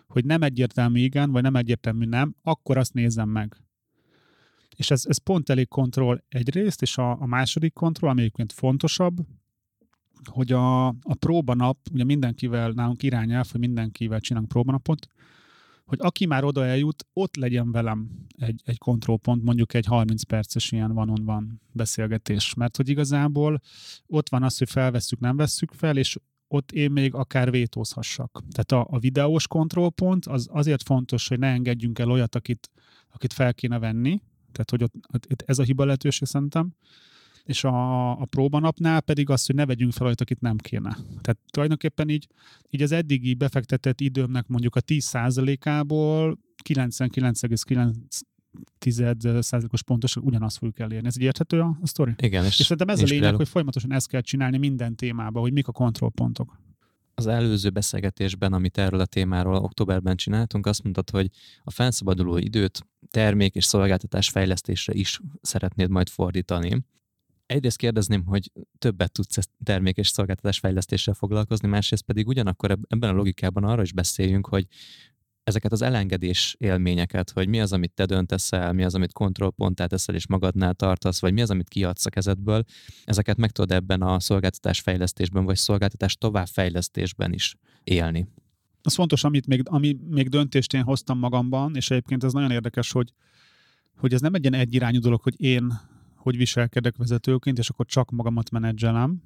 hogy 0.08 0.26
nem 0.26 0.42
egyértelmű 0.42 1.00
igen, 1.00 1.32
vagy 1.32 1.42
nem 1.42 1.56
egyértelmű 1.56 2.06
nem, 2.06 2.36
akkor 2.42 2.78
azt 2.78 2.94
nézem 2.94 3.30
meg 3.30 3.58
és 4.82 4.92
ez, 4.92 5.06
ez 5.08 5.18
pont 5.18 5.50
elég 5.50 5.68
kontroll 5.68 6.24
egyrészt, 6.30 6.82
és 6.82 6.98
a, 6.98 7.22
a 7.22 7.26
második 7.26 7.74
kontroll, 7.74 8.10
ami 8.10 8.22
egyébként 8.22 8.52
fontosabb, 8.52 9.18
hogy 10.24 10.52
a, 10.52 10.88
a 10.88 11.16
próbanap, 11.20 11.78
ugye 11.92 12.04
mindenkivel 12.04 12.72
nálunk 12.72 13.04
irányelv, 13.04 13.48
hogy 13.52 13.60
mindenkivel 13.60 14.20
csinálunk 14.20 14.52
próbanapot, 14.52 15.08
hogy 15.86 15.98
aki 16.02 16.26
már 16.26 16.44
oda 16.44 16.66
eljut, 16.66 17.06
ott 17.14 17.36
legyen 17.36 17.72
velem 17.72 18.10
egy, 18.38 18.62
egy 18.66 18.78
kontrollpont, 18.78 19.44
mondjuk 19.44 19.74
egy 19.74 19.86
30 19.86 20.24
perces 20.24 20.72
ilyen 20.72 20.94
van-on-van 20.94 21.62
beszélgetés. 21.72 22.54
Mert 22.54 22.78
hogy 22.78 22.90
igazából 22.90 23.62
ott 24.08 24.30
van 24.30 24.44
az, 24.44 24.58
hogy 24.58 24.70
felvesszük, 24.70 25.20
nem 25.20 25.36
vesszük 25.36 25.72
fel, 25.72 25.98
és 25.98 26.18
ott 26.48 26.72
én 26.72 26.92
még 26.92 27.14
akár 27.14 27.52
vétózhassak. 27.52 28.44
Tehát 28.52 28.88
a, 28.88 28.96
a 28.96 29.00
videós 29.00 29.48
kontrollpont 29.48 30.26
az 30.26 30.48
azért 30.52 30.84
fontos, 30.84 31.28
hogy 31.28 31.40
ne 31.40 31.48
engedjünk 31.48 32.00
el 32.00 32.12
olyat, 32.12 32.36
akit, 32.36 32.70
akit 33.10 33.34
fel 33.34 33.54
kéne 33.54 33.80
venni, 33.80 34.22
tehát, 34.52 34.70
hogy 34.70 34.84
ott, 34.84 34.94
ott 35.14 35.44
ez 35.46 35.60
a 35.60 35.64
hiba 35.64 35.86
lehetőség 35.86 36.28
szerintem. 36.28 36.74
És 37.44 37.64
a, 37.64 38.12
a 38.12 38.26
próbanapnál 38.26 39.02
pedig 39.02 39.30
az, 39.30 39.46
hogy 39.46 39.56
ne 39.56 39.66
vegyünk 39.66 39.92
fel 39.94 40.06
olyat, 40.06 40.22
akit 40.22 40.42
nem 40.42 40.58
kéne. 40.58 40.98
Tehát 41.22 41.38
tulajdonképpen 41.52 42.10
így, 42.10 42.28
így 42.70 42.82
az 42.82 42.92
eddigi 42.92 43.34
befektetett 43.34 44.02
időmnek 44.02 44.48
mondjuk 44.48 44.76
a 44.76 44.82
10%-ából 44.82 46.38
99,9 46.70 47.94
tized 48.78 49.22
százalékos 49.22 49.84
pontosan 49.84 50.24
ugyanazt 50.24 50.58
fogjuk 50.58 50.80
elérni. 50.80 51.08
Ez 51.08 51.18
így 51.18 51.24
érthető 51.24 51.60
a, 51.60 51.78
a 51.82 51.88
sztori? 51.88 52.14
Igen. 52.18 52.46
És, 52.46 52.60
és 52.60 52.66
szerintem 52.66 52.96
ez 52.96 53.02
a 53.02 53.06
lényeg, 53.06 53.36
hogy 53.36 53.48
folyamatosan 53.48 53.94
ezt 53.94 54.08
kell 54.08 54.22
csinálni 54.22 54.58
minden 54.58 54.96
témában, 54.96 55.42
hogy 55.42 55.54
mik 55.54 55.68
a 55.68 55.72
kontrollpontok 55.72 56.60
az 57.16 57.28
előző 57.28 57.70
beszélgetésben, 57.70 58.54
amit 58.54 58.78
erről 58.78 59.00
a 59.00 59.06
témáról 59.06 59.56
októberben 59.56 60.16
csináltunk, 60.16 60.66
azt 60.66 60.84
mondtad, 60.84 61.10
hogy 61.10 61.30
a 61.64 61.72
felszabaduló 61.72 62.38
időt 62.38 62.86
termék 63.12 63.56
és 63.56 63.66
szolgáltatás 63.66 64.30
fejlesztésre 64.30 64.94
is 64.94 65.20
szeretnéd 65.42 65.90
majd 65.90 66.10
fordítani. 66.10 66.84
Egyrészt 67.46 67.78
kérdezném, 67.78 68.26
hogy 68.26 68.52
többet 68.78 69.12
tudsz 69.12 69.50
termék 69.64 69.98
és 69.98 70.08
szolgáltatás 70.08 70.60
fejlesztéssel 70.60 71.14
foglalkozni, 71.14 71.68
másrészt 71.68 72.04
pedig 72.04 72.28
ugyanakkor 72.28 72.78
ebben 72.88 73.10
a 73.10 73.14
logikában 73.14 73.64
arra 73.64 73.82
is 73.82 73.94
beszéljünk, 73.94 74.48
hogy 74.48 74.68
ezeket 75.44 75.72
az 75.72 75.82
elengedés 75.82 76.56
élményeket, 76.60 77.30
hogy 77.30 77.48
mi 77.48 77.62
az, 77.62 77.74
amit 77.74 77.94
te 77.94 78.06
döntesz 78.06 78.52
el, 78.52 78.74
mi 78.74 78.84
az, 78.84 78.96
amit 78.96 79.14
kontrollponttá 79.14 79.86
teszel 79.86 80.16
és 80.16 80.28
magadnál 80.28 80.74
tartasz, 80.74 81.22
vagy 81.22 81.34
mi 81.34 81.42
az, 81.42 81.50
amit 81.50 81.70
kiadsz 81.70 82.06
a 82.06 82.10
kezedből, 82.10 82.64
ezeket 83.06 83.38
meg 83.38 83.52
tudod 83.52 83.72
ebben 83.72 84.02
a 84.02 84.20
szolgáltatás 84.20 84.80
fejlesztésben, 84.80 85.46
vagy 85.46 85.58
szolgáltatás 85.58 86.16
továbbfejlesztésben 86.16 87.34
is 87.34 87.56
élni. 87.84 88.28
Az 88.82 88.94
fontos, 88.94 89.24
amit 89.24 89.48
még, 89.48 89.62
ami 89.66 89.98
még 90.10 90.30
döntést 90.30 90.74
én 90.74 90.84
hoztam 90.84 91.20
magamban, 91.20 91.76
és 91.76 91.90
egyébként 91.90 92.24
ez 92.24 92.34
nagyon 92.34 92.52
érdekes, 92.52 92.92
hogy, 92.92 93.14
hogy 93.98 94.14
ez 94.14 94.22
nem 94.22 94.34
egy 94.34 94.42
ilyen 94.42 94.62
egyirányú 94.62 95.00
dolog, 95.00 95.22
hogy 95.22 95.42
én 95.42 95.74
hogy 96.16 96.38
viselkedek 96.38 96.98
vezetőként, 96.98 97.58
és 97.58 97.70
akkor 97.70 97.86
csak 97.86 98.12
magamat 98.12 98.50
menedzselem, 98.50 99.22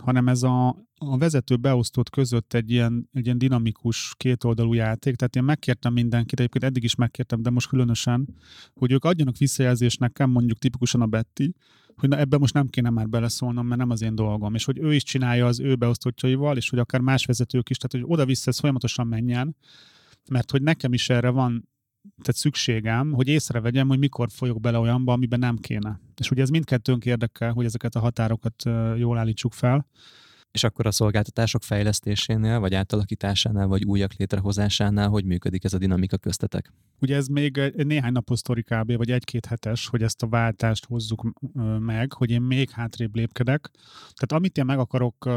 hanem 0.00 0.28
ez 0.28 0.42
a, 0.42 0.68
a 0.98 1.18
vezető 1.18 1.56
beosztott 1.56 2.10
között 2.10 2.54
egy 2.54 2.70
ilyen, 2.70 3.08
egy 3.12 3.24
ilyen 3.24 3.38
dinamikus 3.38 4.14
kétoldalú 4.16 4.72
játék, 4.72 5.16
tehát 5.16 5.36
én 5.36 5.42
megkértem 5.42 5.92
mindenkit, 5.92 6.38
egyébként 6.38 6.64
eddig 6.64 6.82
is 6.82 6.94
megkértem, 6.94 7.42
de 7.42 7.50
most 7.50 7.68
különösen, 7.68 8.28
hogy 8.74 8.92
ők 8.92 9.04
adjanak 9.04 9.36
visszajelzést 9.36 10.00
nekem, 10.00 10.30
mondjuk 10.30 10.58
tipikusan 10.58 11.00
a 11.00 11.06
Betty, 11.06 11.54
hogy 11.96 12.08
na 12.08 12.18
ebben 12.18 12.40
most 12.40 12.54
nem 12.54 12.66
kéne 12.66 12.90
már 12.90 13.08
beleszólnom, 13.08 13.66
mert 13.66 13.80
nem 13.80 13.90
az 13.90 14.02
én 14.02 14.14
dolgom, 14.14 14.54
és 14.54 14.64
hogy 14.64 14.78
ő 14.78 14.94
is 14.94 15.02
csinálja 15.02 15.46
az 15.46 15.60
ő 15.60 15.74
beosztottjaival, 15.74 16.56
és 16.56 16.70
hogy 16.70 16.78
akár 16.78 17.00
más 17.00 17.24
vezetők 17.24 17.70
is, 17.70 17.76
tehát 17.76 18.06
hogy 18.06 18.14
oda-vissza 18.14 18.50
ez 18.50 18.58
folyamatosan 18.58 19.06
menjen, 19.06 19.56
mert 20.30 20.50
hogy 20.50 20.62
nekem 20.62 20.92
is 20.92 21.08
erre 21.08 21.30
van 21.30 21.68
tehát 22.02 22.40
szükségem, 22.40 23.12
hogy 23.12 23.28
észrevegyem, 23.28 23.88
hogy 23.88 23.98
mikor 23.98 24.28
folyok 24.30 24.60
bele 24.60 24.78
olyanba, 24.78 25.12
amiben 25.12 25.38
nem 25.38 25.56
kéne. 25.56 26.00
És 26.16 26.30
ugye 26.30 26.42
ez 26.42 26.48
mindkettőnk 26.48 27.04
érdekel, 27.04 27.52
hogy 27.52 27.64
ezeket 27.64 27.94
a 27.94 28.00
határokat 28.00 28.62
jól 28.96 29.18
állítsuk 29.18 29.52
fel. 29.52 29.86
És 30.52 30.64
akkor 30.64 30.86
a 30.86 30.90
szolgáltatások 30.90 31.62
fejlesztésénél, 31.62 32.60
vagy 32.60 32.74
átalakításánál, 32.74 33.66
vagy 33.66 33.84
újak 33.84 34.14
létrehozásánál 34.14 35.08
hogy 35.08 35.24
működik 35.24 35.64
ez 35.64 35.72
a 35.72 35.78
dinamika 35.78 36.16
köztetek? 36.16 36.72
Ugye 37.00 37.16
ez 37.16 37.26
még 37.26 37.72
néhány 37.76 38.12
napos 38.12 38.38
sztori 38.38 38.62
kb. 38.62 38.96
vagy 38.96 39.10
egy-két 39.10 39.46
hetes, 39.46 39.88
hogy 39.88 40.02
ezt 40.02 40.22
a 40.22 40.26
váltást 40.28 40.84
hozzuk 40.84 41.32
meg, 41.78 42.12
hogy 42.12 42.30
én 42.30 42.42
még 42.42 42.70
hátrébb 42.70 43.16
lépkedek. 43.16 43.70
Tehát 44.14 44.32
amit 44.32 44.58
én 44.58 44.64
meg 44.64 44.78
akarok 44.78 45.30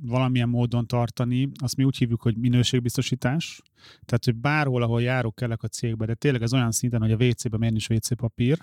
valamilyen 0.00 0.48
módon 0.48 0.86
tartani, 0.86 1.50
azt 1.58 1.76
mi 1.76 1.84
úgy 1.84 1.96
hívjuk, 1.96 2.22
hogy 2.22 2.36
minőségbiztosítás. 2.36 3.60
Tehát, 4.04 4.24
hogy 4.24 4.34
bárhol, 4.34 4.82
ahol 4.82 5.02
járok, 5.02 5.34
kellek 5.34 5.62
a 5.62 5.68
cégbe, 5.68 6.06
de 6.06 6.14
tényleg 6.14 6.42
ez 6.42 6.52
olyan 6.52 6.70
szinten, 6.70 7.00
hogy 7.00 7.12
a 7.12 7.24
WC-ben 7.24 7.60
miért 7.60 7.76
is 7.76 7.88
WC 7.88 8.16
papír, 8.16 8.58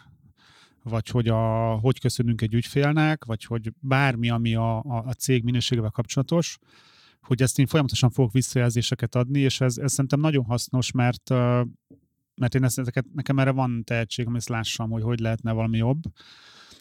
vagy 0.83 1.07
hogy 1.07 1.27
a, 1.27 1.73
hogy 1.75 1.99
köszönünk 1.99 2.41
egy 2.41 2.53
ügyfélnek, 2.53 3.25
vagy 3.25 3.43
hogy 3.43 3.71
bármi, 3.79 4.29
ami 4.29 4.55
a, 4.55 4.77
a, 4.77 5.03
a 5.05 5.13
cég 5.13 5.43
minőségével 5.43 5.89
kapcsolatos, 5.89 6.57
hogy 7.21 7.41
ezt 7.41 7.59
én 7.59 7.67
folyamatosan 7.67 8.09
fogok 8.09 8.31
visszajelzéseket 8.31 9.15
adni, 9.15 9.39
és 9.39 9.61
ez, 9.61 9.77
ez 9.77 9.91
szerintem 9.91 10.19
nagyon 10.19 10.45
hasznos, 10.45 10.91
mert 10.91 11.29
mert 12.35 12.55
én 12.55 12.63
ezt, 12.63 12.79
ezeket, 12.79 13.05
nekem 13.13 13.39
erre 13.39 13.51
van 13.51 13.83
tehetségem, 13.83 14.35
ezt 14.35 14.49
lássam, 14.49 14.89
hogy 14.89 15.03
hogy 15.03 15.19
lehetne 15.19 15.51
valami 15.51 15.77
jobb. 15.77 16.01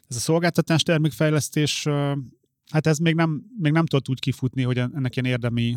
Ez 0.08 0.16
a 0.16 0.20
szolgáltatás 0.20 0.82
termékfejlesztés 0.82 1.88
Hát 2.72 2.86
ez 2.86 2.98
még 2.98 3.14
nem, 3.14 3.44
még 3.58 3.72
nem 3.72 3.86
tudott 3.86 4.08
úgy 4.08 4.20
kifutni, 4.20 4.62
hogy 4.62 4.78
ennek 4.78 5.16
ilyen 5.16 5.32
érdemi 5.32 5.76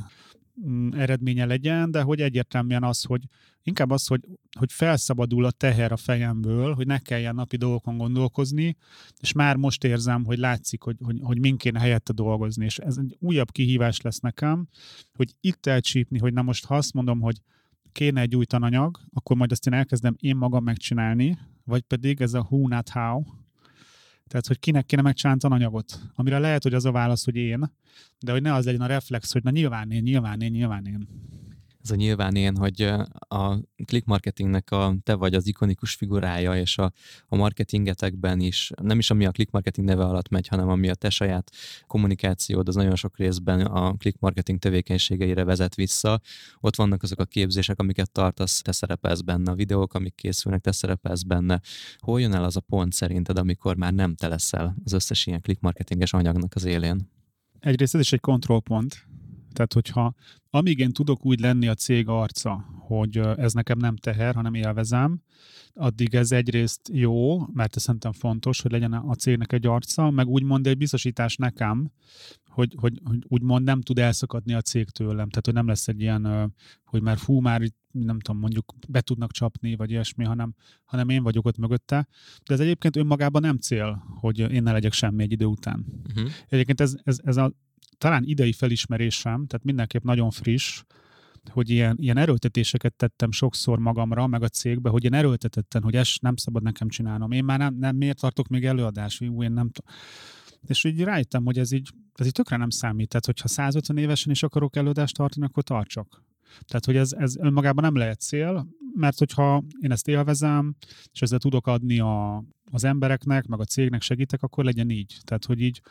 mm, 0.67 0.93
eredménye 0.93 1.45
legyen, 1.45 1.91
de 1.91 2.01
hogy 2.01 2.21
egyértelműen 2.21 2.83
az, 2.83 3.03
hogy 3.03 3.21
inkább 3.63 3.89
az, 3.89 4.07
hogy, 4.07 4.21
hogy 4.59 4.71
felszabadul 4.71 5.45
a 5.45 5.51
teher 5.51 5.91
a 5.91 5.97
fejemből, 5.97 6.73
hogy 6.73 6.87
ne 6.87 6.99
kelljen 6.99 7.35
napi 7.35 7.57
dolgokon 7.57 7.97
gondolkozni, 7.97 8.75
és 9.19 9.31
már 9.31 9.55
most 9.55 9.83
érzem, 9.83 10.25
hogy 10.25 10.37
látszik, 10.37 10.81
hogy, 10.81 10.95
hogy, 11.03 11.19
hogy 11.21 11.39
min 11.39 11.57
kéne 11.57 11.79
helyette 11.79 12.13
dolgozni, 12.13 12.65
és 12.65 12.77
ez 12.77 12.97
egy 12.97 13.15
újabb 13.19 13.51
kihívás 13.51 14.01
lesz 14.01 14.19
nekem, 14.19 14.67
hogy 15.13 15.33
itt 15.41 15.65
elcsípni, 15.65 16.19
hogy 16.19 16.33
na 16.33 16.41
most 16.41 16.65
ha 16.65 16.75
azt 16.75 16.93
mondom, 16.93 17.19
hogy 17.19 17.41
kéne 17.91 18.21
egy 18.21 18.35
új 18.35 18.45
tananyag, 18.45 18.99
akkor 19.13 19.37
majd 19.37 19.51
azt 19.51 19.67
én 19.67 19.73
elkezdem 19.73 20.15
én 20.19 20.35
magam 20.35 20.63
megcsinálni, 20.63 21.37
vagy 21.63 21.81
pedig 21.81 22.21
ez 22.21 22.33
a 22.33 22.47
who, 22.49 22.67
not 22.67 22.89
how, 22.89 23.23
tehát, 24.29 24.47
hogy 24.47 24.59
kinek 24.59 24.85
kéne 24.85 25.01
megcsinálni 25.01 25.41
tananyagot, 25.41 25.99
amire 26.15 26.39
lehet, 26.39 26.63
hogy 26.63 26.73
az 26.73 26.85
a 26.85 26.91
válasz, 26.91 27.25
hogy 27.25 27.35
én, 27.35 27.71
de 28.19 28.31
hogy 28.31 28.41
ne 28.41 28.53
az 28.53 28.65
legyen 28.65 28.81
a 28.81 28.85
reflex, 28.85 29.31
hogy 29.31 29.43
na 29.43 29.49
nyilván 29.49 29.91
én, 29.91 30.03
nyilván 30.03 30.41
én, 30.41 30.51
nyilván 30.51 30.85
én 30.85 31.07
ez 31.85 31.91
a 31.91 31.95
nyilván 31.95 32.35
én, 32.35 32.57
hogy 32.57 32.81
a 33.27 33.57
click 33.85 34.05
marketingnek 34.05 34.71
a, 34.71 34.95
te 35.03 35.13
vagy 35.13 35.33
az 35.33 35.47
ikonikus 35.47 35.93
figurája, 35.93 36.57
és 36.57 36.77
a, 36.77 36.91
a 37.27 37.35
marketingetekben 37.35 38.39
is, 38.39 38.71
nem 38.81 38.99
is 38.99 39.11
ami 39.11 39.25
a 39.25 39.31
click 39.31 39.51
marketing 39.51 39.87
neve 39.87 40.03
alatt 40.03 40.29
megy, 40.29 40.47
hanem 40.47 40.69
ami 40.69 40.89
a 40.89 40.95
te 40.95 41.09
saját 41.09 41.51
kommunikációd, 41.87 42.67
az 42.67 42.75
nagyon 42.75 42.95
sok 42.95 43.17
részben 43.17 43.61
a 43.61 43.95
click 43.97 44.19
marketing 44.19 44.59
tevékenységeire 44.59 45.43
vezet 45.43 45.75
vissza. 45.75 46.21
Ott 46.59 46.75
vannak 46.75 47.03
azok 47.03 47.19
a 47.19 47.25
képzések, 47.25 47.79
amiket 47.79 48.11
tartasz, 48.11 48.61
te 48.61 48.71
szerepelsz 48.71 49.21
benne, 49.21 49.51
a 49.51 49.55
videók, 49.55 49.93
amik 49.93 50.15
készülnek, 50.15 50.61
te 50.61 50.71
szerepelsz 50.71 51.23
benne. 51.23 51.61
Hol 51.97 52.21
jön 52.21 52.33
el 52.33 52.43
az 52.43 52.55
a 52.55 52.59
pont 52.59 52.93
szerinted, 52.93 53.37
amikor 53.37 53.75
már 53.75 53.93
nem 53.93 54.15
te 54.15 54.27
leszel 54.27 54.75
az 54.83 54.93
összes 54.93 55.25
ilyen 55.25 55.41
click 55.41 55.61
marketinges 55.61 56.13
anyagnak 56.13 56.55
az 56.55 56.63
élén? 56.63 57.09
Egyrészt 57.59 57.95
ez 57.95 58.01
is 58.01 58.13
egy 58.13 58.19
kontrollpont, 58.19 59.05
tehát, 59.55 59.73
hogyha 59.73 60.13
amíg 60.49 60.79
én 60.79 60.91
tudok 60.91 61.25
úgy 61.25 61.39
lenni 61.39 61.67
a 61.67 61.73
cég 61.73 62.07
arca, 62.07 62.65
hogy 62.79 63.17
ez 63.17 63.53
nekem 63.53 63.77
nem 63.77 63.95
teher, 63.95 64.35
hanem 64.35 64.53
élvezem, 64.53 65.21
addig 65.73 66.15
ez 66.15 66.31
egyrészt 66.31 66.89
jó, 66.93 67.47
mert 67.53 67.75
ez 67.75 67.81
szerintem 67.81 68.11
fontos, 68.11 68.61
hogy 68.61 68.71
legyen 68.71 68.93
a 68.93 69.15
cégnek 69.15 69.53
egy 69.53 69.65
arca, 69.65 70.09
meg 70.09 70.27
úgymond 70.27 70.67
egy 70.67 70.77
biztosítás 70.77 71.35
nekem, 71.35 71.91
hogy, 72.55 72.75
hogy, 72.77 72.99
hogy 73.03 73.25
úgymond 73.27 73.65
nem 73.65 73.81
tud 73.81 73.99
elszakadni 73.99 74.53
a 74.53 74.61
cég 74.61 74.89
tőlem. 74.89 75.29
Tehát, 75.29 75.45
hogy 75.45 75.53
nem 75.53 75.67
lesz 75.67 75.87
egy 75.87 76.01
ilyen, 76.01 76.53
hogy 76.85 77.01
már 77.01 77.17
fú, 77.17 77.39
már 77.39 77.61
nem 77.91 78.19
tudom, 78.19 78.39
mondjuk 78.39 78.73
be 78.87 79.01
tudnak 79.01 79.31
csapni, 79.31 79.75
vagy 79.75 79.91
ilyesmi, 79.91 80.23
hanem, 80.23 80.53
hanem 80.85 81.09
én 81.09 81.23
vagyok 81.23 81.45
ott 81.45 81.57
mögötte. 81.57 82.07
De 82.45 82.53
ez 82.53 82.59
egyébként 82.59 82.95
önmagában 82.95 83.41
nem 83.41 83.57
cél, 83.57 84.03
hogy 84.19 84.39
én 84.39 84.63
ne 84.63 84.71
legyek 84.71 84.93
semmi 84.93 85.23
egy 85.23 85.31
idő 85.31 85.45
után. 85.45 85.85
Uh-huh. 86.07 86.31
Egyébként 86.47 86.81
ez, 86.81 86.95
ez, 87.03 87.19
ez 87.23 87.37
a 87.37 87.53
talán 87.97 88.23
idei 88.23 88.53
felismerésem, 88.53 89.45
tehát 89.45 89.65
mindenképp 89.65 90.03
nagyon 90.03 90.29
friss, 90.29 90.83
hogy 91.51 91.69
ilyen, 91.69 91.97
ilyen 91.99 92.17
erőltetéseket 92.17 92.93
tettem 92.93 93.31
sokszor 93.31 93.79
magamra, 93.79 94.27
meg 94.27 94.43
a 94.43 94.47
cégbe, 94.47 94.89
hogy 94.89 95.03
én 95.03 95.13
erőltetetten, 95.13 95.83
hogy 95.83 95.95
ezt 95.95 96.21
nem 96.21 96.35
szabad 96.35 96.63
nekem 96.63 96.89
csinálnom. 96.89 97.31
Én 97.31 97.43
már 97.43 97.59
nem, 97.59 97.75
nem 97.79 97.95
miért 97.95 98.19
tartok 98.19 98.47
még 98.47 98.65
előadás, 98.65 99.19
én 99.19 99.51
nem 99.51 99.69
tudom. 99.69 99.95
És 100.67 100.83
így 100.83 101.01
rájöttem, 101.01 101.45
hogy 101.45 101.59
ez 101.59 101.71
így, 101.71 101.89
ez 102.13 102.25
így 102.25 102.31
tökre 102.31 102.57
nem 102.57 102.69
számít. 102.69 103.09
Tehát, 103.09 103.25
hogyha 103.25 103.47
150 103.47 103.97
évesen 103.97 104.31
is 104.31 104.43
akarok 104.43 104.75
előadást 104.75 105.15
tartani, 105.15 105.45
akkor 105.45 105.63
tartsak. 105.63 106.23
Tehát, 106.65 106.85
hogy 106.85 106.95
ez, 106.95 107.11
ez 107.13 107.37
önmagában 107.37 107.83
nem 107.83 107.95
lehet 107.95 108.21
cél, 108.21 108.67
mert 108.95 109.17
hogyha 109.17 109.63
én 109.79 109.91
ezt 109.91 110.07
élvezem, 110.07 110.75
és 111.11 111.21
ezzel 111.21 111.39
tudok 111.39 111.67
adni 111.67 111.99
a, 111.99 112.43
az 112.71 112.83
embereknek, 112.83 113.45
meg 113.45 113.59
a 113.59 113.65
cégnek 113.65 114.01
segítek, 114.01 114.43
akkor 114.43 114.63
legyen 114.63 114.89
így. 114.89 115.17
Tehát, 115.23 115.45
hogy 115.45 115.61
így 115.61 115.81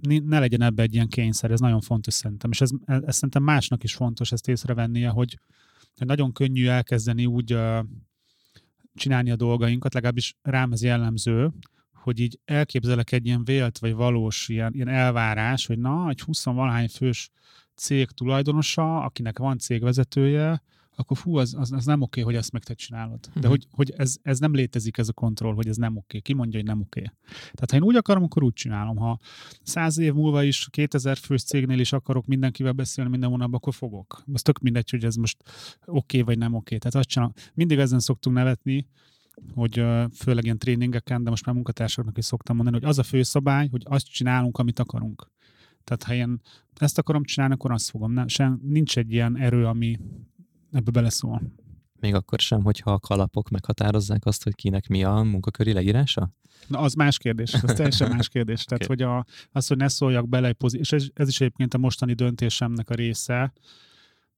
ne 0.00 0.38
legyen 0.38 0.62
ebbe 0.62 0.82
egy 0.82 0.94
ilyen 0.94 1.08
kényszer, 1.08 1.50
ez 1.50 1.60
nagyon 1.60 1.80
fontos 1.80 2.14
szerintem, 2.14 2.50
és 2.50 2.60
ez, 2.60 2.70
ez 2.84 3.14
szerintem 3.14 3.42
másnak 3.42 3.82
is 3.82 3.94
fontos 3.94 4.32
ezt 4.32 4.48
észrevennie, 4.48 5.08
hogy, 5.08 5.38
hogy 5.96 6.06
nagyon 6.06 6.32
könnyű 6.32 6.66
elkezdeni 6.66 7.26
úgy 7.26 7.54
uh, 7.54 7.78
csinálni 8.94 9.30
a 9.30 9.36
dolgainkat, 9.36 9.94
legalábbis 9.94 10.36
rám 10.42 10.72
ez 10.72 10.82
jellemző, 10.82 11.52
hogy 11.92 12.20
így 12.20 12.38
elképzelek 12.44 13.12
egy 13.12 13.26
ilyen 13.26 13.44
vélt 13.44 13.78
vagy 13.78 13.92
valós 13.92 14.48
ilyen, 14.48 14.74
ilyen 14.74 14.88
elvárás, 14.88 15.66
hogy 15.66 15.78
na, 15.78 16.08
egy 16.08 16.20
20 16.20 16.44
valahány 16.44 16.88
fős 16.88 17.30
cég 17.74 18.10
tulajdonosa, 18.10 19.00
akinek 19.00 19.38
van 19.38 19.58
cégvezetője, 19.58 20.62
akkor 20.96 21.16
fú, 21.16 21.36
az, 21.36 21.54
az, 21.58 21.72
az 21.72 21.84
nem 21.84 22.00
oké, 22.00 22.20
hogy 22.20 22.34
ezt 22.34 22.52
meg 22.52 22.62
te 22.62 22.74
csinálod. 22.74 23.20
De 23.20 23.30
uh-huh. 23.34 23.50
hogy, 23.50 23.66
hogy 23.70 23.92
ez, 23.96 24.16
ez 24.22 24.38
nem 24.38 24.54
létezik, 24.54 24.98
ez 24.98 25.08
a 25.08 25.12
kontroll, 25.12 25.54
hogy 25.54 25.68
ez 25.68 25.76
nem 25.76 25.96
oké. 25.96 26.20
Ki 26.20 26.32
mondja, 26.32 26.58
hogy 26.58 26.68
nem 26.68 26.80
oké. 26.80 27.10
Tehát 27.26 27.70
ha 27.70 27.76
én 27.76 27.82
úgy 27.82 27.96
akarom, 27.96 28.22
akkor 28.22 28.42
úgy 28.42 28.52
csinálom. 28.52 28.96
Ha 28.96 29.18
száz 29.62 29.98
év 29.98 30.12
múlva 30.12 30.42
is 30.42 30.68
2000 30.70 31.16
fős 31.16 31.42
cégnél 31.42 31.78
is 31.78 31.92
akarok 31.92 32.26
mindenkivel 32.26 32.72
beszélni 32.72 33.10
minden 33.10 33.28
hónapban, 33.28 33.56
akkor 33.56 33.74
fogok. 33.74 34.22
Az 34.32 34.42
tök 34.42 34.58
mindegy, 34.58 34.90
hogy 34.90 35.04
ez 35.04 35.14
most 35.14 35.42
oké 35.86 36.20
vagy 36.20 36.38
nem 36.38 36.54
oké. 36.54 36.76
Tehát 36.76 36.94
azt 36.94 37.08
csinál, 37.08 37.32
mindig 37.54 37.78
ezen 37.78 38.00
szoktunk 38.00 38.36
nevetni, 38.36 38.86
hogy 39.54 39.84
főleg 40.14 40.44
ilyen 40.44 40.58
tréningeken, 40.58 41.24
de 41.24 41.30
most 41.30 41.46
már 41.46 41.54
munkatársaknak 41.54 42.18
is 42.18 42.24
szoktam 42.24 42.56
mondani, 42.56 42.78
hogy 42.78 42.88
az 42.88 42.98
a 42.98 43.02
fő 43.02 43.22
szabály, 43.22 43.68
hogy 43.68 43.82
azt 43.84 44.10
csinálunk, 44.10 44.58
amit 44.58 44.78
akarunk. 44.78 45.30
Tehát 45.84 46.02
ha 46.02 46.14
én 46.14 46.40
ezt 46.76 46.98
akarom 46.98 47.24
csinálni, 47.24 47.54
akkor 47.54 47.72
azt 47.72 47.90
fogom. 47.90 48.12
Nem, 48.12 48.28
sem, 48.28 48.60
nincs 48.62 48.98
egy 48.98 49.12
ilyen 49.12 49.38
erő, 49.38 49.66
ami, 49.66 49.98
ebbe 50.72 50.90
beleszól. 50.90 51.42
Még 52.00 52.14
akkor 52.14 52.38
sem, 52.38 52.62
hogyha 52.62 52.92
a 52.92 52.98
kalapok 52.98 53.48
meghatározzák 53.48 54.26
azt, 54.26 54.42
hogy 54.42 54.54
kinek 54.54 54.88
mi 54.88 55.04
a 55.04 55.14
munkaköri 55.14 55.72
leírása? 55.72 56.30
Na, 56.66 56.78
az 56.78 56.94
más 56.94 57.18
kérdés, 57.18 57.54
az 57.54 57.72
teljesen 57.76 58.10
más 58.10 58.28
kérdés. 58.28 58.64
Tehát, 58.64 58.84
okay. 58.84 58.96
hogy 58.96 59.16
a, 59.16 59.24
az, 59.52 59.66
hogy 59.66 59.76
ne 59.76 59.88
szóljak 59.88 60.28
bele 60.28 60.48
egy 60.48 60.54
pozíció, 60.54 60.80
és 60.80 60.92
ez, 60.92 61.10
ez 61.14 61.28
is 61.28 61.40
egyébként 61.40 61.74
a 61.74 61.78
mostani 61.78 62.12
döntésemnek 62.12 62.90
a 62.90 62.94
része, 62.94 63.52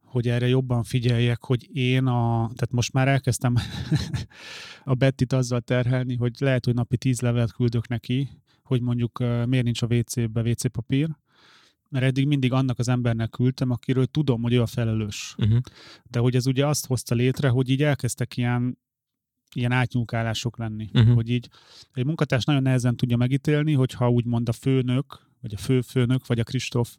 hogy 0.04 0.28
erre 0.28 0.48
jobban 0.48 0.82
figyeljek, 0.82 1.44
hogy 1.44 1.76
én 1.76 2.06
a, 2.06 2.32
tehát 2.36 2.72
most 2.72 2.92
már 2.92 3.08
elkezdtem 3.08 3.54
a 4.84 4.94
Bettit 4.94 5.32
azzal 5.32 5.60
terhelni, 5.60 6.16
hogy 6.16 6.32
lehet, 6.38 6.64
hogy 6.64 6.74
napi 6.74 6.96
tíz 6.96 7.20
levelet 7.20 7.52
küldök 7.52 7.88
neki, 7.88 8.28
hogy 8.62 8.80
mondjuk 8.80 9.18
miért 9.46 9.64
nincs 9.64 9.82
a 9.82 9.86
WC-be 9.86 10.40
WC 10.42 10.70
papír, 10.70 11.08
mert 11.88 12.04
eddig 12.04 12.26
mindig 12.26 12.52
annak 12.52 12.78
az 12.78 12.88
embernek 12.88 13.30
küldtem, 13.30 13.70
akiről 13.70 14.06
tudom, 14.06 14.42
hogy 14.42 14.52
ő 14.52 14.60
a 14.60 14.66
felelős. 14.66 15.34
Uh-huh. 15.38 15.58
De 16.10 16.18
hogy 16.18 16.34
ez 16.36 16.46
ugye 16.46 16.66
azt 16.66 16.86
hozta 16.86 17.14
létre, 17.14 17.48
hogy 17.48 17.68
így 17.68 17.82
elkezdtek 17.82 18.36
ilyen 18.36 18.82
ilyen 19.56 19.72
átnyúkálások 19.72 20.58
lenni. 20.58 20.88
Uh-huh. 20.92 21.14
Hogy 21.14 21.28
így 21.28 21.48
egy 21.92 22.04
munkatárs 22.04 22.44
nagyon 22.44 22.62
nehezen 22.62 22.96
tudja 22.96 23.16
megítélni, 23.16 23.72
hogyha 23.72 24.10
úgymond 24.10 24.48
a 24.48 24.52
főnök, 24.52 25.20
vagy 25.40 25.54
a 25.54 25.58
főfőnök, 25.58 26.26
vagy 26.26 26.38
a 26.38 26.44
Kristóf 26.44 26.96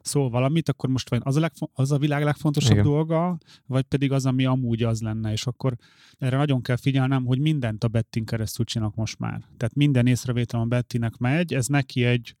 szól 0.00 0.30
valamit, 0.30 0.68
akkor 0.68 0.90
most 0.90 1.10
vagy 1.10 1.20
az 1.22 1.36
a, 1.36 1.40
legfo- 1.40 1.70
az 1.72 1.92
a 1.92 1.98
világ 1.98 2.24
legfontosabb 2.24 2.72
Igen. 2.72 2.84
dolga, 2.84 3.38
vagy 3.66 3.82
pedig 3.82 4.12
az, 4.12 4.26
ami 4.26 4.44
amúgy 4.44 4.82
az 4.82 5.00
lenne, 5.00 5.32
és 5.32 5.46
akkor 5.46 5.76
erre 6.18 6.36
nagyon 6.36 6.62
kell 6.62 6.76
figyelnem, 6.76 7.24
hogy 7.24 7.38
mindent 7.38 7.84
a 7.84 7.88
Bettin 7.88 8.24
keresztül 8.24 8.64
csinálok 8.64 8.94
most 8.94 9.18
már. 9.18 9.38
Tehát 9.56 9.74
minden 9.74 10.06
észrevétel 10.06 10.60
a 10.60 10.64
Bettinek 10.64 11.16
megy, 11.16 11.54
ez 11.54 11.66
neki 11.66 12.04
egy 12.04 12.36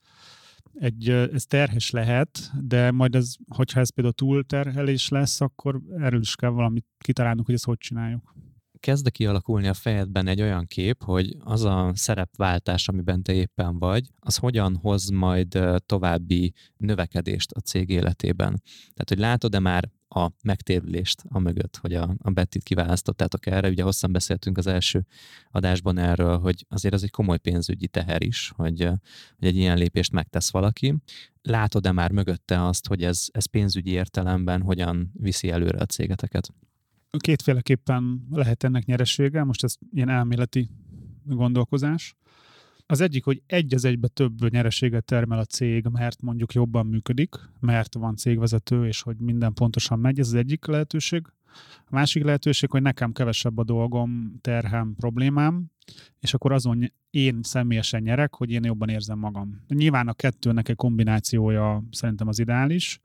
egy, 0.78 1.08
ez 1.08 1.44
terhes 1.44 1.90
lehet, 1.90 2.50
de 2.60 2.90
majd 2.90 3.14
ez, 3.14 3.34
hogyha 3.48 3.80
ez 3.80 3.90
például 3.90 4.14
túlterhelés 4.14 5.08
lesz, 5.08 5.40
akkor 5.40 5.80
erről 5.98 6.20
is 6.20 6.34
kell 6.34 6.50
valamit 6.50 6.86
kitalálnunk, 6.98 7.46
hogy 7.46 7.54
ezt 7.54 7.64
hogy 7.64 7.78
csináljuk. 7.78 8.34
Kezd 8.80 9.10
kialakulni 9.10 9.66
a 9.66 9.74
fejedben 9.74 10.26
egy 10.26 10.42
olyan 10.42 10.66
kép, 10.66 11.02
hogy 11.02 11.36
az 11.38 11.64
a 11.64 11.90
szerepváltás, 11.94 12.88
amiben 12.88 13.22
te 13.22 13.32
éppen 13.32 13.78
vagy, 13.78 14.10
az 14.18 14.36
hogyan 14.36 14.76
hoz 14.76 15.08
majd 15.08 15.58
további 15.86 16.52
növekedést 16.76 17.52
a 17.52 17.60
cég 17.60 17.88
életében. 17.88 18.62
Tehát, 18.74 19.08
hogy 19.08 19.18
látod-e 19.18 19.58
már 19.58 19.90
a 20.16 20.32
megtérülést 20.42 21.22
a 21.28 21.38
mögött, 21.38 21.76
hogy 21.76 21.94
a, 21.94 22.14
a 22.18 22.30
Bettit 22.30 22.62
kiválasztottátok 22.62 23.46
erre. 23.46 23.68
Ugye 23.68 23.82
hosszan 23.82 24.12
beszéltünk 24.12 24.58
az 24.58 24.66
első 24.66 25.06
adásban 25.50 25.98
erről, 25.98 26.38
hogy 26.38 26.66
azért 26.68 26.94
az 26.94 27.02
egy 27.02 27.10
komoly 27.10 27.38
pénzügyi 27.38 27.88
teher 27.88 28.22
is, 28.22 28.52
hogy, 28.56 28.82
hogy 29.38 29.48
egy 29.48 29.56
ilyen 29.56 29.78
lépést 29.78 30.12
megtesz 30.12 30.50
valaki. 30.50 30.94
Látod-e 31.42 31.92
már 31.92 32.10
mögötte 32.12 32.64
azt, 32.64 32.86
hogy 32.86 33.02
ez, 33.02 33.26
ez 33.32 33.46
pénzügyi 33.46 33.90
értelemben 33.90 34.62
hogyan 34.62 35.12
viszi 35.14 35.50
előre 35.50 35.78
a 35.78 35.86
cégeteket? 35.86 36.48
Kétféleképpen 37.18 38.26
lehet 38.30 38.64
ennek 38.64 38.84
nyeresége, 38.84 39.44
most 39.44 39.64
ez 39.64 39.74
ilyen 39.92 40.08
elméleti 40.08 40.70
gondolkozás. 41.24 42.14
Az 42.88 43.00
egyik, 43.00 43.24
hogy 43.24 43.42
egy 43.46 43.74
az 43.74 43.84
egybe 43.84 44.08
több 44.08 44.50
nyereséget 44.50 45.04
termel 45.04 45.38
a 45.38 45.44
cég, 45.44 45.86
mert 45.86 46.22
mondjuk 46.22 46.52
jobban 46.52 46.86
működik, 46.86 47.34
mert 47.60 47.94
van 47.94 48.16
cégvezető, 48.16 48.86
és 48.86 49.02
hogy 49.02 49.16
minden 49.16 49.52
pontosan 49.52 49.98
megy, 49.98 50.18
ez 50.18 50.26
az 50.26 50.34
egyik 50.34 50.66
lehetőség. 50.66 51.26
A 51.84 51.90
másik 51.90 52.24
lehetőség, 52.24 52.70
hogy 52.70 52.82
nekem 52.82 53.12
kevesebb 53.12 53.58
a 53.58 53.64
dolgom, 53.64 54.38
terhem, 54.40 54.94
problémám, 54.96 55.70
és 56.20 56.34
akkor 56.34 56.52
azon 56.52 56.92
én 57.10 57.42
személyesen 57.42 58.02
nyerek, 58.02 58.34
hogy 58.34 58.50
én 58.50 58.64
jobban 58.64 58.88
érzem 58.88 59.18
magam. 59.18 59.64
Nyilván 59.68 60.08
a 60.08 60.12
kettőnek 60.12 60.68
egy 60.68 60.76
kombinációja 60.76 61.84
szerintem 61.90 62.28
az 62.28 62.38
ideális. 62.38 63.00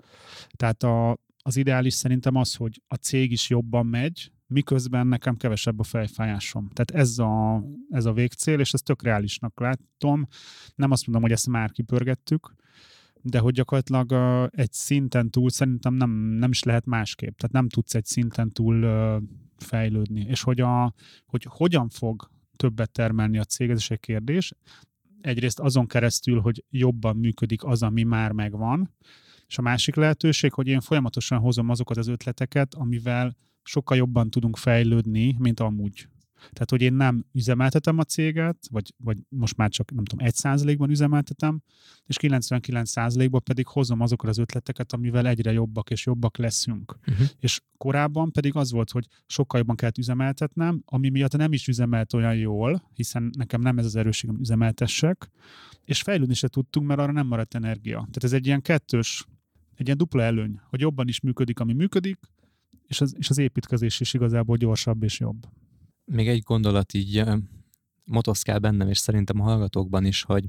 Tehát 0.56 0.84
a, 0.84 1.18
az 1.44 1.58
ideális 1.58 1.94
szerintem 1.94 2.36
az, 2.36 2.56
hogy 2.56 2.82
a 2.88 2.96
cég 2.96 3.32
is 3.32 3.50
jobban 3.50 3.86
megy, 3.86 4.32
miközben 4.52 5.08
nekem 5.08 5.38
kevesebb 5.38 5.80
a 5.80 5.84
fejfájásom. 5.84 6.70
Tehát 6.74 6.92
ez 7.04 7.18
a, 7.18 7.64
ez 7.90 8.06
a 8.06 8.14
végcél, 8.14 8.60
és 8.60 8.74
ezt 8.74 8.84
tök 8.84 9.04
reálisnak 9.04 9.60
látom. 9.60 10.28
Nem 10.76 10.92
azt 10.92 11.06
mondom, 11.06 11.24
hogy 11.24 11.32
ezt 11.32 11.48
már 11.48 11.72
kipörgettük, 11.72 12.56
de 13.22 13.40
hogy 13.40 13.54
gyakorlatilag 13.54 14.14
egy 14.52 14.74
szinten 14.74 15.30
túl 15.30 15.50
szerintem 15.50 15.94
nem, 15.94 16.10
nem 16.12 16.52
is 16.52 16.64
lehet 16.64 16.86
másképp. 16.86 17.38
Tehát 17.38 17.52
nem 17.52 17.70
tudsz 17.70 17.96
egy 17.96 18.06
szinten 18.06 18.50
túl 18.50 18.84
uh, 18.84 19.22
fejlődni. 19.58 20.22
És 20.22 20.42
hogy, 20.42 20.62
a, 20.62 20.94
hogy 21.26 21.46
hogyan 21.50 21.90
fog 21.90 22.30
többet 22.56 22.92
termelni 22.92 23.38
a 23.38 23.44
cég, 23.44 23.70
ez 23.70 23.78
is 23.78 23.92
egy 23.92 24.00
kérdés. 24.00 24.54
Egyrészt 25.22 25.60
azon 25.60 25.88
keresztül, 25.88 26.40
hogy 26.40 26.64
jobban 26.70 27.18
működik 27.18 27.64
az, 27.64 27.84
ami 27.84 28.04
már 28.04 28.32
megvan, 28.32 28.96
és 29.52 29.58
a 29.58 29.62
másik 29.62 29.96
lehetőség, 29.96 30.54
hogy 30.54 30.68
én 30.68 30.82
folyamatosan 30.82 31.40
hozom 31.40 31.70
azokat 31.70 31.98
az 31.98 32.08
ötleteket, 32.08 32.74
amivel 32.74 33.36
sokkal 33.64 33.98
jobban 33.98 34.30
tudunk 34.30 34.58
fejlődni, 34.58 35.36
mint 35.40 35.60
amúgy. 35.60 36.08
Tehát, 36.52 36.70
hogy 36.70 36.82
én 36.82 36.94
nem 36.94 37.26
üzemeltetem 37.34 37.98
a 37.98 38.04
céget, 38.04 38.58
vagy, 38.70 38.94
vagy 38.98 39.18
most 39.30 39.58
már 39.58 39.70
csak, 39.70 39.92
nem 39.92 40.06
tudom, 40.06 40.28
1%-ban 40.32 40.90
üzemeltetem, 40.90 41.62
és 42.06 42.18
99%-ban 42.20 43.44
pedig 43.44 43.68
hozom 43.68 44.02
azokat 44.02 44.30
az 44.30 44.38
ötleteket, 44.38 44.94
amivel 44.94 45.28
egyre 45.28 45.52
jobbak 45.52 45.90
és 45.90 46.06
jobbak 46.06 46.38
leszünk. 46.38 46.98
Uh-huh. 47.08 47.28
És 47.40 47.62
korábban 47.78 48.32
pedig 48.32 48.56
az 48.56 48.72
volt, 48.72 48.92
hogy 48.92 49.08
sokkal 49.26 49.60
jobban 49.60 49.76
kellett 49.76 49.98
üzemeltetnem, 49.98 50.82
ami 50.86 51.10
miatt 51.10 51.38
nem 51.38 51.54
is 51.54 51.68
üzemelt 51.68 52.14
olyan 52.14 52.36
jól, 52.36 52.90
hiszen 52.94 53.30
nekem 53.38 53.62
nem 53.62 53.78
ez 53.78 53.86
az 53.86 53.96
erősségem, 53.96 54.40
üzemeltessek, 54.40 55.30
és 55.86 56.02
fejlődni 56.02 56.34
se 56.34 56.48
tudtunk, 56.48 56.88
mert 56.88 57.00
arra 57.00 57.12
nem 57.12 57.28
maradt 57.28 57.56
energia. 57.56 57.98
Tehát 57.98 58.24
ez 58.24 58.34
egy 58.34 58.46
ilyen 58.46 58.62
kettős, 58.62 59.26
egy 59.82 59.86
ilyen 59.86 59.98
dupla 59.98 60.22
előny, 60.22 60.60
hogy 60.70 60.80
jobban 60.80 61.08
is 61.08 61.20
működik, 61.20 61.60
ami 61.60 61.74
működik, 61.74 62.20
és 62.88 63.02
az, 63.02 63.16
és 63.18 63.30
az 63.30 63.38
építkezés 63.38 64.00
is 64.00 64.14
igazából 64.14 64.58
gyorsabb 64.58 65.04
és 65.04 65.20
jobb 65.20 65.48
még 66.12 66.28
egy 66.28 66.42
gondolat 66.42 66.94
így 66.94 67.24
motoszkál 68.04 68.60
bennem, 68.60 68.90
és 68.90 68.98
szerintem 68.98 69.40
a 69.42 69.44
hallgatókban 69.44 70.06
is, 70.06 70.24
hogy 70.24 70.46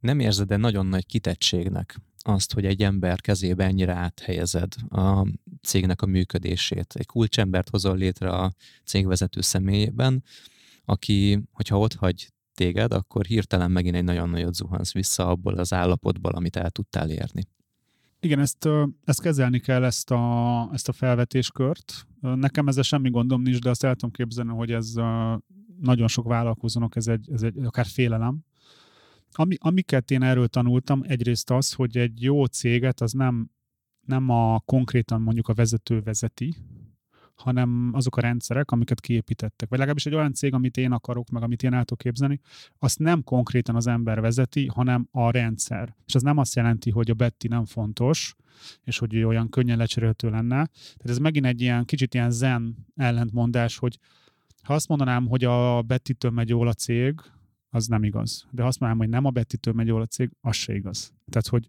nem 0.00 0.20
érzed-e 0.20 0.56
nagyon 0.56 0.86
nagy 0.86 1.06
kitettségnek 1.06 2.00
azt, 2.18 2.52
hogy 2.52 2.64
egy 2.64 2.82
ember 2.82 3.20
kezébe 3.20 3.64
ennyire 3.64 3.92
áthelyezed 3.92 4.74
a 4.88 5.26
cégnek 5.62 6.02
a 6.02 6.06
működését. 6.06 6.94
Egy 6.94 7.06
kulcsembert 7.06 7.68
hozol 7.68 7.96
létre 7.96 8.30
a 8.30 8.52
cégvezető 8.84 9.40
személyében, 9.40 10.24
aki, 10.84 11.42
hogyha 11.52 11.78
ott 11.78 11.94
hagy 11.94 12.32
téged, 12.54 12.92
akkor 12.92 13.24
hirtelen 13.24 13.70
megint 13.70 13.96
egy 13.96 14.04
nagyon 14.04 14.28
nagyot 14.28 14.54
zuhansz 14.54 14.92
vissza 14.92 15.28
abból 15.28 15.54
az 15.54 15.72
állapotból, 15.72 16.32
amit 16.32 16.56
el 16.56 16.70
tudtál 16.70 17.10
érni. 17.10 17.48
Igen, 18.24 18.38
ezt, 18.38 18.68
ezt 19.04 19.20
kezelni 19.20 19.58
kell, 19.58 19.84
ezt 19.84 20.10
a, 20.10 20.68
ezt 20.72 20.88
a 20.88 20.92
felvetéskört. 20.92 22.06
Nekem 22.20 22.68
ezzel 22.68 22.82
semmi 22.82 23.10
gondom 23.10 23.42
nincs, 23.42 23.58
de 23.58 23.70
azt 23.70 23.84
el 23.84 23.94
tudom 23.94 24.10
képzelni, 24.10 24.50
hogy 24.50 24.70
ez 24.70 24.92
nagyon 25.80 26.08
sok 26.08 26.26
vállalkozónak 26.26 26.96
ez 26.96 27.06
egy, 27.06 27.30
ez 27.32 27.42
egy 27.42 27.64
akár 27.64 27.86
félelem. 27.86 28.44
Ami, 29.32 29.56
amiket 29.60 30.10
én 30.10 30.22
erről 30.22 30.48
tanultam, 30.48 31.02
egyrészt 31.06 31.50
az, 31.50 31.72
hogy 31.72 31.96
egy 31.96 32.22
jó 32.22 32.44
céget 32.44 33.00
az 33.00 33.12
nem, 33.12 33.50
nem 34.00 34.28
a 34.28 34.60
konkrétan 34.60 35.20
mondjuk 35.20 35.48
a 35.48 35.54
vezető 35.54 36.00
vezeti, 36.00 36.56
hanem 37.34 37.90
azok 37.92 38.16
a 38.16 38.20
rendszerek, 38.20 38.70
amiket 38.70 39.00
kiépítettek. 39.00 39.68
Vagy 39.68 39.78
legalábbis 39.78 40.06
egy 40.06 40.14
olyan 40.14 40.32
cég, 40.32 40.54
amit 40.54 40.76
én 40.76 40.92
akarok, 40.92 41.30
meg 41.30 41.42
amit 41.42 41.62
én 41.62 41.72
el 41.72 41.84
tudok 41.84 41.98
képzelni, 41.98 42.40
azt 42.78 42.98
nem 42.98 43.22
konkrétan 43.22 43.76
az 43.76 43.86
ember 43.86 44.20
vezeti, 44.20 44.66
hanem 44.66 45.08
a 45.10 45.30
rendszer. 45.30 45.96
És 46.06 46.14
az 46.14 46.22
nem 46.22 46.38
azt 46.38 46.54
jelenti, 46.54 46.90
hogy 46.90 47.10
a 47.10 47.14
Betty 47.14 47.48
nem 47.48 47.64
fontos, 47.64 48.34
és 48.82 48.98
hogy 48.98 49.14
ő 49.14 49.26
olyan 49.26 49.48
könnyen 49.48 49.78
lecserélhető 49.78 50.30
lenne. 50.30 50.66
Tehát 50.74 51.08
ez 51.08 51.18
megint 51.18 51.46
egy 51.46 51.60
ilyen 51.60 51.84
kicsit 51.84 52.14
ilyen 52.14 52.30
zen 52.30 52.86
ellentmondás, 52.96 53.78
hogy 53.78 53.98
ha 54.62 54.74
azt 54.74 54.88
mondanám, 54.88 55.26
hogy 55.26 55.44
a 55.44 55.82
Betty-től 55.82 56.30
megy 56.30 56.48
jól 56.48 56.68
a 56.68 56.72
cég, 56.72 57.20
az 57.70 57.86
nem 57.86 58.04
igaz. 58.04 58.46
De 58.50 58.62
ha 58.62 58.68
azt 58.68 58.80
mondanám, 58.80 59.04
hogy 59.04 59.14
nem 59.14 59.24
a 59.24 59.30
Betty-től 59.30 59.74
megy 59.74 59.86
jól 59.86 60.00
a 60.00 60.06
cég, 60.06 60.30
az 60.40 60.56
se 60.56 60.74
igaz. 60.74 61.12
Tehát, 61.30 61.46
hogy 61.46 61.68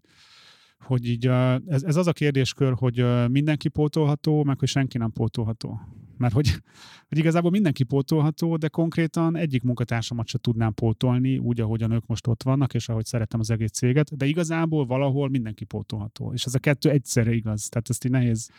hogy 0.86 1.08
így 1.08 1.26
ez, 1.66 1.82
ez 1.82 1.96
az 1.96 2.06
a 2.06 2.12
kérdéskör, 2.12 2.72
hogy 2.72 3.04
mindenki 3.30 3.68
pótolható, 3.68 4.44
meg 4.44 4.58
hogy 4.58 4.68
senki 4.68 4.98
nem 4.98 5.12
pótolható. 5.12 5.80
Mert 6.16 6.34
hogy, 6.34 6.50
hogy 7.08 7.18
igazából 7.18 7.50
mindenki 7.50 7.84
pótolható, 7.84 8.56
de 8.56 8.68
konkrétan 8.68 9.36
egyik 9.36 9.62
munkatársamat 9.62 10.26
se 10.26 10.38
tudnám 10.38 10.74
pótolni, 10.74 11.38
úgy, 11.38 11.60
ahogyan 11.60 11.90
ők 11.90 12.06
most 12.06 12.26
ott 12.26 12.42
vannak, 12.42 12.74
és 12.74 12.88
ahogy 12.88 13.04
szeretem 13.04 13.40
az 13.40 13.50
egész 13.50 13.70
céget, 13.70 14.16
de 14.16 14.26
igazából 14.26 14.86
valahol 14.86 15.28
mindenki 15.28 15.64
pótolható. 15.64 16.32
És 16.32 16.44
ez 16.44 16.54
a 16.54 16.58
kettő 16.58 16.90
egyszerre 16.90 17.32
igaz. 17.32 17.68
Tehát 17.68 17.88
ezt 17.90 18.04
így 18.04 18.10
nehéz 18.10 18.50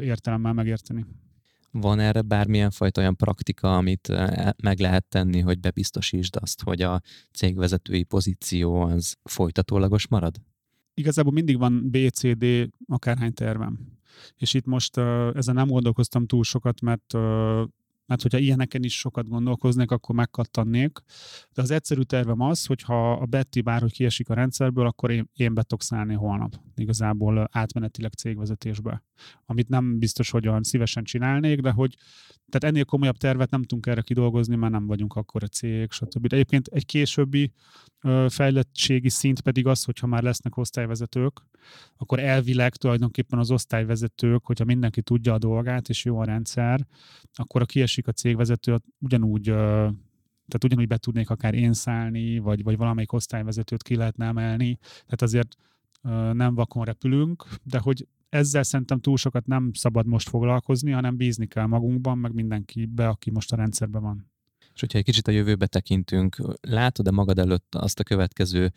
értelemmel 0.00 0.52
megérteni. 0.52 1.06
Van 1.70 2.00
erre 2.00 2.22
bármilyen 2.22 2.70
fajta 2.70 3.00
olyan 3.00 3.16
praktika, 3.16 3.76
amit 3.76 4.08
e, 4.08 4.54
meg 4.62 4.78
lehet 4.78 5.04
tenni, 5.04 5.40
hogy 5.40 5.60
bebiztosítsd 5.60 6.36
azt, 6.40 6.62
hogy 6.62 6.82
a 6.82 7.00
cégvezetői 7.32 8.02
pozíció 8.02 8.80
az 8.80 9.16
folytatólagos 9.22 10.08
marad? 10.08 10.36
Igazából 10.98 11.32
mindig 11.32 11.58
van 11.58 11.90
BCD 11.90 12.70
akárhány 12.86 13.32
tervem. 13.32 13.78
És 14.36 14.54
itt 14.54 14.66
most 14.66 14.96
uh, 14.96 15.30
ezen 15.34 15.54
nem 15.54 15.68
gondolkoztam 15.68 16.26
túl 16.26 16.44
sokat, 16.44 16.80
mert 16.80 17.14
uh, 17.14 17.62
mert 18.08 18.22
hogyha 18.22 18.38
ilyeneken 18.38 18.82
is 18.82 18.98
sokat 18.98 19.28
gondolkoznék, 19.28 19.90
akkor 19.90 20.14
megkattannék. 20.14 20.98
De 21.54 21.62
az 21.62 21.70
egyszerű 21.70 22.00
tervem 22.00 22.40
az, 22.40 22.66
hogy 22.66 22.82
ha 22.82 23.12
a 23.12 23.26
Betty 23.26 23.60
bárhogy 23.64 23.92
kiesik 23.92 24.28
a 24.28 24.34
rendszerből, 24.34 24.86
akkor 24.86 25.10
én, 25.10 25.30
én 25.32 25.54
be 25.54 25.62
tudok 25.62 25.82
szállni 25.82 26.14
holnap. 26.14 26.60
Igazából 26.74 27.48
átmenetileg 27.52 28.12
cégvezetésbe. 28.12 29.02
Amit 29.46 29.68
nem 29.68 29.98
biztos, 29.98 30.30
hogy 30.30 30.48
olyan 30.48 30.62
szívesen 30.62 31.04
csinálnék, 31.04 31.60
de 31.60 31.70
hogy 31.70 31.96
tehát 32.48 32.74
ennél 32.74 32.84
komolyabb 32.84 33.16
tervet 33.16 33.50
nem 33.50 33.62
tudunk 33.62 33.86
erre 33.86 34.00
kidolgozni, 34.00 34.56
mert 34.56 34.72
nem 34.72 34.86
vagyunk 34.86 35.14
akkor 35.14 35.42
a 35.42 35.46
cég, 35.46 35.90
stb. 35.90 36.26
De 36.26 36.34
egyébként 36.36 36.66
egy 36.66 36.86
későbbi 36.86 37.52
fejlettségi 38.28 39.08
szint 39.08 39.40
pedig 39.40 39.66
az, 39.66 39.84
hogyha 39.84 40.06
már 40.06 40.22
lesznek 40.22 40.56
osztályvezetők, 40.56 41.42
akkor 41.96 42.18
elvileg 42.18 42.76
tulajdonképpen 42.76 43.38
az 43.38 43.50
osztályvezetők, 43.50 44.46
hogyha 44.46 44.64
mindenki 44.64 45.02
tudja 45.02 45.32
a 45.32 45.38
dolgát, 45.38 45.88
és 45.88 46.04
jó 46.04 46.18
a 46.18 46.24
rendszer, 46.24 46.86
akkor 47.32 47.62
a 47.62 47.66
kiesik 47.66 48.08
a 48.08 48.12
cégvezető, 48.12 48.76
ugyanúgy 48.98 49.52
tehát 50.48 50.64
ugyanúgy 50.64 50.86
be 50.86 50.96
tudnék 50.96 51.30
akár 51.30 51.54
én 51.54 51.72
szállni, 51.72 52.38
vagy, 52.38 52.62
vagy 52.62 52.76
valamelyik 52.76 53.12
osztályvezetőt 53.12 53.82
ki 53.82 53.96
lehetne 53.96 54.26
emelni. 54.26 54.78
Tehát 54.80 55.22
azért 55.22 55.56
nem 56.32 56.54
vakon 56.54 56.84
repülünk, 56.84 57.46
de 57.62 57.78
hogy 57.78 58.06
ezzel 58.28 58.62
szerintem 58.62 59.00
túl 59.00 59.16
sokat 59.16 59.46
nem 59.46 59.70
szabad 59.72 60.06
most 60.06 60.28
foglalkozni, 60.28 60.90
hanem 60.90 61.16
bízni 61.16 61.46
kell 61.46 61.66
magunkban, 61.66 62.18
meg 62.18 62.32
mindenkibe, 62.32 63.08
aki 63.08 63.30
most 63.30 63.52
a 63.52 63.56
rendszerben 63.56 64.02
van. 64.02 64.30
És 64.78 64.84
hogyha 64.84 64.98
egy 64.98 65.04
kicsit 65.04 65.28
a 65.28 65.30
jövőbe 65.30 65.66
tekintünk, 65.66 66.36
látod-e 66.60 67.10
magad 67.10 67.38
előtt 67.38 67.74
azt 67.74 68.00
a 68.00 68.02
következő 68.02 68.72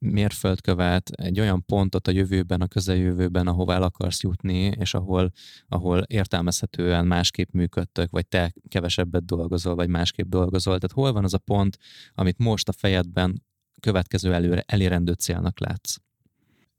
mérföldkövet, 0.00 1.10
egy 1.10 1.40
olyan 1.40 1.64
pontot 1.64 2.08
a 2.08 2.10
jövőben, 2.10 2.60
a 2.60 2.66
közeljövőben, 2.66 3.46
ahová 3.46 3.74
el 3.74 3.82
akarsz 3.82 4.22
jutni, 4.22 4.58
és 4.58 4.94
ahol, 4.94 5.32
ahol 5.68 5.98
értelmezhetően 5.98 7.06
másképp 7.06 7.50
működtök, 7.52 8.10
vagy 8.10 8.26
te 8.26 8.52
kevesebbet 8.68 9.24
dolgozol, 9.24 9.74
vagy 9.74 9.88
másképp 9.88 10.28
dolgozol. 10.28 10.78
Tehát 10.78 10.96
hol 10.96 11.12
van 11.12 11.24
az 11.24 11.34
a 11.34 11.38
pont, 11.38 11.78
amit 12.14 12.38
most 12.38 12.68
a 12.68 12.72
fejedben 12.72 13.44
következő 13.80 14.34
előre, 14.34 14.64
elérendő 14.66 15.12
célnak 15.12 15.60
látsz? 15.60 15.96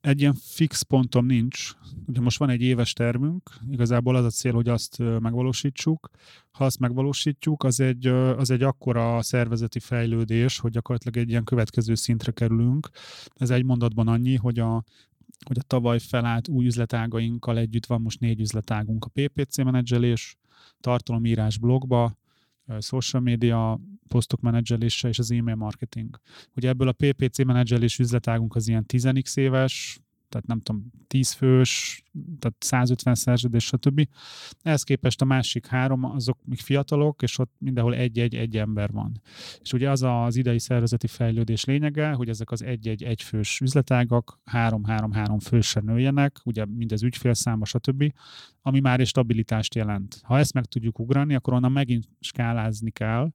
Egy 0.02 0.20
ilyen 0.20 0.34
fix 0.34 0.82
pontom 0.82 1.26
nincs. 1.26 1.72
Ugye 2.06 2.20
most 2.20 2.38
van 2.38 2.50
egy 2.50 2.62
éves 2.62 2.94
termünk, 2.94 3.50
igazából 3.70 4.16
az 4.16 4.26
a 4.26 4.30
cél, 4.30 4.54
hogy 4.54 4.68
azt 4.68 4.98
megvalósítsuk. 4.98 6.10
Ha 6.52 6.66
azt 6.66 6.80
megvalósítjuk, 6.80 7.64
az 7.64 7.80
egy, 7.80 8.08
az 8.08 8.50
egy 8.50 8.64
akkora 8.64 9.22
szervezeti 9.22 9.80
fejlődés, 9.80 10.60
hogy 10.60 10.72
gyakorlatilag 10.72 11.18
egy 11.18 11.30
ilyen 11.30 11.44
következő 11.44 11.96
szintre 11.96 12.32
kerülünk. 12.32 12.90
Ez 13.34 13.50
egy 13.50 13.64
mondatban 13.64 14.08
annyi, 14.08 14.36
hogy 14.36 14.60
a, 14.60 14.84
hogy 15.46 15.58
a 15.60 15.64
tavaly 15.68 16.00
felállt 16.00 16.48
új 16.48 16.66
üzletágainkkal 16.66 17.58
együtt 17.58 17.86
van 17.86 18.02
most 18.02 18.20
négy 18.20 18.40
üzletágunk. 18.40 19.06
A 19.06 19.12
PPC 19.14 19.58
menedzselés, 19.58 20.38
tartalomírás 20.80 21.58
blogba, 21.58 22.19
social 22.80 23.22
media, 23.22 23.80
posztok 24.08 24.42
menedzselése 24.42 25.08
és 25.08 25.20
az 25.20 25.32
e-mail 25.32 25.56
marketing. 25.56 26.20
Ugye 26.56 26.70
ebből 26.70 26.88
a 26.88 26.92
PPC 26.98 27.44
menedzselés 27.44 28.00
üzletágunk 28.00 28.56
az 28.56 28.68
ilyen 28.68 28.86
10 28.86 29.10
éves, 29.36 30.00
tehát 30.30 30.48
nem 30.48 30.60
tudom, 30.60 30.92
10 31.08 31.32
fős, 31.32 32.04
tehát 32.40 32.56
150 32.60 33.16
szerződés, 33.16 33.66
stb. 33.66 34.08
Ehhez 34.62 34.84
képest 34.84 35.22
a 35.22 35.26
másik 35.26 35.66
három, 35.66 36.04
azok 36.04 36.38
még 36.46 36.60
fiatalok, 36.60 37.22
és 37.22 37.38
ott 37.38 37.54
mindenhol 37.58 37.96
egy-egy-egy 37.96 38.58
ember 38.58 38.92
van. 38.92 39.22
És 39.62 39.74
ugye 39.74 39.90
az 39.90 40.04
az 40.04 40.36
idei 40.36 40.60
szervezeti 40.60 41.08
fejlődés 41.08 41.64
lényege, 41.66 42.12
hogy 42.12 42.30
ezek 42.30 42.52
az 42.52 42.64
egy-egy 42.64 43.04
egyfős 43.04 43.60
üzletágak 43.60 44.40
három-három-három 44.46 45.40
fősen 45.40 45.84
nőjenek, 45.84 46.40
ugye 46.44 46.66
mindez 46.66 47.04
ügyfélszáma, 47.04 47.66
stb., 47.66 48.14
ami 48.62 48.80
már 48.80 49.00
egy 49.00 49.08
stabilitást 49.08 49.76
jelent. 49.76 50.22
Ha 50.24 50.38
ezt 50.38 50.54
meg 50.54 50.66
tudjuk 50.66 51.00
ugrani, 51.00 51.36
akkor 51.36 51.54
onnan 51.54 51.72
megint 51.72 52.08
skálázni 52.20 52.92
kell, 52.92 53.32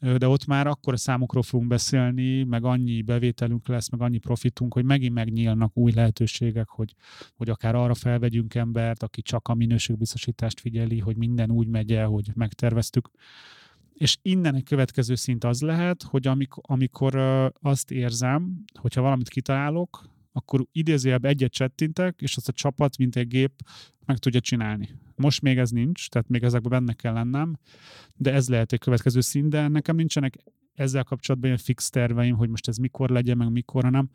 de 0.00 0.28
ott 0.28 0.46
már 0.46 0.66
akkor 0.66 0.92
a 0.92 0.96
számokról 0.96 1.42
fogunk 1.42 1.68
beszélni, 1.68 2.42
meg 2.42 2.64
annyi 2.64 3.02
bevételünk 3.02 3.68
lesz, 3.68 3.90
meg 3.90 4.00
annyi 4.00 4.18
profitunk, 4.18 4.72
hogy 4.72 4.84
megint 4.84 5.14
megnyílnak 5.14 5.76
új 5.76 5.92
lehetőségek, 5.92 6.68
hogy, 6.68 6.94
hogy 7.36 7.50
akár 7.50 7.74
arra 7.74 7.94
felvegyünk 7.94 8.54
embert, 8.54 9.02
aki 9.02 9.22
csak 9.22 9.48
a 9.48 9.54
minőségbiztosítást 9.54 10.60
figyeli, 10.60 10.98
hogy 10.98 11.16
minden 11.16 11.50
úgy 11.50 11.68
megy 11.68 11.92
el, 11.92 12.06
hogy 12.06 12.30
megterveztük. 12.34 13.10
És 13.92 14.18
innen 14.22 14.54
egy 14.54 14.64
következő 14.64 15.14
szint 15.14 15.44
az 15.44 15.60
lehet, 15.60 16.02
hogy 16.02 16.26
amikor, 16.26 16.62
amikor 16.66 17.16
azt 17.60 17.90
érzem, 17.90 18.64
hogyha 18.80 19.00
valamit 19.00 19.28
kitalálok, 19.28 20.13
akkor 20.36 20.66
idézőjelben 20.72 21.30
egyet 21.30 21.52
csettintek, 21.52 22.20
és 22.20 22.36
azt 22.36 22.48
a 22.48 22.52
csapat, 22.52 22.96
mint 22.96 23.16
egy 23.16 23.28
gép 23.28 23.52
meg 24.04 24.18
tudja 24.18 24.40
csinálni. 24.40 24.88
Most 25.16 25.42
még 25.42 25.58
ez 25.58 25.70
nincs, 25.70 26.08
tehát 26.08 26.28
még 26.28 26.42
ezekben 26.42 26.70
benne 26.70 26.92
kell 26.92 27.12
lennem, 27.12 27.58
de 28.16 28.32
ez 28.32 28.48
lehet 28.48 28.72
egy 28.72 28.78
következő 28.78 29.20
szín, 29.20 29.48
de 29.48 29.68
nekem 29.68 29.96
nincsenek 29.96 30.36
ezzel 30.74 31.04
kapcsolatban 31.04 31.50
ilyen 31.50 31.62
fix 31.62 31.90
terveim, 31.90 32.36
hogy 32.36 32.48
most 32.48 32.68
ez 32.68 32.76
mikor 32.76 33.10
legyen, 33.10 33.36
meg 33.36 33.50
mikor 33.50 33.90
nem, 33.90 34.10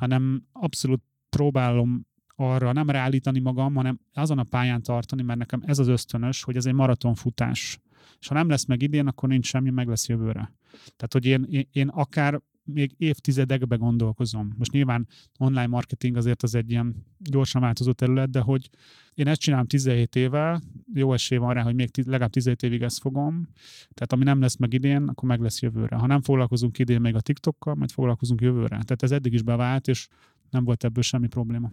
hanem 0.00 0.46
abszolút 0.52 1.02
próbálom 1.28 2.06
arra 2.34 2.72
nem 2.72 2.90
ráállítani 2.90 3.40
magam, 3.40 3.74
hanem 3.74 4.00
azon 4.12 4.38
a 4.38 4.44
pályán 4.44 4.82
tartani, 4.82 5.22
mert 5.22 5.38
nekem 5.38 5.62
ez 5.64 5.78
az 5.78 5.88
ösztönös, 5.88 6.42
hogy 6.42 6.56
ez 6.56 6.66
egy 6.66 6.74
maratonfutás. 6.74 7.78
És 8.20 8.28
ha 8.28 8.34
nem 8.34 8.48
lesz 8.48 8.64
meg 8.64 8.82
idén, 8.82 9.06
akkor 9.06 9.28
nincs 9.28 9.46
semmi, 9.46 9.70
meg 9.70 9.88
lesz 9.88 10.08
jövőre. 10.08 10.52
Tehát, 10.96 11.12
hogy 11.12 11.24
én, 11.24 11.46
én, 11.50 11.68
én 11.72 11.88
akár 11.88 12.40
még 12.72 12.94
évtizedekbe 12.98 13.76
gondolkozom. 13.76 14.52
Most 14.56 14.72
nyilván 14.72 15.08
online 15.38 15.66
marketing 15.66 16.16
azért 16.16 16.42
az 16.42 16.54
egy 16.54 16.70
ilyen 16.70 17.06
gyorsan 17.18 17.60
változó 17.60 17.92
terület, 17.92 18.30
de 18.30 18.40
hogy 18.40 18.70
én 19.14 19.26
ezt 19.26 19.40
csinálom 19.40 19.66
17 19.66 20.16
éve, 20.16 20.60
jó 20.94 21.12
esély 21.12 21.38
van 21.38 21.54
rá, 21.54 21.62
hogy 21.62 21.74
még 21.74 21.90
legalább 22.04 22.30
17 22.30 22.62
évig 22.62 22.82
ezt 22.82 23.00
fogom, 23.00 23.48
tehát 23.94 24.12
ami 24.12 24.24
nem 24.24 24.40
lesz 24.40 24.56
meg 24.56 24.72
idén, 24.72 25.08
akkor 25.08 25.28
meg 25.28 25.40
lesz 25.40 25.62
jövőre. 25.62 25.96
Ha 25.96 26.06
nem 26.06 26.22
foglalkozunk 26.22 26.78
idén 26.78 27.00
még 27.00 27.14
a 27.14 27.20
TikTokkal, 27.20 27.74
majd 27.74 27.90
foglalkozunk 27.90 28.40
jövőre. 28.40 28.68
Tehát 28.68 29.02
ez 29.02 29.10
eddig 29.10 29.32
is 29.32 29.42
bevált, 29.42 29.88
és 29.88 30.08
nem 30.50 30.64
volt 30.64 30.84
ebből 30.84 31.02
semmi 31.02 31.26
probléma. 31.26 31.70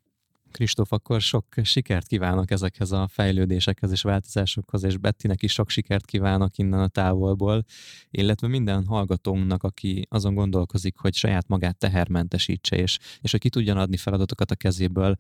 Kristóf, 0.55 0.91
akkor 0.91 1.21
sok 1.21 1.45
sikert 1.61 2.07
kívánok 2.07 2.51
ezekhez 2.51 2.91
a 2.91 3.07
fejlődésekhez 3.11 3.91
és 3.91 4.01
változásokhoz, 4.01 4.83
és 4.83 4.97
Bettinek 4.97 5.43
is 5.43 5.51
sok 5.51 5.69
sikert 5.69 6.05
kívánok 6.05 6.57
innen 6.57 6.79
a 6.79 6.87
távolból, 6.87 7.63
illetve 8.09 8.47
minden 8.47 8.85
hallgatónknak, 8.85 9.63
aki 9.63 10.07
azon 10.09 10.33
gondolkozik, 10.33 10.97
hogy 10.97 11.13
saját 11.13 11.47
magát 11.47 11.77
tehermentesítse, 11.77 12.75
és, 12.75 12.97
és 13.21 13.31
hogy 13.31 13.39
ki 13.39 13.49
tudjon 13.49 13.77
adni 13.77 13.97
feladatokat 13.97 14.51
a 14.51 14.55
kezéből, 14.55 15.15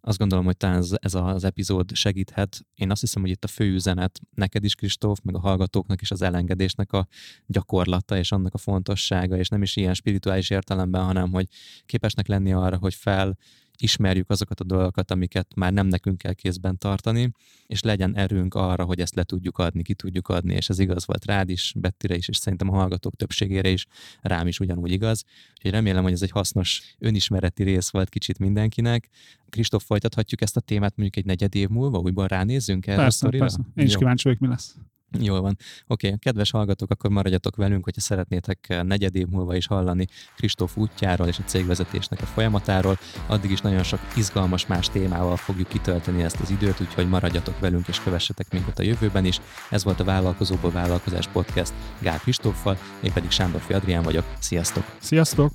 azt 0.00 0.18
gondolom, 0.18 0.44
hogy 0.44 0.56
talán 0.56 0.76
ez, 0.76 0.90
ez 1.00 1.14
az 1.14 1.44
epizód 1.44 1.94
segíthet. 1.94 2.60
Én 2.74 2.90
azt 2.90 3.00
hiszem, 3.00 3.22
hogy 3.22 3.30
itt 3.30 3.44
a 3.44 3.48
fő 3.48 3.72
üzenet 3.72 4.20
neked 4.34 4.64
is, 4.64 4.74
Kristóf, 4.74 5.18
meg 5.22 5.34
a 5.34 5.40
hallgatóknak 5.40 6.00
is 6.00 6.10
az 6.10 6.22
elengedésnek 6.22 6.92
a 6.92 7.06
gyakorlata 7.46 8.16
és 8.16 8.32
annak 8.32 8.54
a 8.54 8.58
fontossága, 8.58 9.36
és 9.36 9.48
nem 9.48 9.62
is 9.62 9.76
ilyen 9.76 9.94
spirituális 9.94 10.50
értelemben, 10.50 11.04
hanem 11.04 11.32
hogy 11.32 11.46
képesnek 11.86 12.26
lenni 12.26 12.52
arra, 12.52 12.76
hogy 12.76 12.94
fel 12.94 13.36
ismerjük 13.82 14.30
azokat 14.30 14.60
a 14.60 14.64
dolgokat, 14.64 15.10
amiket 15.10 15.54
már 15.54 15.72
nem 15.72 15.86
nekünk 15.86 16.18
kell 16.18 16.32
kézben 16.32 16.78
tartani, 16.78 17.32
és 17.66 17.82
legyen 17.82 18.16
erőnk 18.16 18.54
arra, 18.54 18.84
hogy 18.84 19.00
ezt 19.00 19.14
le 19.14 19.22
tudjuk 19.24 19.58
adni, 19.58 19.82
ki 19.82 19.94
tudjuk 19.94 20.28
adni, 20.28 20.54
és 20.54 20.68
ez 20.68 20.78
igaz 20.78 21.06
volt 21.06 21.24
rád 21.24 21.48
is, 21.48 21.72
Bettire 21.76 22.16
is, 22.16 22.28
és 22.28 22.36
szerintem 22.36 22.68
a 22.68 22.76
hallgatók 22.76 23.14
többségére 23.14 23.68
is, 23.68 23.86
rám 24.20 24.46
is 24.46 24.60
ugyanúgy 24.60 24.90
igaz. 24.90 25.24
Úgyhogy 25.50 25.70
remélem, 25.70 26.02
hogy 26.02 26.12
ez 26.12 26.22
egy 26.22 26.30
hasznos 26.30 26.82
önismereti 26.98 27.62
rész 27.62 27.90
volt 27.90 28.08
kicsit 28.08 28.38
mindenkinek. 28.38 29.08
Kristóf, 29.48 29.84
folytathatjuk 29.84 30.40
ezt 30.40 30.56
a 30.56 30.60
témát 30.60 30.96
mondjuk 30.96 31.16
egy 31.16 31.24
negyed 31.24 31.54
év 31.54 31.68
múlva, 31.68 31.98
újból 31.98 32.26
ránézzünk 32.26 32.86
erre 32.86 33.02
persze, 33.02 33.26
a 33.26 33.30
Persze. 33.30 33.60
Én 33.74 33.84
is 33.84 33.96
kíváncsi 33.96 34.24
vagyok, 34.24 34.40
mi 34.40 34.48
lesz. 34.48 34.76
Jól 35.18 35.40
van. 35.40 35.56
Oké, 35.86 36.06
okay. 36.06 36.18
kedves 36.18 36.50
hallgatók, 36.50 36.90
akkor 36.90 37.10
maradjatok 37.10 37.56
velünk, 37.56 37.84
hogyha 37.84 38.00
szeretnétek 38.00 38.82
negyed 38.82 39.16
év 39.16 39.26
múlva 39.26 39.56
is 39.56 39.66
hallani 39.66 40.06
Kristóf 40.36 40.76
útjáról 40.76 41.26
és 41.26 41.38
a 41.38 41.42
cégvezetésnek 41.44 42.22
a 42.22 42.26
folyamatáról. 42.26 42.98
Addig 43.26 43.50
is 43.50 43.60
nagyon 43.60 43.82
sok 43.82 44.00
izgalmas 44.16 44.66
más 44.66 44.88
témával 44.88 45.36
fogjuk 45.36 45.68
kitölteni 45.68 46.22
ezt 46.22 46.40
az 46.40 46.50
időt, 46.50 46.80
úgyhogy 46.80 47.08
maradjatok 47.08 47.60
velünk 47.60 47.88
és 47.88 48.00
kövessetek 48.00 48.52
minket 48.52 48.78
a 48.78 48.82
jövőben 48.82 49.24
is. 49.24 49.40
Ez 49.70 49.84
volt 49.84 50.00
a 50.00 50.04
Vállalkozóból 50.04 50.70
Vállalkozás 50.70 51.28
Podcast 51.28 51.72
Gál 52.00 52.18
Kristóffal, 52.18 52.78
én 53.02 53.12
pedig 53.12 53.30
Sándor 53.30 53.62
Adrián 53.68 54.02
vagyok. 54.02 54.24
Sziasztok! 54.38 54.84
Sziasztok! 54.98 55.52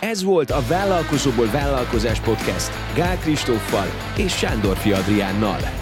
Ez 0.00 0.22
volt 0.22 0.50
a 0.50 0.62
Vállalkozóból 0.68 1.46
Vállalkozás 1.46 2.20
Podcast 2.20 2.70
Gál 2.94 3.18
Kristóffal 3.18 3.86
és 4.16 4.36
Sándor 4.36 4.76
Adriánnal. 4.84 5.81